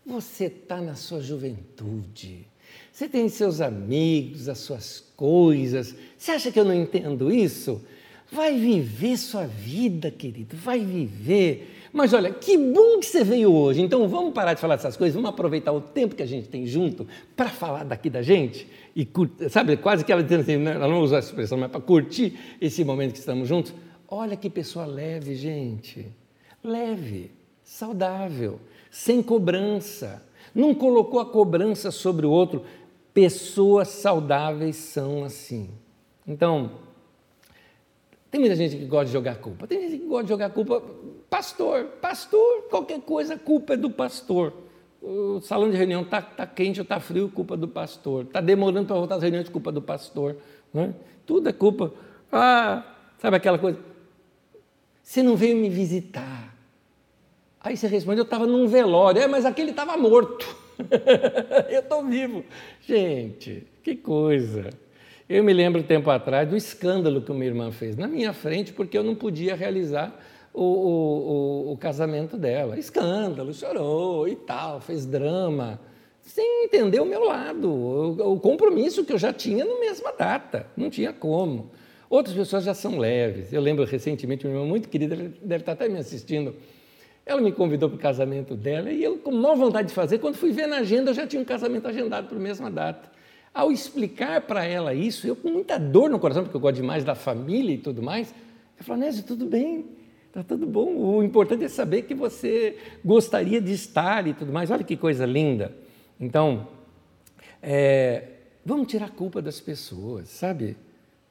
Você 0.06 0.46
está 0.46 0.80
na 0.80 0.94
sua 0.94 1.22
juventude, 1.22 2.46
você 2.94 3.10
tem 3.10 3.28
seus 3.30 3.62
amigos, 3.62 4.48
as 4.48 4.60
suas 4.60 5.04
coisas. 5.18 5.96
Você 6.20 6.34
acha 6.34 6.52
que 6.52 6.60
eu 6.60 6.66
não 6.66 6.76
entendo 6.76 7.32
isso? 7.32 7.82
Vai 8.32 8.60
viver 8.60 9.18
sua 9.18 9.48
vida, 9.48 10.12
querido, 10.12 10.56
vai 10.56 10.86
viver. 10.86 11.79
Mas 11.92 12.14
olha, 12.14 12.32
que 12.32 12.58
bom 12.58 13.00
que 13.00 13.06
você 13.06 13.24
veio 13.24 13.52
hoje. 13.52 13.82
Então 13.82 14.08
vamos 14.08 14.34
parar 14.34 14.54
de 14.54 14.62
falar 14.62 14.76
dessas 14.76 14.96
coisas, 14.96 15.16
vamos 15.16 15.30
aproveitar 15.30 15.72
o 15.72 15.82
tempo 15.82 16.16
que 16.16 16.24
a 16.24 16.26
gente 16.26 16.48
tem 16.48 16.66
junto 16.66 17.08
para 17.36 17.50
falar 17.50 17.84
daqui 17.84 18.10
da 18.10 18.22
gente 18.22 18.68
e 18.96 19.08
sabe, 19.50 19.78
quase 19.78 20.04
que 20.04 20.12
ela 20.12 20.22
assim, 20.22 20.66
ela 20.68 20.88
não 20.88 21.02
usou 21.02 21.18
essa 21.18 21.30
expressão, 21.30 21.58
mas 21.58 21.72
para 21.72 21.82
curtir 21.82 22.38
esse 22.60 22.84
momento 22.84 23.14
que 23.14 23.20
estamos 23.20 23.48
juntos. 23.48 23.74
Olha 24.08 24.36
que 24.36 24.50
pessoa 24.50 24.86
leve, 24.86 25.36
gente. 25.36 26.08
Leve, 26.64 27.32
saudável, 27.64 28.60
sem 28.90 29.22
cobrança. 29.22 30.24
Não 30.54 30.74
colocou 30.74 31.20
a 31.20 31.26
cobrança 31.26 31.92
sobre 31.92 32.26
o 32.26 32.32
outro. 32.32 32.64
Pessoas 33.14 33.88
saudáveis 33.90 34.76
são 34.76 35.24
assim. 35.24 35.70
Então, 36.28 36.72
tem 38.32 38.40
muita 38.40 38.56
gente 38.56 38.76
que 38.76 38.86
gosta 38.86 39.06
de 39.06 39.12
jogar 39.12 39.36
culpa. 39.38 39.66
Tem 39.68 39.82
gente 39.82 40.00
que 40.00 40.06
gosta 40.06 40.24
de 40.24 40.30
jogar 40.30 40.50
culpa. 40.52 40.84
Pastor, 41.30 41.86
pastor, 42.02 42.64
qualquer 42.70 43.02
coisa, 43.02 43.38
culpa 43.38 43.76
é 43.76 43.78
do 43.78 43.90
pastor. 43.90 44.52
O 45.02 45.40
salão 45.42 45.70
de 45.70 45.78
reunião 45.78 46.02
está 46.02 46.22
tá 46.22 46.46
quente 46.46 46.80
ou 46.80 46.84
está 46.84 47.00
frio, 47.00 47.30
culpa 47.30 47.56
do 47.56 47.68
pastor. 47.68 48.26
Está 48.26 48.42
demorando 48.42 48.88
para 48.88 48.96
voltar 48.96 49.16
às 49.16 49.22
reuniões, 49.22 49.48
culpa 49.48 49.72
do 49.72 49.82
pastor. 49.82 50.38
Né? 50.74 50.94
Tudo 51.26 51.48
é 51.48 51.54
culpa. 51.54 51.94
Ah, 52.32 52.84
sabe 53.20 53.38
aquela 53.38 53.58
coisa? 53.58 53.80
Você 55.02 55.24
não 55.24 55.36
veio 55.36 55.56
me 55.56 55.70
visitar. 55.70 56.54
Aí 57.62 57.78
você 57.78 57.88
responde, 57.88 58.20
eu 58.20 58.24
estava 58.24 58.46
num 58.46 58.68
velório. 58.68 59.22
É, 59.22 59.28
mas 59.28 59.46
aquele 59.46 59.72
estava 59.72 59.96
morto. 59.96 60.46
eu 61.70 61.80
estou 61.80 62.04
vivo. 62.06 62.44
Gente, 62.82 63.68
que 63.84 63.96
coisa. 63.96 64.70
Eu 65.30 65.44
me 65.44 65.54
lembro 65.54 65.84
tempo 65.84 66.10
atrás 66.10 66.50
do 66.50 66.58
escândalo 66.58 67.22
que 67.22 67.32
uma 67.32 67.46
irmã 67.46 67.72
fez 67.72 67.96
na 67.96 68.08
minha 68.08 68.34
frente, 68.34 68.74
porque 68.74 68.98
eu 68.98 69.04
não 69.04 69.14
podia 69.14 69.56
realizar 69.56 70.20
o, 70.54 70.64
o, 70.64 71.72
o, 71.74 71.78
casamento 71.78 72.38
dela. 72.38 72.78
Escândalo, 72.78 73.54
chorou 73.54 74.28
e 74.28 74.36
tal, 74.36 74.82
fez 74.82 75.06
drama, 75.06 75.80
sem 76.22 76.66
entender 76.66 77.00
o 77.00 77.06
meu 77.06 77.24
lado, 77.24 77.70
o, 77.70 78.34
o 78.34 78.40
compromisso 78.40 79.04
que 79.04 79.14
eu 79.14 79.18
já 79.18 79.34
tinha 79.34 79.66
na 79.66 79.80
mesma 79.80 80.12
data, 80.12 80.68
não 80.76 80.90
tinha 80.90 81.12
como. 81.14 81.72
Outras 82.10 82.36
pessoas 82.36 82.64
já 82.64 82.74
são 82.74 82.98
leves. 82.98 83.54
Eu 83.54 83.62
lembro 83.62 83.86
recentemente, 83.86 84.46
uma 84.46 84.56
irmã 84.56 84.66
muito 84.66 84.90
querida, 84.90 85.16
deve 85.16 85.62
estar 85.62 85.74
até 85.74 85.88
me 85.88 86.00
assistindo, 86.00 86.56
ela 87.26 87.42
me 87.42 87.52
convidou 87.52 87.90
para 87.90 87.96
o 87.96 88.00
casamento 88.00 88.56
dela 88.56 88.92
e 88.92 89.04
eu, 89.04 89.18
com 89.20 89.32
maior 89.32 89.56
vontade 89.56 89.90
de 89.90 89.94
fazer, 89.94 90.18
quando 90.18 90.36
fui 90.36 90.52
ver 90.52 90.68
na 90.68 90.78
agenda, 90.78 91.12
eu 91.12 91.14
já 91.14 91.28
tinha 91.28 91.42
um 91.42 91.46
casamento 91.46 91.88
agendado 91.88 92.28
para 92.28 92.38
a 92.38 92.42
mesma 92.42 92.72
data. 92.72 93.10
Ao 93.54 93.72
explicar 93.72 94.42
para 94.42 94.64
ela 94.66 94.94
isso, 94.94 95.28
eu 95.28 95.36
com 95.36 95.50
muita 95.50 95.78
dor 95.78 96.10
no 96.10 96.20
coração, 96.20 96.44
porque 96.44 96.58
eu 96.58 96.62
gosto 96.62 96.76
demais 96.76 97.04
da 97.04 97.14
família 97.14 97.74
e 97.74 97.78
tudo 97.78 98.02
mais, 98.02 98.34
eu 98.80 98.84
falei, 98.84 99.04
Nésio, 99.04 99.24
tudo 99.24 99.46
bem, 99.46 99.86
está 100.42 100.56
tudo 100.56 100.66
bom. 100.66 100.96
O 100.96 101.24
importante 101.24 101.64
é 101.64 101.70
saber 101.70 102.04
que 102.04 102.14
você 102.14 102.78
gostaria 103.04 103.62
de 103.62 103.74
estar 103.74 104.28
e 104.28 104.34
tudo 104.34 104.52
mais. 104.52 104.72
Olha 104.72 104.84
que 104.84 104.96
coisa 104.96 105.26
linda. 105.26 105.76
Então, 106.20 106.68
é, 107.62 108.28
vamos 108.66 108.88
tirar 108.88 109.06
a 109.06 109.10
culpa 109.10 109.42
das 109.42 109.60
pessoas, 109.60 110.30
sabe? 110.30 110.78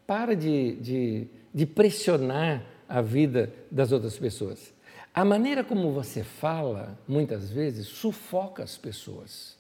Para 0.07 0.35
de, 0.35 0.77
de, 0.77 1.27
de 1.53 1.67
pressionar 1.67 2.65
a 2.89 3.01
vida 3.01 3.53
das 3.71 3.93
outras 3.93 4.19
pessoas. 4.19 4.73
A 5.15 5.25
maneira 5.25 5.65
como 5.65 5.93
você 5.93 6.23
fala, 6.23 6.99
muitas 7.07 7.51
vezes, 7.51 7.87
sufoca 7.89 8.63
as 8.63 8.77
pessoas. 8.77 9.57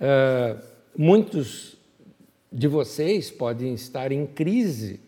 Uh, 0.00 0.76
Muitos 0.98 1.76
de 2.50 2.66
vocês 2.66 3.30
podem 3.30 3.74
estar 3.74 4.12
em 4.12 4.26
crise 4.26 4.98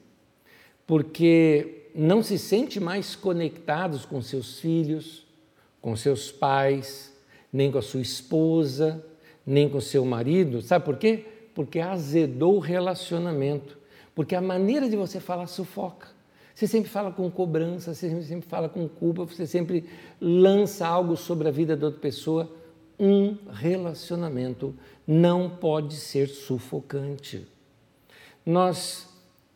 porque 0.87 1.78
não 1.99 2.23
se 2.23 2.39
sente 2.39 2.79
mais 2.79 3.17
conectados 3.17 4.07
com 4.07 4.23
seus 4.23 4.61
filhos, 4.61 5.27
com 5.83 5.97
seus 5.97 6.31
pais, 6.31 7.13
nem 7.53 7.73
com 7.73 7.79
a 7.79 7.83
sua 7.83 8.01
esposa, 8.01 9.05
nem 9.45 9.69
com 9.69 9.81
seu 9.81 10.05
marido. 10.05 10.63
Sabe 10.63 10.85
por 10.85 10.97
quê? 10.97 11.27
Porque 11.53 11.81
azedou 11.81 12.55
o 12.55 12.61
relacionamento. 12.61 13.77
Porque 14.15 14.37
a 14.37 14.41
maneira 14.41 14.89
de 14.89 14.95
você 14.95 15.19
falar 15.19 15.49
sufoca. 15.49 16.07
Você 16.55 16.69
sempre 16.69 16.89
fala 16.89 17.11
com 17.11 17.29
cobrança, 17.29 17.93
você 17.93 18.23
sempre 18.23 18.49
fala 18.49 18.69
com 18.69 18.89
culpa, 18.89 19.25
você 19.25 19.45
sempre 19.45 19.85
lança 20.21 20.87
algo 20.87 21.17
sobre 21.17 21.49
a 21.49 21.53
vida 21.53 21.77
da 21.77 21.87
outra 21.87 22.01
pessoa. 22.01 22.49
Um 22.97 23.37
relacionamento 23.51 24.73
não 25.05 25.51
pode 25.51 25.97
ser 25.97 26.29
sufocante. 26.29 27.45
Nós 28.47 29.08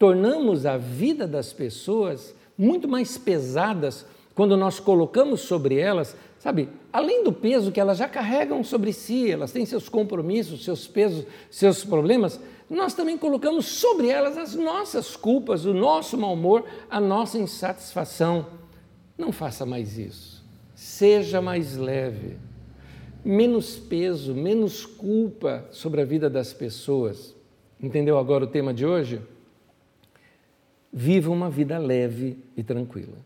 tornamos 0.03 0.67
a 0.67 0.77
vida 0.77 1.29
das 1.29 1.53
pessoas 1.53 2.35
muito 2.59 2.89
mais 2.89 3.17
pesadas 3.17 4.05
quando 4.35 4.57
nós 4.57 4.81
colocamos 4.81 5.43
sobre 5.43 5.79
elas, 5.79 6.17
sabe, 6.41 6.69
além 6.93 7.23
do 7.23 7.33
peso 7.33 7.71
que 7.71 7.79
elas 7.79 7.99
já 7.99 8.09
carregam 8.09 8.65
sobre 8.65 8.93
si, 8.93 9.31
elas 9.31 9.53
têm 9.53 9.65
seus 9.65 9.89
compromissos, 9.89 10.65
seus 10.65 10.89
pesos, 10.89 11.25
seus 11.49 11.85
problemas, 11.85 12.41
nós 12.69 12.95
também 12.95 13.17
colocamos 13.17 13.65
sobre 13.65 14.09
elas 14.09 14.37
as 14.37 14.57
nossas 14.57 15.15
culpas, 15.15 15.67
o 15.67 15.73
nosso 15.73 16.19
mau 16.19 16.33
humor, 16.33 16.65
a 16.91 17.01
nossa 17.01 17.39
insatisfação. 17.39 18.47
Não 19.17 19.31
faça 19.31 19.65
mais 19.65 19.99
isso. 19.99 20.45
Seja 20.75 21.41
mais 21.41 21.77
leve 21.77 22.39
menos 23.25 23.77
peso, 23.77 24.35
menos 24.35 24.85
culpa 24.85 25.65
sobre 25.71 26.01
a 26.01 26.05
vida 26.05 26.29
das 26.29 26.53
pessoas. 26.53 27.37
Entendeu 27.81 28.19
agora 28.19 28.43
o 28.43 28.49
tema 28.49 28.75
de 28.75 28.85
hoje? 28.85 29.23
Viva 30.93 31.31
uma 31.31 31.49
vida 31.49 31.79
leve 31.79 32.39
e 32.57 32.63
tranquila. 32.63 33.17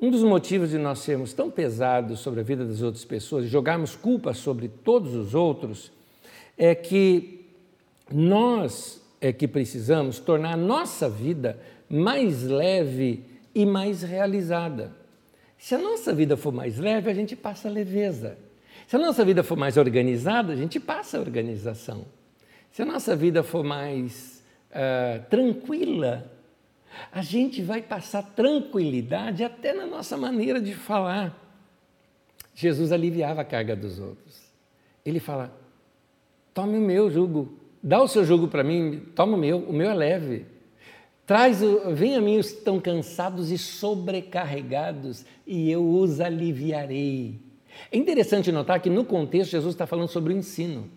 Um 0.00 0.10
dos 0.10 0.22
motivos 0.22 0.70
de 0.70 0.78
nós 0.78 0.98
sermos 0.98 1.32
tão 1.32 1.50
pesados 1.50 2.20
sobre 2.20 2.40
a 2.40 2.42
vida 2.42 2.66
das 2.66 2.82
outras 2.82 3.04
pessoas, 3.04 3.46
jogarmos 3.46 3.94
culpa 3.94 4.34
sobre 4.34 4.68
todos 4.68 5.14
os 5.14 5.34
outros, 5.34 5.90
é 6.58 6.74
que 6.74 7.46
nós 8.12 9.02
é 9.20 9.32
que 9.32 9.48
precisamos 9.48 10.18
tornar 10.18 10.52
a 10.52 10.56
nossa 10.56 11.08
vida 11.08 11.58
mais 11.88 12.42
leve 12.42 13.24
e 13.54 13.64
mais 13.64 14.02
realizada. 14.02 14.92
Se 15.58 15.74
a 15.74 15.78
nossa 15.78 16.12
vida 16.12 16.36
for 16.36 16.52
mais 16.52 16.78
leve, 16.78 17.10
a 17.10 17.14
gente 17.14 17.34
passa 17.34 17.70
leveza. 17.70 18.36
Se 18.86 18.96
a 18.96 18.98
nossa 18.98 19.24
vida 19.24 19.42
for 19.42 19.56
mais 19.56 19.76
organizada, 19.76 20.52
a 20.52 20.56
gente 20.56 20.78
passa 20.78 21.18
organização. 21.18 22.04
Se 22.70 22.82
a 22.82 22.84
nossa 22.84 23.16
vida 23.16 23.42
for 23.42 23.64
mais 23.64 24.44
uh, 24.70 25.24
tranquila, 25.30 26.30
a 27.12 27.22
gente 27.22 27.62
vai 27.62 27.82
passar 27.82 28.22
tranquilidade 28.22 29.44
até 29.44 29.72
na 29.72 29.86
nossa 29.86 30.16
maneira 30.16 30.60
de 30.60 30.74
falar. 30.74 31.42
Jesus 32.54 32.92
aliviava 32.92 33.42
a 33.42 33.44
carga 33.44 33.76
dos 33.76 33.98
outros. 33.98 34.40
ele 35.04 35.20
fala: 35.20 35.52
tome 36.54 36.78
o 36.78 36.80
meu 36.80 37.10
jugo, 37.10 37.58
dá 37.82 38.02
o 38.02 38.08
seu 38.08 38.24
jugo 38.24 38.48
para 38.48 38.64
mim, 38.64 39.02
toma 39.14 39.36
o 39.36 39.40
meu, 39.40 39.58
o 39.58 39.72
meu 39.72 39.90
é 39.90 39.94
leve. 39.94 40.46
Traz, 41.26 41.60
vem 41.92 42.14
a 42.14 42.20
mim 42.20 42.38
os 42.38 42.50
que 42.50 42.58
estão 42.58 42.80
cansados 42.80 43.50
e 43.50 43.58
sobrecarregados, 43.58 45.24
e 45.46 45.70
eu 45.70 45.84
os 45.84 46.20
aliviarei. 46.20 47.40
É 47.90 47.96
interessante 47.96 48.52
notar 48.52 48.80
que 48.80 48.88
no 48.88 49.04
contexto 49.04 49.50
Jesus 49.50 49.74
está 49.74 49.86
falando 49.86 50.08
sobre 50.08 50.32
o 50.32 50.36
ensino. 50.36 50.88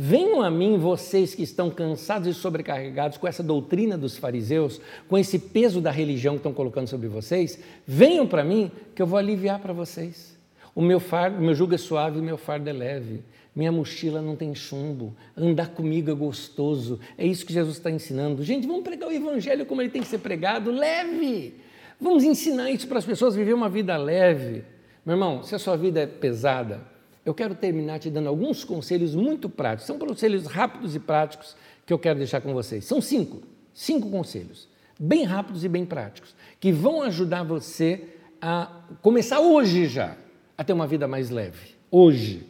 Venham 0.00 0.42
a 0.42 0.48
mim 0.48 0.78
vocês 0.78 1.34
que 1.34 1.42
estão 1.42 1.68
cansados 1.70 2.28
e 2.28 2.32
sobrecarregados 2.32 3.18
com 3.18 3.26
essa 3.26 3.42
doutrina 3.42 3.98
dos 3.98 4.16
fariseus, 4.16 4.80
com 5.08 5.18
esse 5.18 5.40
peso 5.40 5.80
da 5.80 5.90
religião 5.90 6.34
que 6.34 6.38
estão 6.38 6.54
colocando 6.54 6.86
sobre 6.86 7.08
vocês. 7.08 7.58
Venham 7.84 8.24
para 8.24 8.44
mim 8.44 8.70
que 8.94 9.02
eu 9.02 9.06
vou 9.08 9.18
aliviar 9.18 9.58
para 9.58 9.72
vocês. 9.72 10.38
O 10.72 10.80
meu 10.80 11.00
fardo, 11.00 11.40
meu 11.40 11.52
jugo 11.52 11.74
é 11.74 11.78
suave 11.78 12.20
o 12.20 12.22
meu 12.22 12.38
fardo 12.38 12.70
é 12.70 12.72
leve. 12.72 13.24
Minha 13.56 13.72
mochila 13.72 14.22
não 14.22 14.36
tem 14.36 14.54
chumbo. 14.54 15.16
Andar 15.36 15.70
comigo 15.70 16.12
é 16.12 16.14
gostoso. 16.14 17.00
É 17.18 17.26
isso 17.26 17.44
que 17.44 17.52
Jesus 17.52 17.78
está 17.78 17.90
ensinando. 17.90 18.44
Gente, 18.44 18.68
vamos 18.68 18.84
pregar 18.84 19.08
o 19.08 19.12
evangelho 19.12 19.66
como 19.66 19.82
ele 19.82 19.90
tem 19.90 20.00
que 20.00 20.06
ser 20.06 20.18
pregado, 20.18 20.70
leve. 20.70 21.56
Vamos 22.00 22.22
ensinar 22.22 22.70
isso 22.70 22.86
para 22.86 22.98
as 22.98 23.04
pessoas 23.04 23.34
viver 23.34 23.52
uma 23.52 23.68
vida 23.68 23.96
leve. 23.96 24.62
Meu 25.04 25.16
irmão, 25.16 25.42
se 25.42 25.56
a 25.56 25.58
sua 25.58 25.76
vida 25.76 25.98
é 25.98 26.06
pesada, 26.06 26.82
eu 27.28 27.34
quero 27.34 27.54
terminar 27.54 27.98
te 27.98 28.08
dando 28.08 28.26
alguns 28.26 28.64
conselhos 28.64 29.14
muito 29.14 29.50
práticos. 29.50 29.86
São 29.86 29.98
conselhos 29.98 30.46
rápidos 30.46 30.96
e 30.96 30.98
práticos 30.98 31.54
que 31.84 31.92
eu 31.92 31.98
quero 31.98 32.18
deixar 32.18 32.40
com 32.40 32.54
vocês. 32.54 32.86
São 32.86 33.02
cinco, 33.02 33.42
cinco 33.74 34.08
conselhos, 34.08 34.66
bem 34.98 35.24
rápidos 35.24 35.62
e 35.62 35.68
bem 35.68 35.84
práticos, 35.84 36.34
que 36.58 36.72
vão 36.72 37.02
ajudar 37.02 37.42
você 37.42 38.02
a 38.40 38.80
começar 39.02 39.40
hoje 39.40 39.84
já 39.84 40.16
a 40.56 40.64
ter 40.64 40.72
uma 40.72 40.86
vida 40.86 41.06
mais 41.06 41.28
leve. 41.28 41.74
Hoje. 41.90 42.46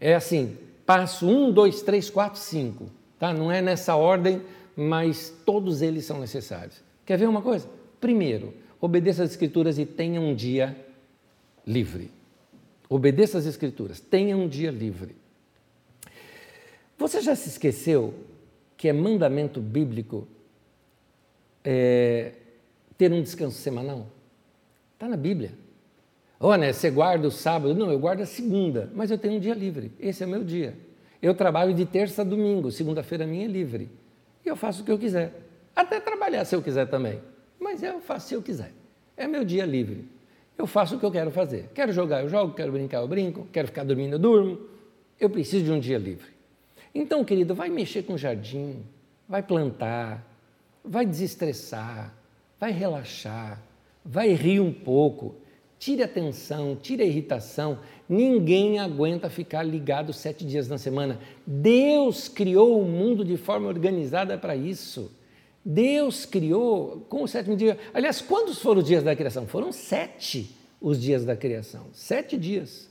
É 0.00 0.16
assim, 0.16 0.58
passo 0.84 1.28
um, 1.28 1.52
dois, 1.52 1.82
três, 1.82 2.10
quatro, 2.10 2.40
cinco. 2.40 2.90
Tá? 3.20 3.32
Não 3.32 3.52
é 3.52 3.62
nessa 3.62 3.94
ordem, 3.94 4.42
mas 4.74 5.32
todos 5.46 5.82
eles 5.82 6.04
são 6.04 6.18
necessários. 6.18 6.82
Quer 7.04 7.16
ver 7.16 7.28
uma 7.28 7.42
coisa? 7.42 7.70
Primeiro, 8.00 8.52
obedeça 8.80 9.22
às 9.22 9.30
Escrituras 9.30 9.78
e 9.78 9.86
tenha 9.86 10.20
um 10.20 10.34
dia 10.34 10.76
livre. 11.64 12.15
Obedeça 12.88 13.38
às 13.38 13.46
Escrituras, 13.46 14.00
tenha 14.00 14.36
um 14.36 14.48
dia 14.48 14.70
livre. 14.70 15.16
Você 16.96 17.20
já 17.20 17.34
se 17.34 17.48
esqueceu 17.48 18.14
que 18.76 18.88
é 18.88 18.92
mandamento 18.92 19.60
bíblico 19.60 20.26
é, 21.64 22.32
ter 22.96 23.12
um 23.12 23.20
descanso 23.20 23.58
semanal? 23.58 24.06
Está 24.94 25.08
na 25.08 25.16
Bíblia. 25.16 25.52
Olha, 26.38 26.58
né, 26.58 26.72
você 26.72 26.90
guarda 26.90 27.26
o 27.26 27.30
sábado? 27.30 27.74
Não, 27.74 27.90
eu 27.90 27.98
guardo 27.98 28.20
a 28.20 28.26
segunda, 28.26 28.90
mas 28.94 29.10
eu 29.10 29.18
tenho 29.18 29.34
um 29.34 29.40
dia 29.40 29.54
livre. 29.54 29.90
Esse 29.98 30.22
é 30.22 30.26
o 30.26 30.28
meu 30.28 30.44
dia. 30.44 30.76
Eu 31.20 31.34
trabalho 31.34 31.74
de 31.74 31.84
terça 31.84 32.22
a 32.22 32.24
domingo, 32.24 32.70
segunda-feira 32.70 33.26
minha 33.26 33.46
é 33.46 33.48
livre. 33.48 33.90
E 34.44 34.48
eu 34.48 34.54
faço 34.54 34.82
o 34.82 34.84
que 34.84 34.92
eu 34.92 34.98
quiser. 34.98 35.32
Até 35.74 35.98
trabalhar 35.98 36.44
se 36.44 36.54
eu 36.54 36.62
quiser 36.62 36.86
também. 36.86 37.20
Mas 37.58 37.82
eu 37.82 38.00
faço 38.00 38.28
se 38.28 38.34
eu 38.34 38.42
quiser. 38.42 38.72
É 39.16 39.26
meu 39.26 39.44
dia 39.44 39.64
livre 39.64 40.15
eu 40.58 40.66
faço 40.66 40.96
o 40.96 40.98
que 40.98 41.04
eu 41.04 41.10
quero 41.10 41.30
fazer. 41.30 41.70
Quero 41.74 41.92
jogar, 41.92 42.22
eu 42.22 42.28
jogo, 42.28 42.54
quero 42.54 42.72
brincar, 42.72 42.98
eu 42.98 43.08
brinco, 43.08 43.46
quero 43.52 43.68
ficar 43.68 43.84
dormindo, 43.84 44.14
eu 44.14 44.18
durmo. 44.18 44.58
Eu 45.20 45.28
preciso 45.28 45.64
de 45.64 45.70
um 45.70 45.78
dia 45.78 45.98
livre. 45.98 46.30
Então, 46.94 47.24
querido, 47.24 47.54
vai 47.54 47.68
mexer 47.68 48.02
com 48.02 48.14
o 48.14 48.18
jardim, 48.18 48.82
vai 49.28 49.42
plantar, 49.42 50.26
vai 50.82 51.04
desestressar, 51.04 52.14
vai 52.58 52.72
relaxar, 52.72 53.62
vai 54.04 54.32
rir 54.32 54.60
um 54.60 54.72
pouco, 54.72 55.34
tire 55.78 56.02
a 56.02 56.08
tensão, 56.08 56.74
tire 56.74 57.02
a 57.02 57.06
irritação. 57.06 57.78
Ninguém 58.08 58.78
aguenta 58.78 59.28
ficar 59.28 59.62
ligado 59.62 60.12
sete 60.12 60.44
dias 60.44 60.68
na 60.68 60.78
semana. 60.78 61.18
Deus 61.46 62.28
criou 62.28 62.80
o 62.80 62.84
mundo 62.84 63.24
de 63.24 63.36
forma 63.36 63.68
organizada 63.68 64.38
para 64.38 64.56
isso. 64.56 65.10
Deus 65.68 66.24
criou 66.24 67.04
com 67.08 67.24
o 67.24 67.26
sétimo 67.26 67.56
dia. 67.56 67.76
Aliás, 67.92 68.20
quantos 68.20 68.60
foram 68.60 68.82
os 68.82 68.86
dias 68.86 69.02
da 69.02 69.16
criação? 69.16 69.48
Foram 69.48 69.72
sete 69.72 70.54
os 70.80 71.02
dias 71.02 71.24
da 71.24 71.34
criação. 71.34 71.86
Sete 71.92 72.38
dias. 72.38 72.88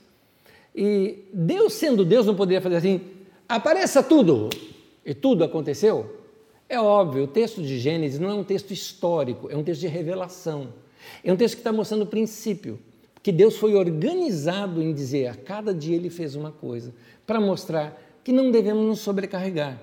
E 0.76 1.20
Deus, 1.34 1.72
sendo 1.72 2.04
Deus, 2.04 2.26
não 2.26 2.36
poderia 2.36 2.60
fazer 2.60 2.76
assim: 2.76 3.00
apareça 3.48 4.04
tudo. 4.04 4.50
E 5.06 5.14
tudo 5.14 5.46
aconteceu. 5.46 6.18
É 6.68 6.78
óbvio, 6.78 7.24
o 7.24 7.28
texto 7.28 7.62
de 7.62 7.80
Gênesis 7.80 8.20
não 8.20 8.30
é 8.30 8.34
um 8.34 8.44
texto 8.44 8.72
histórico, 8.72 9.50
é 9.50 9.56
um 9.56 9.64
texto 9.64 9.80
de 9.80 9.88
revelação. 9.88 10.74
É 11.24 11.32
um 11.32 11.38
texto 11.38 11.56
que 11.56 11.62
está 11.62 11.72
mostrando 11.72 12.02
o 12.02 12.08
princípio. 12.08 12.78
Que 13.24 13.32
Deus 13.32 13.56
foi 13.56 13.74
organizado 13.76 14.82
em 14.82 14.94
dizer 14.94 15.28
a 15.28 15.36
cada 15.36 15.74
dia 15.74 15.96
ele 15.96 16.10
fez 16.10 16.36
uma 16.36 16.52
coisa, 16.52 16.94
para 17.26 17.40
mostrar 17.40 18.02
que 18.22 18.34
não 18.34 18.52
devemos 18.52 18.86
nos 18.86 19.00
sobrecarregar. 19.00 19.80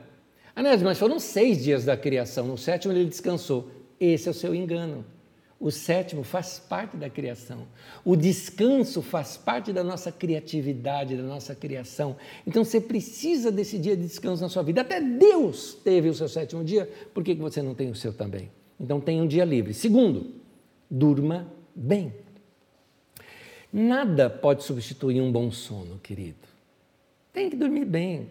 Anésio, 0.55 0.87
mas 0.87 0.99
foram 0.99 1.19
seis 1.19 1.63
dias 1.63 1.85
da 1.85 1.97
criação, 1.97 2.47
no 2.47 2.59
sétimo 2.59 2.93
ele 2.93 3.05
descansou. 3.05 3.71
Esse 3.99 4.29
é 4.29 4.31
o 4.31 4.35
seu 4.35 4.55
engano. 4.55 5.05
O 5.59 5.71
sétimo 5.71 6.25
faz 6.25 6.59
parte 6.59 6.97
da 6.97 7.09
criação. 7.09 7.69
O 8.05 8.17
descanso 8.17 9.01
faz 9.01 9.37
parte 9.37 9.73
da 9.73 9.85
nossa 9.85 10.11
criatividade, 10.11 11.17
da 11.17 11.23
nossa 11.23 11.55
criação. 11.55 12.17
Então 12.45 12.65
você 12.65 12.81
precisa 12.81 13.53
desse 13.53 13.79
dia 13.79 13.97
de 13.97 14.03
descanso 14.03 14.43
na 14.43 14.49
sua 14.49 14.65
vida. 14.65 14.81
Até 14.81 15.01
Deus 15.01 15.75
teve 15.85 16.09
o 16.09 16.15
seu 16.15 16.29
sétimo 16.29 16.65
dia, 16.65 16.91
por 17.15 17.23
que 17.23 17.35
você 17.35 17.63
não 17.63 17.77
tem 17.77 17.89
o 17.89 17.95
seu 17.95 18.13
também? 18.13 18.51
Então 18.79 19.01
tenha 19.01 19.23
um 19.23 19.27
dia 19.29 19.45
livre. 19.45 19.73
Segundo, 19.73 20.35
durma 20.91 21.47
bem. 21.73 22.13
Nada 23.73 24.29
pode 24.29 24.65
substituir 24.65 25.21
um 25.21 25.31
bom 25.31 25.53
sono, 25.53 26.01
querido. 26.01 26.49
Tem 27.33 27.49
que 27.49 27.57
dormir 27.57 27.85
bem. 27.85 28.29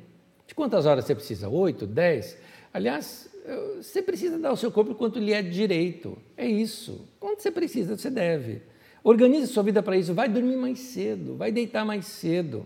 De 0.52 0.56
quantas 0.56 0.86
horas 0.86 1.06
você 1.06 1.16
precisa? 1.16 1.48
Oito, 1.48 1.88
dez? 1.88 2.38
Aliás, 2.74 3.30
você 3.78 4.02
precisa 4.02 4.38
dar 4.38 4.50
ao 4.50 4.58
seu 4.58 4.70
corpo 4.70 4.94
quanto 4.94 5.18
lhe 5.18 5.32
é 5.32 5.42
direito. 5.42 6.18
É 6.36 6.46
isso. 6.46 7.08
Quanto 7.22 7.42
você 7.42 7.50
precisa, 7.50 7.96
você 7.96 8.10
deve. 8.10 8.62
Organize 9.02 9.48
sua 9.48 9.64
vida 9.64 9.82
para 9.82 9.96
isso. 9.96 10.14
Vai 10.14 10.28
dormir 10.28 10.58
mais 10.58 10.78
cedo, 10.80 11.38
vai 11.38 11.54
deitar 11.54 11.86
mais 11.86 12.06
cedo. 12.06 12.66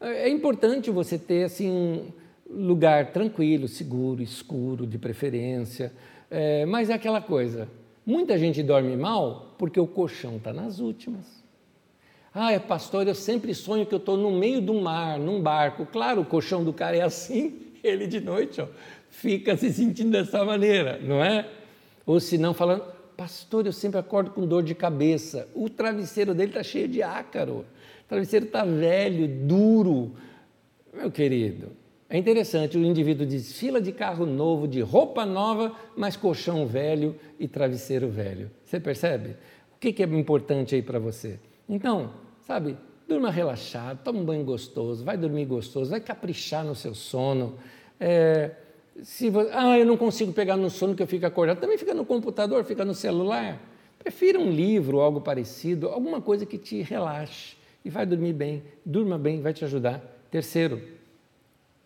É 0.00 0.28
importante 0.28 0.90
você 0.90 1.16
ter 1.16 1.44
assim 1.44 1.70
um 2.50 2.66
lugar 2.66 3.12
tranquilo, 3.12 3.68
seguro, 3.68 4.20
escuro, 4.20 4.84
de 4.84 4.98
preferência. 4.98 5.92
É, 6.28 6.66
mas 6.66 6.90
é 6.90 6.94
aquela 6.94 7.20
coisa. 7.20 7.68
Muita 8.04 8.36
gente 8.36 8.60
dorme 8.60 8.96
mal 8.96 9.54
porque 9.56 9.78
o 9.78 9.86
colchão 9.86 10.38
está 10.38 10.52
nas 10.52 10.80
últimas. 10.80 11.43
Ah, 12.34 12.50
é 12.50 12.58
pastor, 12.58 13.06
eu 13.06 13.14
sempre 13.14 13.54
sonho 13.54 13.86
que 13.86 13.94
eu 13.94 13.98
estou 13.98 14.16
no 14.16 14.32
meio 14.32 14.60
do 14.60 14.74
mar, 14.74 15.20
num 15.20 15.40
barco. 15.40 15.86
Claro, 15.86 16.22
o 16.22 16.24
colchão 16.24 16.64
do 16.64 16.72
cara 16.72 16.96
é 16.96 17.02
assim, 17.02 17.60
ele 17.84 18.08
de 18.08 18.20
noite 18.20 18.60
ó, 18.60 18.66
fica 19.08 19.56
se 19.56 19.72
sentindo 19.72 20.10
dessa 20.10 20.44
maneira, 20.44 20.98
não 21.00 21.22
é? 21.22 21.48
Ou 22.04 22.18
se 22.18 22.36
não, 22.36 22.52
falando, 22.52 22.82
pastor, 23.16 23.66
eu 23.66 23.72
sempre 23.72 24.00
acordo 24.00 24.32
com 24.32 24.44
dor 24.44 24.64
de 24.64 24.74
cabeça. 24.74 25.48
O 25.54 25.70
travesseiro 25.70 26.34
dele 26.34 26.50
está 26.50 26.62
cheio 26.64 26.88
de 26.88 27.04
ácaro. 27.04 27.64
O 28.04 28.08
travesseiro 28.08 28.46
está 28.46 28.64
velho, 28.64 29.28
duro. 29.46 30.12
Meu 30.92 31.12
querido, 31.12 31.68
é 32.10 32.18
interessante, 32.18 32.76
o 32.76 32.84
indivíduo 32.84 33.24
desfila 33.24 33.80
de 33.80 33.92
carro 33.92 34.26
novo, 34.26 34.66
de 34.66 34.80
roupa 34.80 35.24
nova, 35.24 35.72
mas 35.96 36.16
colchão 36.16 36.66
velho 36.66 37.14
e 37.38 37.46
travesseiro 37.46 38.08
velho. 38.08 38.50
Você 38.64 38.80
percebe? 38.80 39.36
O 39.74 39.78
que 39.78 40.02
é 40.02 40.06
importante 40.06 40.74
aí 40.74 40.82
para 40.82 40.98
você? 40.98 41.38
Então, 41.68 42.23
sabe? 42.46 42.76
Durma 43.06 43.30
relaxado, 43.30 44.00
toma 44.02 44.20
um 44.20 44.24
banho 44.24 44.44
gostoso, 44.44 45.04
vai 45.04 45.16
dormir 45.16 45.44
gostoso, 45.44 45.90
vai 45.90 46.00
caprichar 46.00 46.64
no 46.64 46.74
seu 46.74 46.94
sono. 46.94 47.58
É, 48.00 48.52
se 49.02 49.28
você, 49.28 49.50
ah, 49.52 49.78
eu 49.78 49.84
não 49.84 49.96
consigo 49.96 50.32
pegar 50.32 50.56
no 50.56 50.70
sono 50.70 50.94
que 50.94 51.02
eu 51.02 51.06
fico 51.06 51.26
acordado, 51.26 51.60
também 51.60 51.76
fica 51.76 51.92
no 51.92 52.04
computador, 52.04 52.64
fica 52.64 52.84
no 52.84 52.94
celular. 52.94 53.60
Prefira 53.98 54.38
um 54.38 54.50
livro, 54.50 55.00
algo 55.00 55.20
parecido, 55.20 55.88
alguma 55.88 56.20
coisa 56.20 56.46
que 56.46 56.58
te 56.58 56.82
relaxe 56.82 57.56
e 57.84 57.90
vai 57.90 58.06
dormir 58.06 58.32
bem. 58.32 58.62
Durma 58.84 59.18
bem, 59.18 59.40
vai 59.40 59.52
te 59.52 59.64
ajudar. 59.64 60.00
Terceiro, 60.30 60.80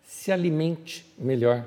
se 0.03 0.31
alimente 0.31 1.05
melhor. 1.17 1.65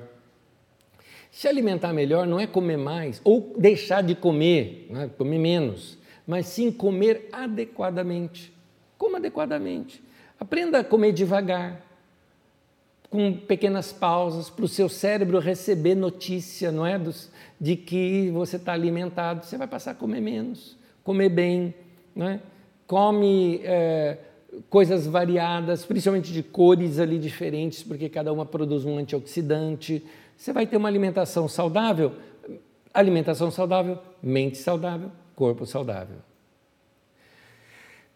Se 1.31 1.49
alimentar 1.49 1.93
melhor 1.93 2.27
não 2.27 2.39
é 2.39 2.47
comer 2.47 2.77
mais 2.77 3.21
ou 3.25 3.55
deixar 3.57 4.03
de 4.03 4.15
comer, 4.15 4.89
é? 4.91 5.09
comer 5.09 5.39
menos, 5.39 5.97
mas 6.27 6.47
sim 6.47 6.71
comer 6.71 7.29
adequadamente. 7.33 8.53
Coma 9.03 9.19
adequadamente. 9.19 10.01
Aprenda 10.39 10.79
a 10.79 10.85
comer 10.85 11.11
devagar, 11.11 11.83
com 13.11 13.33
pequenas 13.33 13.93
pausas, 13.93 14.49
para 14.49 14.65
o 14.65 14.69
seu 14.69 14.89
cérebro 14.89 15.41
receber 15.41 15.97
notícia, 15.97 16.71
não 16.71 16.87
é? 16.87 16.97
Dos, 17.01 17.29
de 17.61 17.75
que 17.75 18.31
você 18.31 18.59
está 18.59 18.73
alimentado. 18.73 19.45
Você 19.45 19.59
vai 19.59 19.67
passar 19.67 19.91
a 19.91 19.95
comer 19.97 20.21
menos, 20.21 20.77
comer 21.03 21.31
bem, 21.31 21.75
não 22.15 22.29
é? 22.29 22.41
Come 22.87 23.61
é, 23.65 24.19
coisas 24.71 25.05
variadas, 25.05 25.85
principalmente 25.85 26.33
de 26.33 26.45
cores 26.45 27.01
ali 27.01 27.19
diferentes, 27.19 27.83
porque 27.83 28.09
cada 28.09 28.33
uma 28.33 28.47
produz 28.47 28.85
um 28.85 28.99
antioxidante. 28.99 30.01
Você 30.37 30.53
vai 30.53 30.65
ter 30.65 30.77
uma 30.77 30.89
alimentação 30.89 31.49
saudável. 31.49 32.13
Alimentação 32.95 33.51
saudável, 33.51 33.99
mente 34.23 34.59
saudável, 34.59 35.11
corpo 35.35 35.67
saudável. 35.67 36.19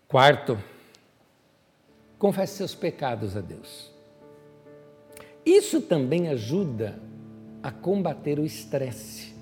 Quarto, 0.06 0.56
Confesse 2.18 2.56
seus 2.56 2.74
pecados 2.74 3.36
a 3.36 3.40
Deus. 3.40 3.92
Isso 5.44 5.80
também 5.80 6.28
ajuda 6.28 6.98
a 7.62 7.70
combater 7.70 8.38
o 8.38 8.44
estresse. 8.44 9.34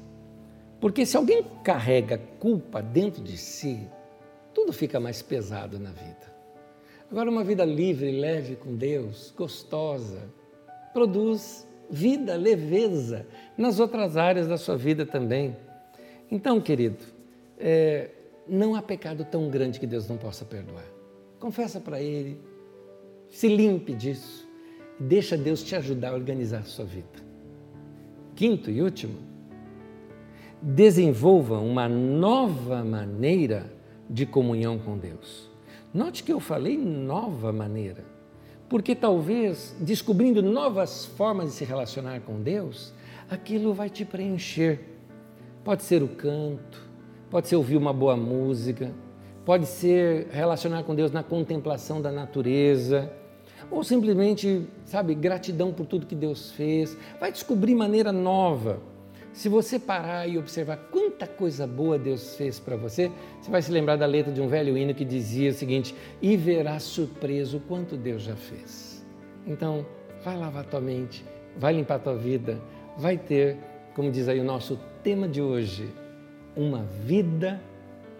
Porque 0.80 1.06
se 1.06 1.16
alguém 1.16 1.42
carrega 1.62 2.18
culpa 2.38 2.82
dentro 2.82 3.22
de 3.22 3.38
si, 3.38 3.88
tudo 4.52 4.72
fica 4.72 5.00
mais 5.00 5.22
pesado 5.22 5.78
na 5.78 5.90
vida. 5.90 6.34
Agora, 7.10 7.30
uma 7.30 7.44
vida 7.44 7.64
livre, 7.64 8.10
leve 8.10 8.56
com 8.56 8.74
Deus, 8.74 9.32
gostosa, 9.36 10.28
produz 10.92 11.66
vida, 11.88 12.36
leveza 12.36 13.26
nas 13.56 13.78
outras 13.78 14.16
áreas 14.16 14.48
da 14.48 14.56
sua 14.56 14.76
vida 14.76 15.06
também. 15.06 15.56
Então, 16.30 16.60
querido, 16.60 17.04
é, 17.58 18.10
não 18.48 18.74
há 18.74 18.82
pecado 18.82 19.24
tão 19.24 19.48
grande 19.48 19.78
que 19.78 19.86
Deus 19.86 20.08
não 20.08 20.16
possa 20.16 20.44
perdoar. 20.44 20.84
Confessa 21.38 21.80
para 21.80 22.00
Ele, 22.00 22.40
se 23.34 23.48
limpe 23.48 23.92
disso, 23.92 24.48
deixa 24.96 25.36
Deus 25.36 25.60
te 25.64 25.74
ajudar 25.74 26.10
a 26.10 26.14
organizar 26.14 26.60
a 26.60 26.62
sua 26.62 26.84
vida. 26.84 27.24
Quinto 28.36 28.70
e 28.70 28.80
último, 28.80 29.18
desenvolva 30.62 31.58
uma 31.58 31.88
nova 31.88 32.84
maneira 32.84 33.66
de 34.08 34.24
comunhão 34.24 34.78
com 34.78 34.96
Deus. 34.96 35.50
Note 35.92 36.22
que 36.22 36.32
eu 36.32 36.38
falei 36.38 36.78
nova 36.78 37.52
maneira, 37.52 38.04
porque 38.68 38.94
talvez 38.94 39.74
descobrindo 39.80 40.40
novas 40.40 41.04
formas 41.04 41.46
de 41.46 41.52
se 41.54 41.64
relacionar 41.64 42.20
com 42.20 42.40
Deus, 42.40 42.94
aquilo 43.28 43.74
vai 43.74 43.90
te 43.90 44.04
preencher. 44.04 44.78
Pode 45.64 45.82
ser 45.82 46.04
o 46.04 46.08
canto, 46.08 46.88
pode 47.28 47.48
ser 47.48 47.56
ouvir 47.56 47.76
uma 47.76 47.92
boa 47.92 48.16
música, 48.16 48.92
pode 49.44 49.66
ser 49.66 50.28
relacionar 50.30 50.84
com 50.84 50.94
Deus 50.94 51.10
na 51.10 51.24
contemplação 51.24 52.00
da 52.00 52.12
natureza, 52.12 53.12
ou 53.70 53.82
simplesmente, 53.82 54.66
sabe, 54.84 55.14
gratidão 55.14 55.72
por 55.72 55.86
tudo 55.86 56.06
que 56.06 56.14
Deus 56.14 56.52
fez. 56.52 56.96
Vai 57.20 57.32
descobrir 57.32 57.74
maneira 57.74 58.12
nova 58.12 58.80
se 59.34 59.48
você 59.48 59.80
parar 59.80 60.28
e 60.28 60.38
observar 60.38 60.76
quanta 60.92 61.26
coisa 61.26 61.66
boa 61.66 61.98
Deus 61.98 62.36
fez 62.36 62.60
para 62.60 62.76
você, 62.76 63.10
você 63.42 63.50
vai 63.50 63.60
se 63.60 63.72
lembrar 63.72 63.96
da 63.96 64.06
letra 64.06 64.32
de 64.32 64.40
um 64.40 64.46
velho 64.46 64.78
hino 64.78 64.94
que 64.94 65.04
dizia 65.04 65.50
o 65.50 65.52
seguinte: 65.52 65.92
e 66.22 66.36
verás 66.36 66.84
surpreso 66.84 67.60
quanto 67.66 67.96
Deus 67.96 68.22
já 68.22 68.36
fez. 68.36 69.04
Então, 69.44 69.84
vai 70.24 70.36
lavar 70.36 70.64
tua 70.64 70.80
mente, 70.80 71.24
vai 71.58 71.74
limpar 71.74 71.98
tua 71.98 72.16
vida, 72.16 72.60
vai 72.96 73.18
ter, 73.18 73.58
como 73.92 74.08
diz 74.08 74.28
aí 74.28 74.38
o 74.38 74.44
nosso 74.44 74.78
tema 75.02 75.26
de 75.26 75.42
hoje, 75.42 75.92
uma 76.56 76.84
vida 77.04 77.60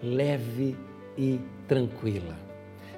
leve 0.03 0.75
e 1.17 1.39
tranquila. 1.65 2.35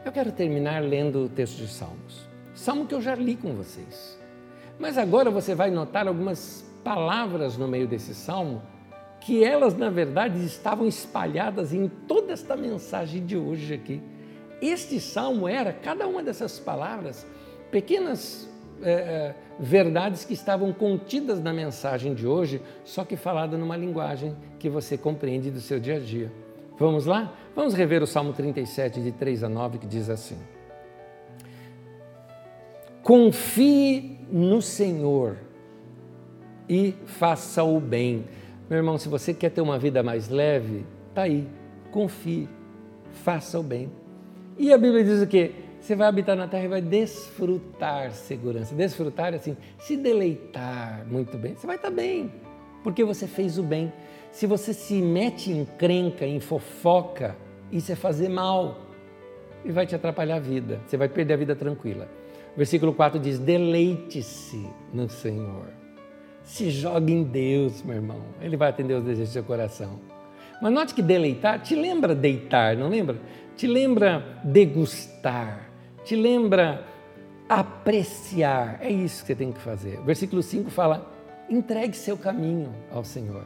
Eu 0.03 0.11
quero 0.11 0.31
terminar 0.31 0.81
lendo 0.81 1.25
o 1.25 1.29
texto 1.29 1.57
de 1.57 1.67
Salmos. 1.67 2.26
Salmo 2.57 2.87
que 2.87 2.95
eu 2.95 3.01
já 3.01 3.13
li 3.13 3.35
com 3.35 3.53
vocês. 3.53 4.19
Mas 4.79 4.97
agora 4.97 5.29
você 5.29 5.53
vai 5.53 5.69
notar 5.69 6.07
algumas 6.07 6.65
palavras 6.83 7.55
no 7.55 7.67
meio 7.67 7.87
desse 7.87 8.15
salmo 8.15 8.63
que 9.21 9.43
elas, 9.43 9.77
na 9.77 9.91
verdade, 9.91 10.43
estavam 10.43 10.87
espalhadas 10.87 11.71
em 11.71 11.87
toda 11.87 12.33
esta 12.33 12.55
mensagem 12.55 13.23
de 13.23 13.37
hoje 13.37 13.75
aqui. 13.75 14.01
Este 14.59 14.99
salmo 14.99 15.47
era, 15.47 15.71
cada 15.71 16.07
uma 16.07 16.23
dessas 16.23 16.59
palavras, 16.59 17.27
pequenas 17.69 18.49
é, 18.81 19.35
verdades 19.59 20.25
que 20.25 20.33
estavam 20.33 20.73
contidas 20.73 21.39
na 21.39 21.53
mensagem 21.53 22.15
de 22.15 22.25
hoje, 22.25 22.59
só 22.83 23.03
que 23.03 23.15
falada 23.15 23.55
numa 23.55 23.77
linguagem 23.77 24.35
que 24.57 24.67
você 24.67 24.97
compreende 24.97 25.51
do 25.51 25.61
seu 25.61 25.79
dia 25.79 25.97
a 25.97 25.99
dia. 25.99 26.31
Vamos 26.79 27.05
lá? 27.05 27.33
Vamos 27.55 27.75
rever 27.75 28.01
o 28.01 28.07
Salmo 28.07 28.33
37, 28.33 28.99
de 29.01 29.11
3 29.11 29.43
a 29.43 29.49
9, 29.49 29.77
que 29.77 29.87
diz 29.87 30.09
assim: 30.09 30.37
Confie 33.07 34.19
no 34.29 34.61
Senhor 34.61 35.37
e 36.67 36.93
faça 37.05 37.63
o 37.63 37.79
bem. 37.79 38.25
Meu 38.69 38.79
irmão, 38.79 38.97
se 38.97 39.07
você 39.07 39.33
quer 39.33 39.49
ter 39.49 39.61
uma 39.61 39.79
vida 39.79 40.03
mais 40.03 40.27
leve, 40.27 40.85
tá 41.15 41.21
aí, 41.21 41.47
confie, 41.89 42.49
faça 43.23 43.57
o 43.57 43.63
bem. 43.63 43.89
E 44.57 44.73
a 44.73 44.77
Bíblia 44.77 45.05
diz 45.05 45.21
o 45.21 45.27
quê? 45.27 45.53
Você 45.79 45.95
vai 45.95 46.05
habitar 46.05 46.35
na 46.35 46.49
terra 46.49 46.65
e 46.65 46.67
vai 46.67 46.81
desfrutar 46.81 48.11
segurança. 48.11 48.75
Desfrutar 48.75 49.33
é 49.33 49.37
assim, 49.37 49.55
se 49.79 49.95
deleitar 49.95 51.05
muito 51.09 51.37
bem. 51.37 51.55
Você 51.55 51.65
vai 51.65 51.77
estar 51.77 51.87
tá 51.87 51.95
bem, 51.95 52.29
porque 52.83 53.05
você 53.05 53.25
fez 53.25 53.57
o 53.57 53.63
bem. 53.63 53.89
Se 54.33 54.45
você 54.45 54.73
se 54.73 54.95
mete 54.95 55.49
em 55.49 55.63
crenca, 55.63 56.25
em 56.25 56.41
fofoca, 56.41 57.37
isso 57.71 57.89
é 57.89 57.95
fazer 57.95 58.27
mal 58.27 58.81
e 59.63 59.71
vai 59.71 59.87
te 59.87 59.95
atrapalhar 59.95 60.35
a 60.35 60.39
vida. 60.41 60.81
Você 60.85 60.97
vai 60.97 61.07
perder 61.07 61.35
a 61.35 61.37
vida 61.37 61.55
tranquila. 61.55 62.26
Versículo 62.57 62.93
4 62.93 63.19
diz: 63.19 63.39
Deleite-se 63.39 64.67
no 64.91 65.07
Senhor 65.07 65.77
se 66.47 66.71
joga 66.71 67.11
em 67.11 67.23
Deus, 67.23 67.83
meu 67.83 67.97
irmão. 67.97 68.21
Ele 68.41 68.55
vai 68.55 68.69
atender 68.69 68.93
os 68.93 69.03
desejos 69.03 69.29
do 69.29 69.33
seu 69.33 69.43
coração. 69.43 69.99
Mas 70.61 70.71
note 70.71 70.93
que 70.93 71.01
deleitar 71.01 71.61
te 71.61 71.75
lembra 71.75 72.15
deitar, 72.15 72.75
não 72.75 72.87
lembra? 72.87 73.17
Te 73.55 73.67
lembra 73.67 74.23
degustar, 74.45 75.69
te 76.05 76.15
lembra 76.15 76.83
apreciar. 77.49 78.79
É 78.81 78.89
isso 78.89 79.21
que 79.21 79.27
você 79.27 79.35
tem 79.35 79.51
que 79.51 79.59
fazer. 79.59 79.99
Versículo 80.03 80.41
5 80.41 80.71
fala: 80.71 81.11
entregue 81.49 81.95
seu 81.95 82.17
caminho 82.17 82.73
ao 82.91 83.03
Senhor. 83.03 83.45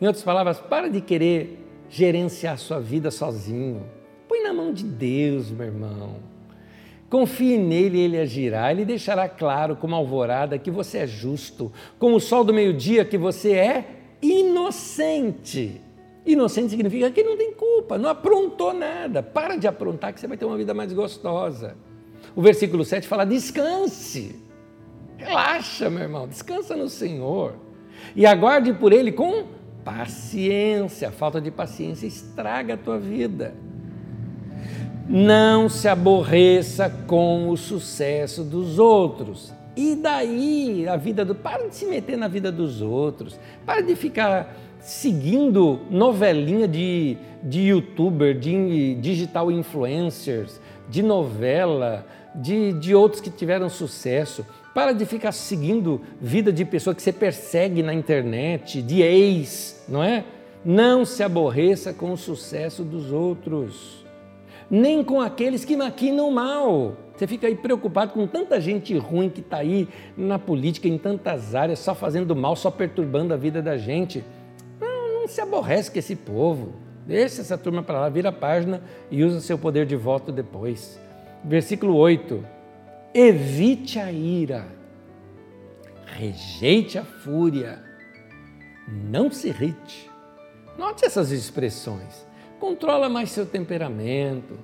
Em 0.00 0.06
outras 0.06 0.24
palavras, 0.24 0.58
para 0.58 0.90
de 0.90 1.00
querer 1.00 1.64
gerenciar 1.88 2.58
sua 2.58 2.80
vida 2.80 3.12
sozinho. 3.12 3.86
Põe 4.26 4.42
na 4.42 4.52
mão 4.52 4.72
de 4.72 4.82
Deus, 4.82 5.50
meu 5.50 5.66
irmão. 5.66 6.33
Confie 7.14 7.56
nele, 7.56 8.00
ele 8.00 8.18
agirá, 8.18 8.72
ele 8.72 8.84
deixará 8.84 9.28
claro 9.28 9.76
como 9.76 9.94
alvorada 9.94 10.58
que 10.58 10.68
você 10.68 10.98
é 10.98 11.06
justo, 11.06 11.70
como 11.96 12.16
o 12.16 12.20
sol 12.20 12.42
do 12.42 12.52
meio-dia 12.52 13.04
que 13.04 13.16
você 13.16 13.52
é 13.52 13.84
inocente. 14.20 15.80
Inocente 16.26 16.70
significa 16.70 17.12
que 17.12 17.22
não 17.22 17.36
tem 17.36 17.52
culpa, 17.52 17.96
não 17.96 18.10
aprontou 18.10 18.74
nada. 18.74 19.22
Para 19.22 19.54
de 19.54 19.68
aprontar 19.68 20.12
que 20.12 20.18
você 20.18 20.26
vai 20.26 20.36
ter 20.36 20.44
uma 20.44 20.56
vida 20.56 20.74
mais 20.74 20.92
gostosa. 20.92 21.76
O 22.34 22.42
versículo 22.42 22.84
7 22.84 23.06
fala: 23.06 23.24
descanse. 23.24 24.34
Relaxa, 25.16 25.88
meu 25.88 26.02
irmão, 26.02 26.26
descansa 26.26 26.74
no 26.74 26.88
Senhor. 26.88 27.54
E 28.16 28.26
aguarde 28.26 28.72
por 28.72 28.92
Ele 28.92 29.12
com 29.12 29.44
paciência. 29.84 31.10
A 31.10 31.12
falta 31.12 31.40
de 31.40 31.52
paciência 31.52 32.08
estraga 32.08 32.74
a 32.74 32.76
tua 32.76 32.98
vida. 32.98 33.54
Não 35.06 35.68
se 35.68 35.86
aborreça 35.86 36.88
com 37.06 37.50
o 37.50 37.56
sucesso 37.58 38.42
dos 38.42 38.78
outros. 38.78 39.52
E 39.76 39.94
daí 39.94 40.88
a 40.88 40.96
vida 40.96 41.24
do. 41.24 41.34
Para 41.34 41.68
de 41.68 41.76
se 41.76 41.84
meter 41.84 42.16
na 42.16 42.26
vida 42.26 42.50
dos 42.50 42.80
outros. 42.80 43.38
Para 43.66 43.82
de 43.82 43.94
ficar 43.96 44.56
seguindo 44.80 45.80
novelinha 45.90 46.66
de, 46.66 47.18
de 47.42 47.60
youtuber, 47.60 48.38
de 48.38 48.94
digital 48.94 49.50
influencers, 49.50 50.58
de 50.88 51.02
novela, 51.02 52.06
de, 52.34 52.72
de 52.72 52.94
outros 52.94 53.20
que 53.20 53.30
tiveram 53.30 53.68
sucesso. 53.68 54.46
Para 54.74 54.92
de 54.92 55.04
ficar 55.04 55.32
seguindo 55.32 56.00
vida 56.18 56.50
de 56.50 56.64
pessoa 56.64 56.94
que 56.94 57.02
você 57.02 57.12
persegue 57.12 57.82
na 57.82 57.92
internet, 57.92 58.80
de 58.80 59.02
ex, 59.02 59.84
não 59.86 60.02
é? 60.02 60.24
Não 60.64 61.04
se 61.04 61.22
aborreça 61.22 61.92
com 61.92 62.10
o 62.10 62.16
sucesso 62.16 62.82
dos 62.82 63.12
outros 63.12 64.03
nem 64.74 65.04
com 65.04 65.20
aqueles 65.20 65.64
que 65.64 65.76
maquinam 65.76 66.30
mal. 66.32 66.96
Você 67.14 67.28
fica 67.28 67.46
aí 67.46 67.54
preocupado 67.54 68.12
com 68.12 68.26
tanta 68.26 68.60
gente 68.60 68.96
ruim 68.98 69.30
que 69.30 69.40
está 69.40 69.58
aí 69.58 69.88
na 70.16 70.36
política, 70.36 70.88
em 70.88 70.98
tantas 70.98 71.54
áreas, 71.54 71.78
só 71.78 71.94
fazendo 71.94 72.34
mal, 72.34 72.56
só 72.56 72.72
perturbando 72.72 73.32
a 73.32 73.36
vida 73.36 73.62
da 73.62 73.78
gente. 73.78 74.24
Não, 74.80 75.20
não 75.20 75.28
se 75.28 75.40
aborrece 75.40 75.92
com 75.92 75.98
esse 76.00 76.16
povo. 76.16 76.72
Deixa 77.06 77.40
essa 77.40 77.56
turma 77.56 77.84
para 77.84 78.00
lá, 78.00 78.08
vira 78.08 78.30
a 78.30 78.32
página 78.32 78.82
e 79.10 79.22
usa 79.22 79.40
seu 79.40 79.56
poder 79.56 79.86
de 79.86 79.94
voto 79.94 80.32
depois. 80.32 80.98
Versículo 81.44 81.94
8. 81.94 82.44
Evite 83.14 84.00
a 84.00 84.10
ira, 84.10 84.66
rejeite 86.04 86.98
a 86.98 87.04
fúria, 87.04 87.80
não 88.88 89.30
se 89.30 89.48
irrite. 89.48 90.10
Note 90.76 91.04
essas 91.04 91.30
expressões. 91.30 92.26
Controla 92.64 93.10
mais 93.10 93.30
seu 93.30 93.44
temperamento. 93.44 94.58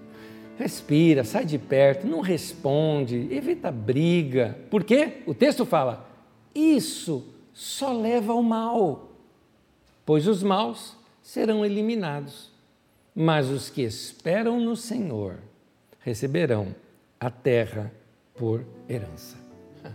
Respira, 0.58 1.22
sai 1.22 1.44
de 1.44 1.58
perto, 1.58 2.06
não 2.06 2.22
responde, 2.22 3.28
evita 3.30 3.70
briga. 3.70 4.58
Por 4.70 4.84
quê? 4.84 5.18
O 5.26 5.34
texto 5.34 5.66
fala: 5.66 6.08
isso 6.54 7.22
só 7.52 7.92
leva 7.92 8.32
ao 8.32 8.42
mal, 8.42 9.10
pois 10.06 10.26
os 10.26 10.42
maus 10.42 10.96
serão 11.22 11.62
eliminados, 11.62 12.50
mas 13.14 13.50
os 13.50 13.68
que 13.68 13.82
esperam 13.82 14.58
no 14.58 14.76
Senhor 14.76 15.36
receberão 15.98 16.74
a 17.20 17.28
terra 17.28 17.92
por 18.34 18.64
herança. 18.88 19.36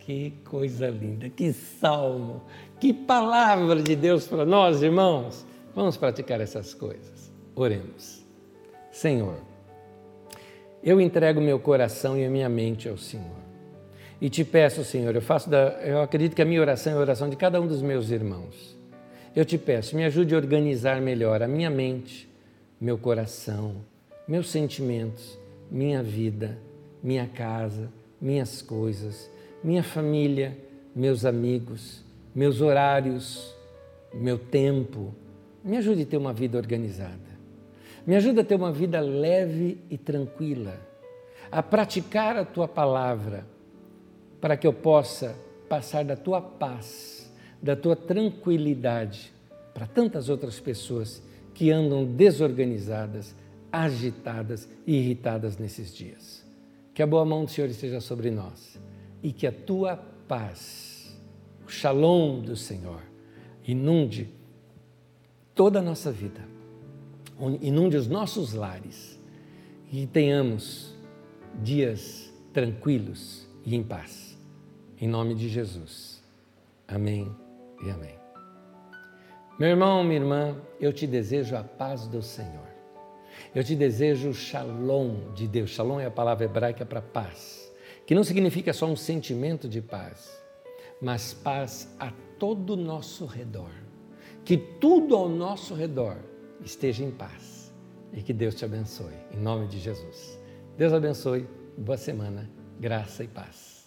Que 0.00 0.32
coisa 0.44 0.88
linda, 0.88 1.28
que 1.28 1.52
salmo, 1.52 2.42
que 2.80 2.92
palavra 2.92 3.80
de 3.80 3.94
Deus 3.94 4.26
para 4.26 4.44
nós, 4.44 4.82
irmãos. 4.82 5.46
Vamos 5.74 5.96
praticar 5.96 6.40
essas 6.40 6.74
coisas. 6.74 7.11
Oremos. 7.54 8.22
Senhor, 8.90 9.36
eu 10.82 11.00
entrego 11.00 11.40
meu 11.40 11.58
coração 11.58 12.18
e 12.18 12.24
a 12.24 12.30
minha 12.30 12.48
mente 12.48 12.88
ao 12.88 12.96
Senhor. 12.96 13.42
E 14.20 14.30
te 14.30 14.44
peço, 14.44 14.84
Senhor, 14.84 15.14
eu 15.14 15.20
faço 15.20 15.50
da, 15.50 15.80
eu 15.82 16.00
acredito 16.00 16.36
que 16.36 16.42
a 16.42 16.44
minha 16.44 16.60
oração 16.60 16.92
é 16.92 16.96
a 16.96 17.00
oração 17.00 17.28
de 17.28 17.36
cada 17.36 17.60
um 17.60 17.66
dos 17.66 17.82
meus 17.82 18.10
irmãos. 18.10 18.76
Eu 19.34 19.44
te 19.44 19.58
peço, 19.58 19.96
me 19.96 20.04
ajude 20.04 20.34
a 20.34 20.36
organizar 20.36 21.00
melhor 21.00 21.42
a 21.42 21.48
minha 21.48 21.70
mente, 21.70 22.28
meu 22.80 22.98
coração, 22.98 23.76
meus 24.28 24.50
sentimentos, 24.50 25.38
minha 25.70 26.02
vida, 26.02 26.58
minha 27.02 27.26
casa, 27.26 27.88
minhas 28.20 28.62
coisas, 28.62 29.28
minha 29.64 29.82
família, 29.82 30.56
meus 30.94 31.24
amigos, 31.24 32.04
meus 32.34 32.60
horários, 32.60 33.54
meu 34.14 34.38
tempo. 34.38 35.14
Me 35.64 35.76
ajude 35.78 36.02
a 36.02 36.06
ter 36.06 36.16
uma 36.16 36.32
vida 36.32 36.58
organizada. 36.58 37.31
Me 38.06 38.16
ajude 38.16 38.40
a 38.40 38.44
ter 38.44 38.56
uma 38.56 38.72
vida 38.72 39.00
leve 39.00 39.78
e 39.88 39.96
tranquila, 39.96 40.80
a 41.50 41.62
praticar 41.62 42.36
a 42.36 42.44
tua 42.44 42.66
palavra 42.66 43.46
para 44.40 44.56
que 44.56 44.66
eu 44.66 44.72
possa 44.72 45.36
passar 45.68 46.04
da 46.04 46.16
tua 46.16 46.40
paz, 46.40 47.32
da 47.62 47.76
tua 47.76 47.94
tranquilidade 47.94 49.32
para 49.72 49.86
tantas 49.86 50.28
outras 50.28 50.58
pessoas 50.58 51.22
que 51.54 51.70
andam 51.70 52.04
desorganizadas, 52.04 53.34
agitadas 53.70 54.68
e 54.86 54.96
irritadas 54.96 55.56
nesses 55.56 55.94
dias. 55.94 56.44
Que 56.92 57.02
a 57.02 57.06
boa 57.06 57.24
mão 57.24 57.44
do 57.44 57.50
Senhor 57.50 57.70
esteja 57.70 58.00
sobre 58.00 58.30
nós 58.30 58.80
e 59.22 59.32
que 59.32 59.46
a 59.46 59.52
tua 59.52 59.96
paz, 60.26 61.16
o 61.64 61.70
shalom 61.70 62.40
do 62.40 62.56
Senhor, 62.56 63.02
inunde 63.66 64.28
toda 65.54 65.78
a 65.78 65.82
nossa 65.82 66.10
vida, 66.10 66.51
inunde 67.60 67.96
os 67.96 68.06
nossos 68.06 68.52
lares 68.52 69.20
e 69.92 70.06
tenhamos 70.06 70.94
dias 71.62 72.32
tranquilos 72.52 73.46
e 73.64 73.74
em 73.74 73.82
paz. 73.82 74.38
Em 75.00 75.08
nome 75.08 75.34
de 75.34 75.48
Jesus. 75.48 76.22
Amém 76.86 77.34
e 77.84 77.90
amém. 77.90 78.14
Meu 79.58 79.68
irmão, 79.68 80.02
minha 80.04 80.20
irmã, 80.20 80.56
eu 80.80 80.92
te 80.92 81.06
desejo 81.06 81.56
a 81.56 81.62
paz 81.62 82.06
do 82.06 82.22
Senhor. 82.22 82.68
Eu 83.54 83.62
te 83.64 83.74
desejo 83.74 84.30
o 84.30 84.34
shalom 84.34 85.32
de 85.34 85.46
Deus. 85.46 85.70
Shalom 85.70 86.00
é 86.00 86.06
a 86.06 86.10
palavra 86.10 86.44
hebraica 86.44 86.86
para 86.86 87.02
paz, 87.02 87.72
que 88.06 88.14
não 88.14 88.24
significa 88.24 88.72
só 88.72 88.86
um 88.86 88.96
sentimento 88.96 89.68
de 89.68 89.80
paz, 89.80 90.30
mas 91.00 91.34
paz 91.34 91.94
a 91.98 92.12
todo 92.38 92.70
o 92.70 92.76
nosso 92.76 93.26
redor. 93.26 93.70
Que 94.44 94.56
tudo 94.56 95.16
ao 95.16 95.28
nosso 95.28 95.74
redor 95.74 96.16
esteja 96.64 97.04
em 97.04 97.10
paz. 97.10 97.72
E 98.12 98.22
que 98.22 98.32
Deus 98.32 98.54
te 98.54 98.64
abençoe, 98.64 99.14
em 99.32 99.40
nome 99.40 99.66
de 99.68 99.78
Jesus. 99.78 100.38
Deus 100.76 100.92
abençoe, 100.92 101.48
boa 101.78 101.96
semana, 101.96 102.50
graça 102.78 103.24
e 103.24 103.28
paz. 103.28 103.81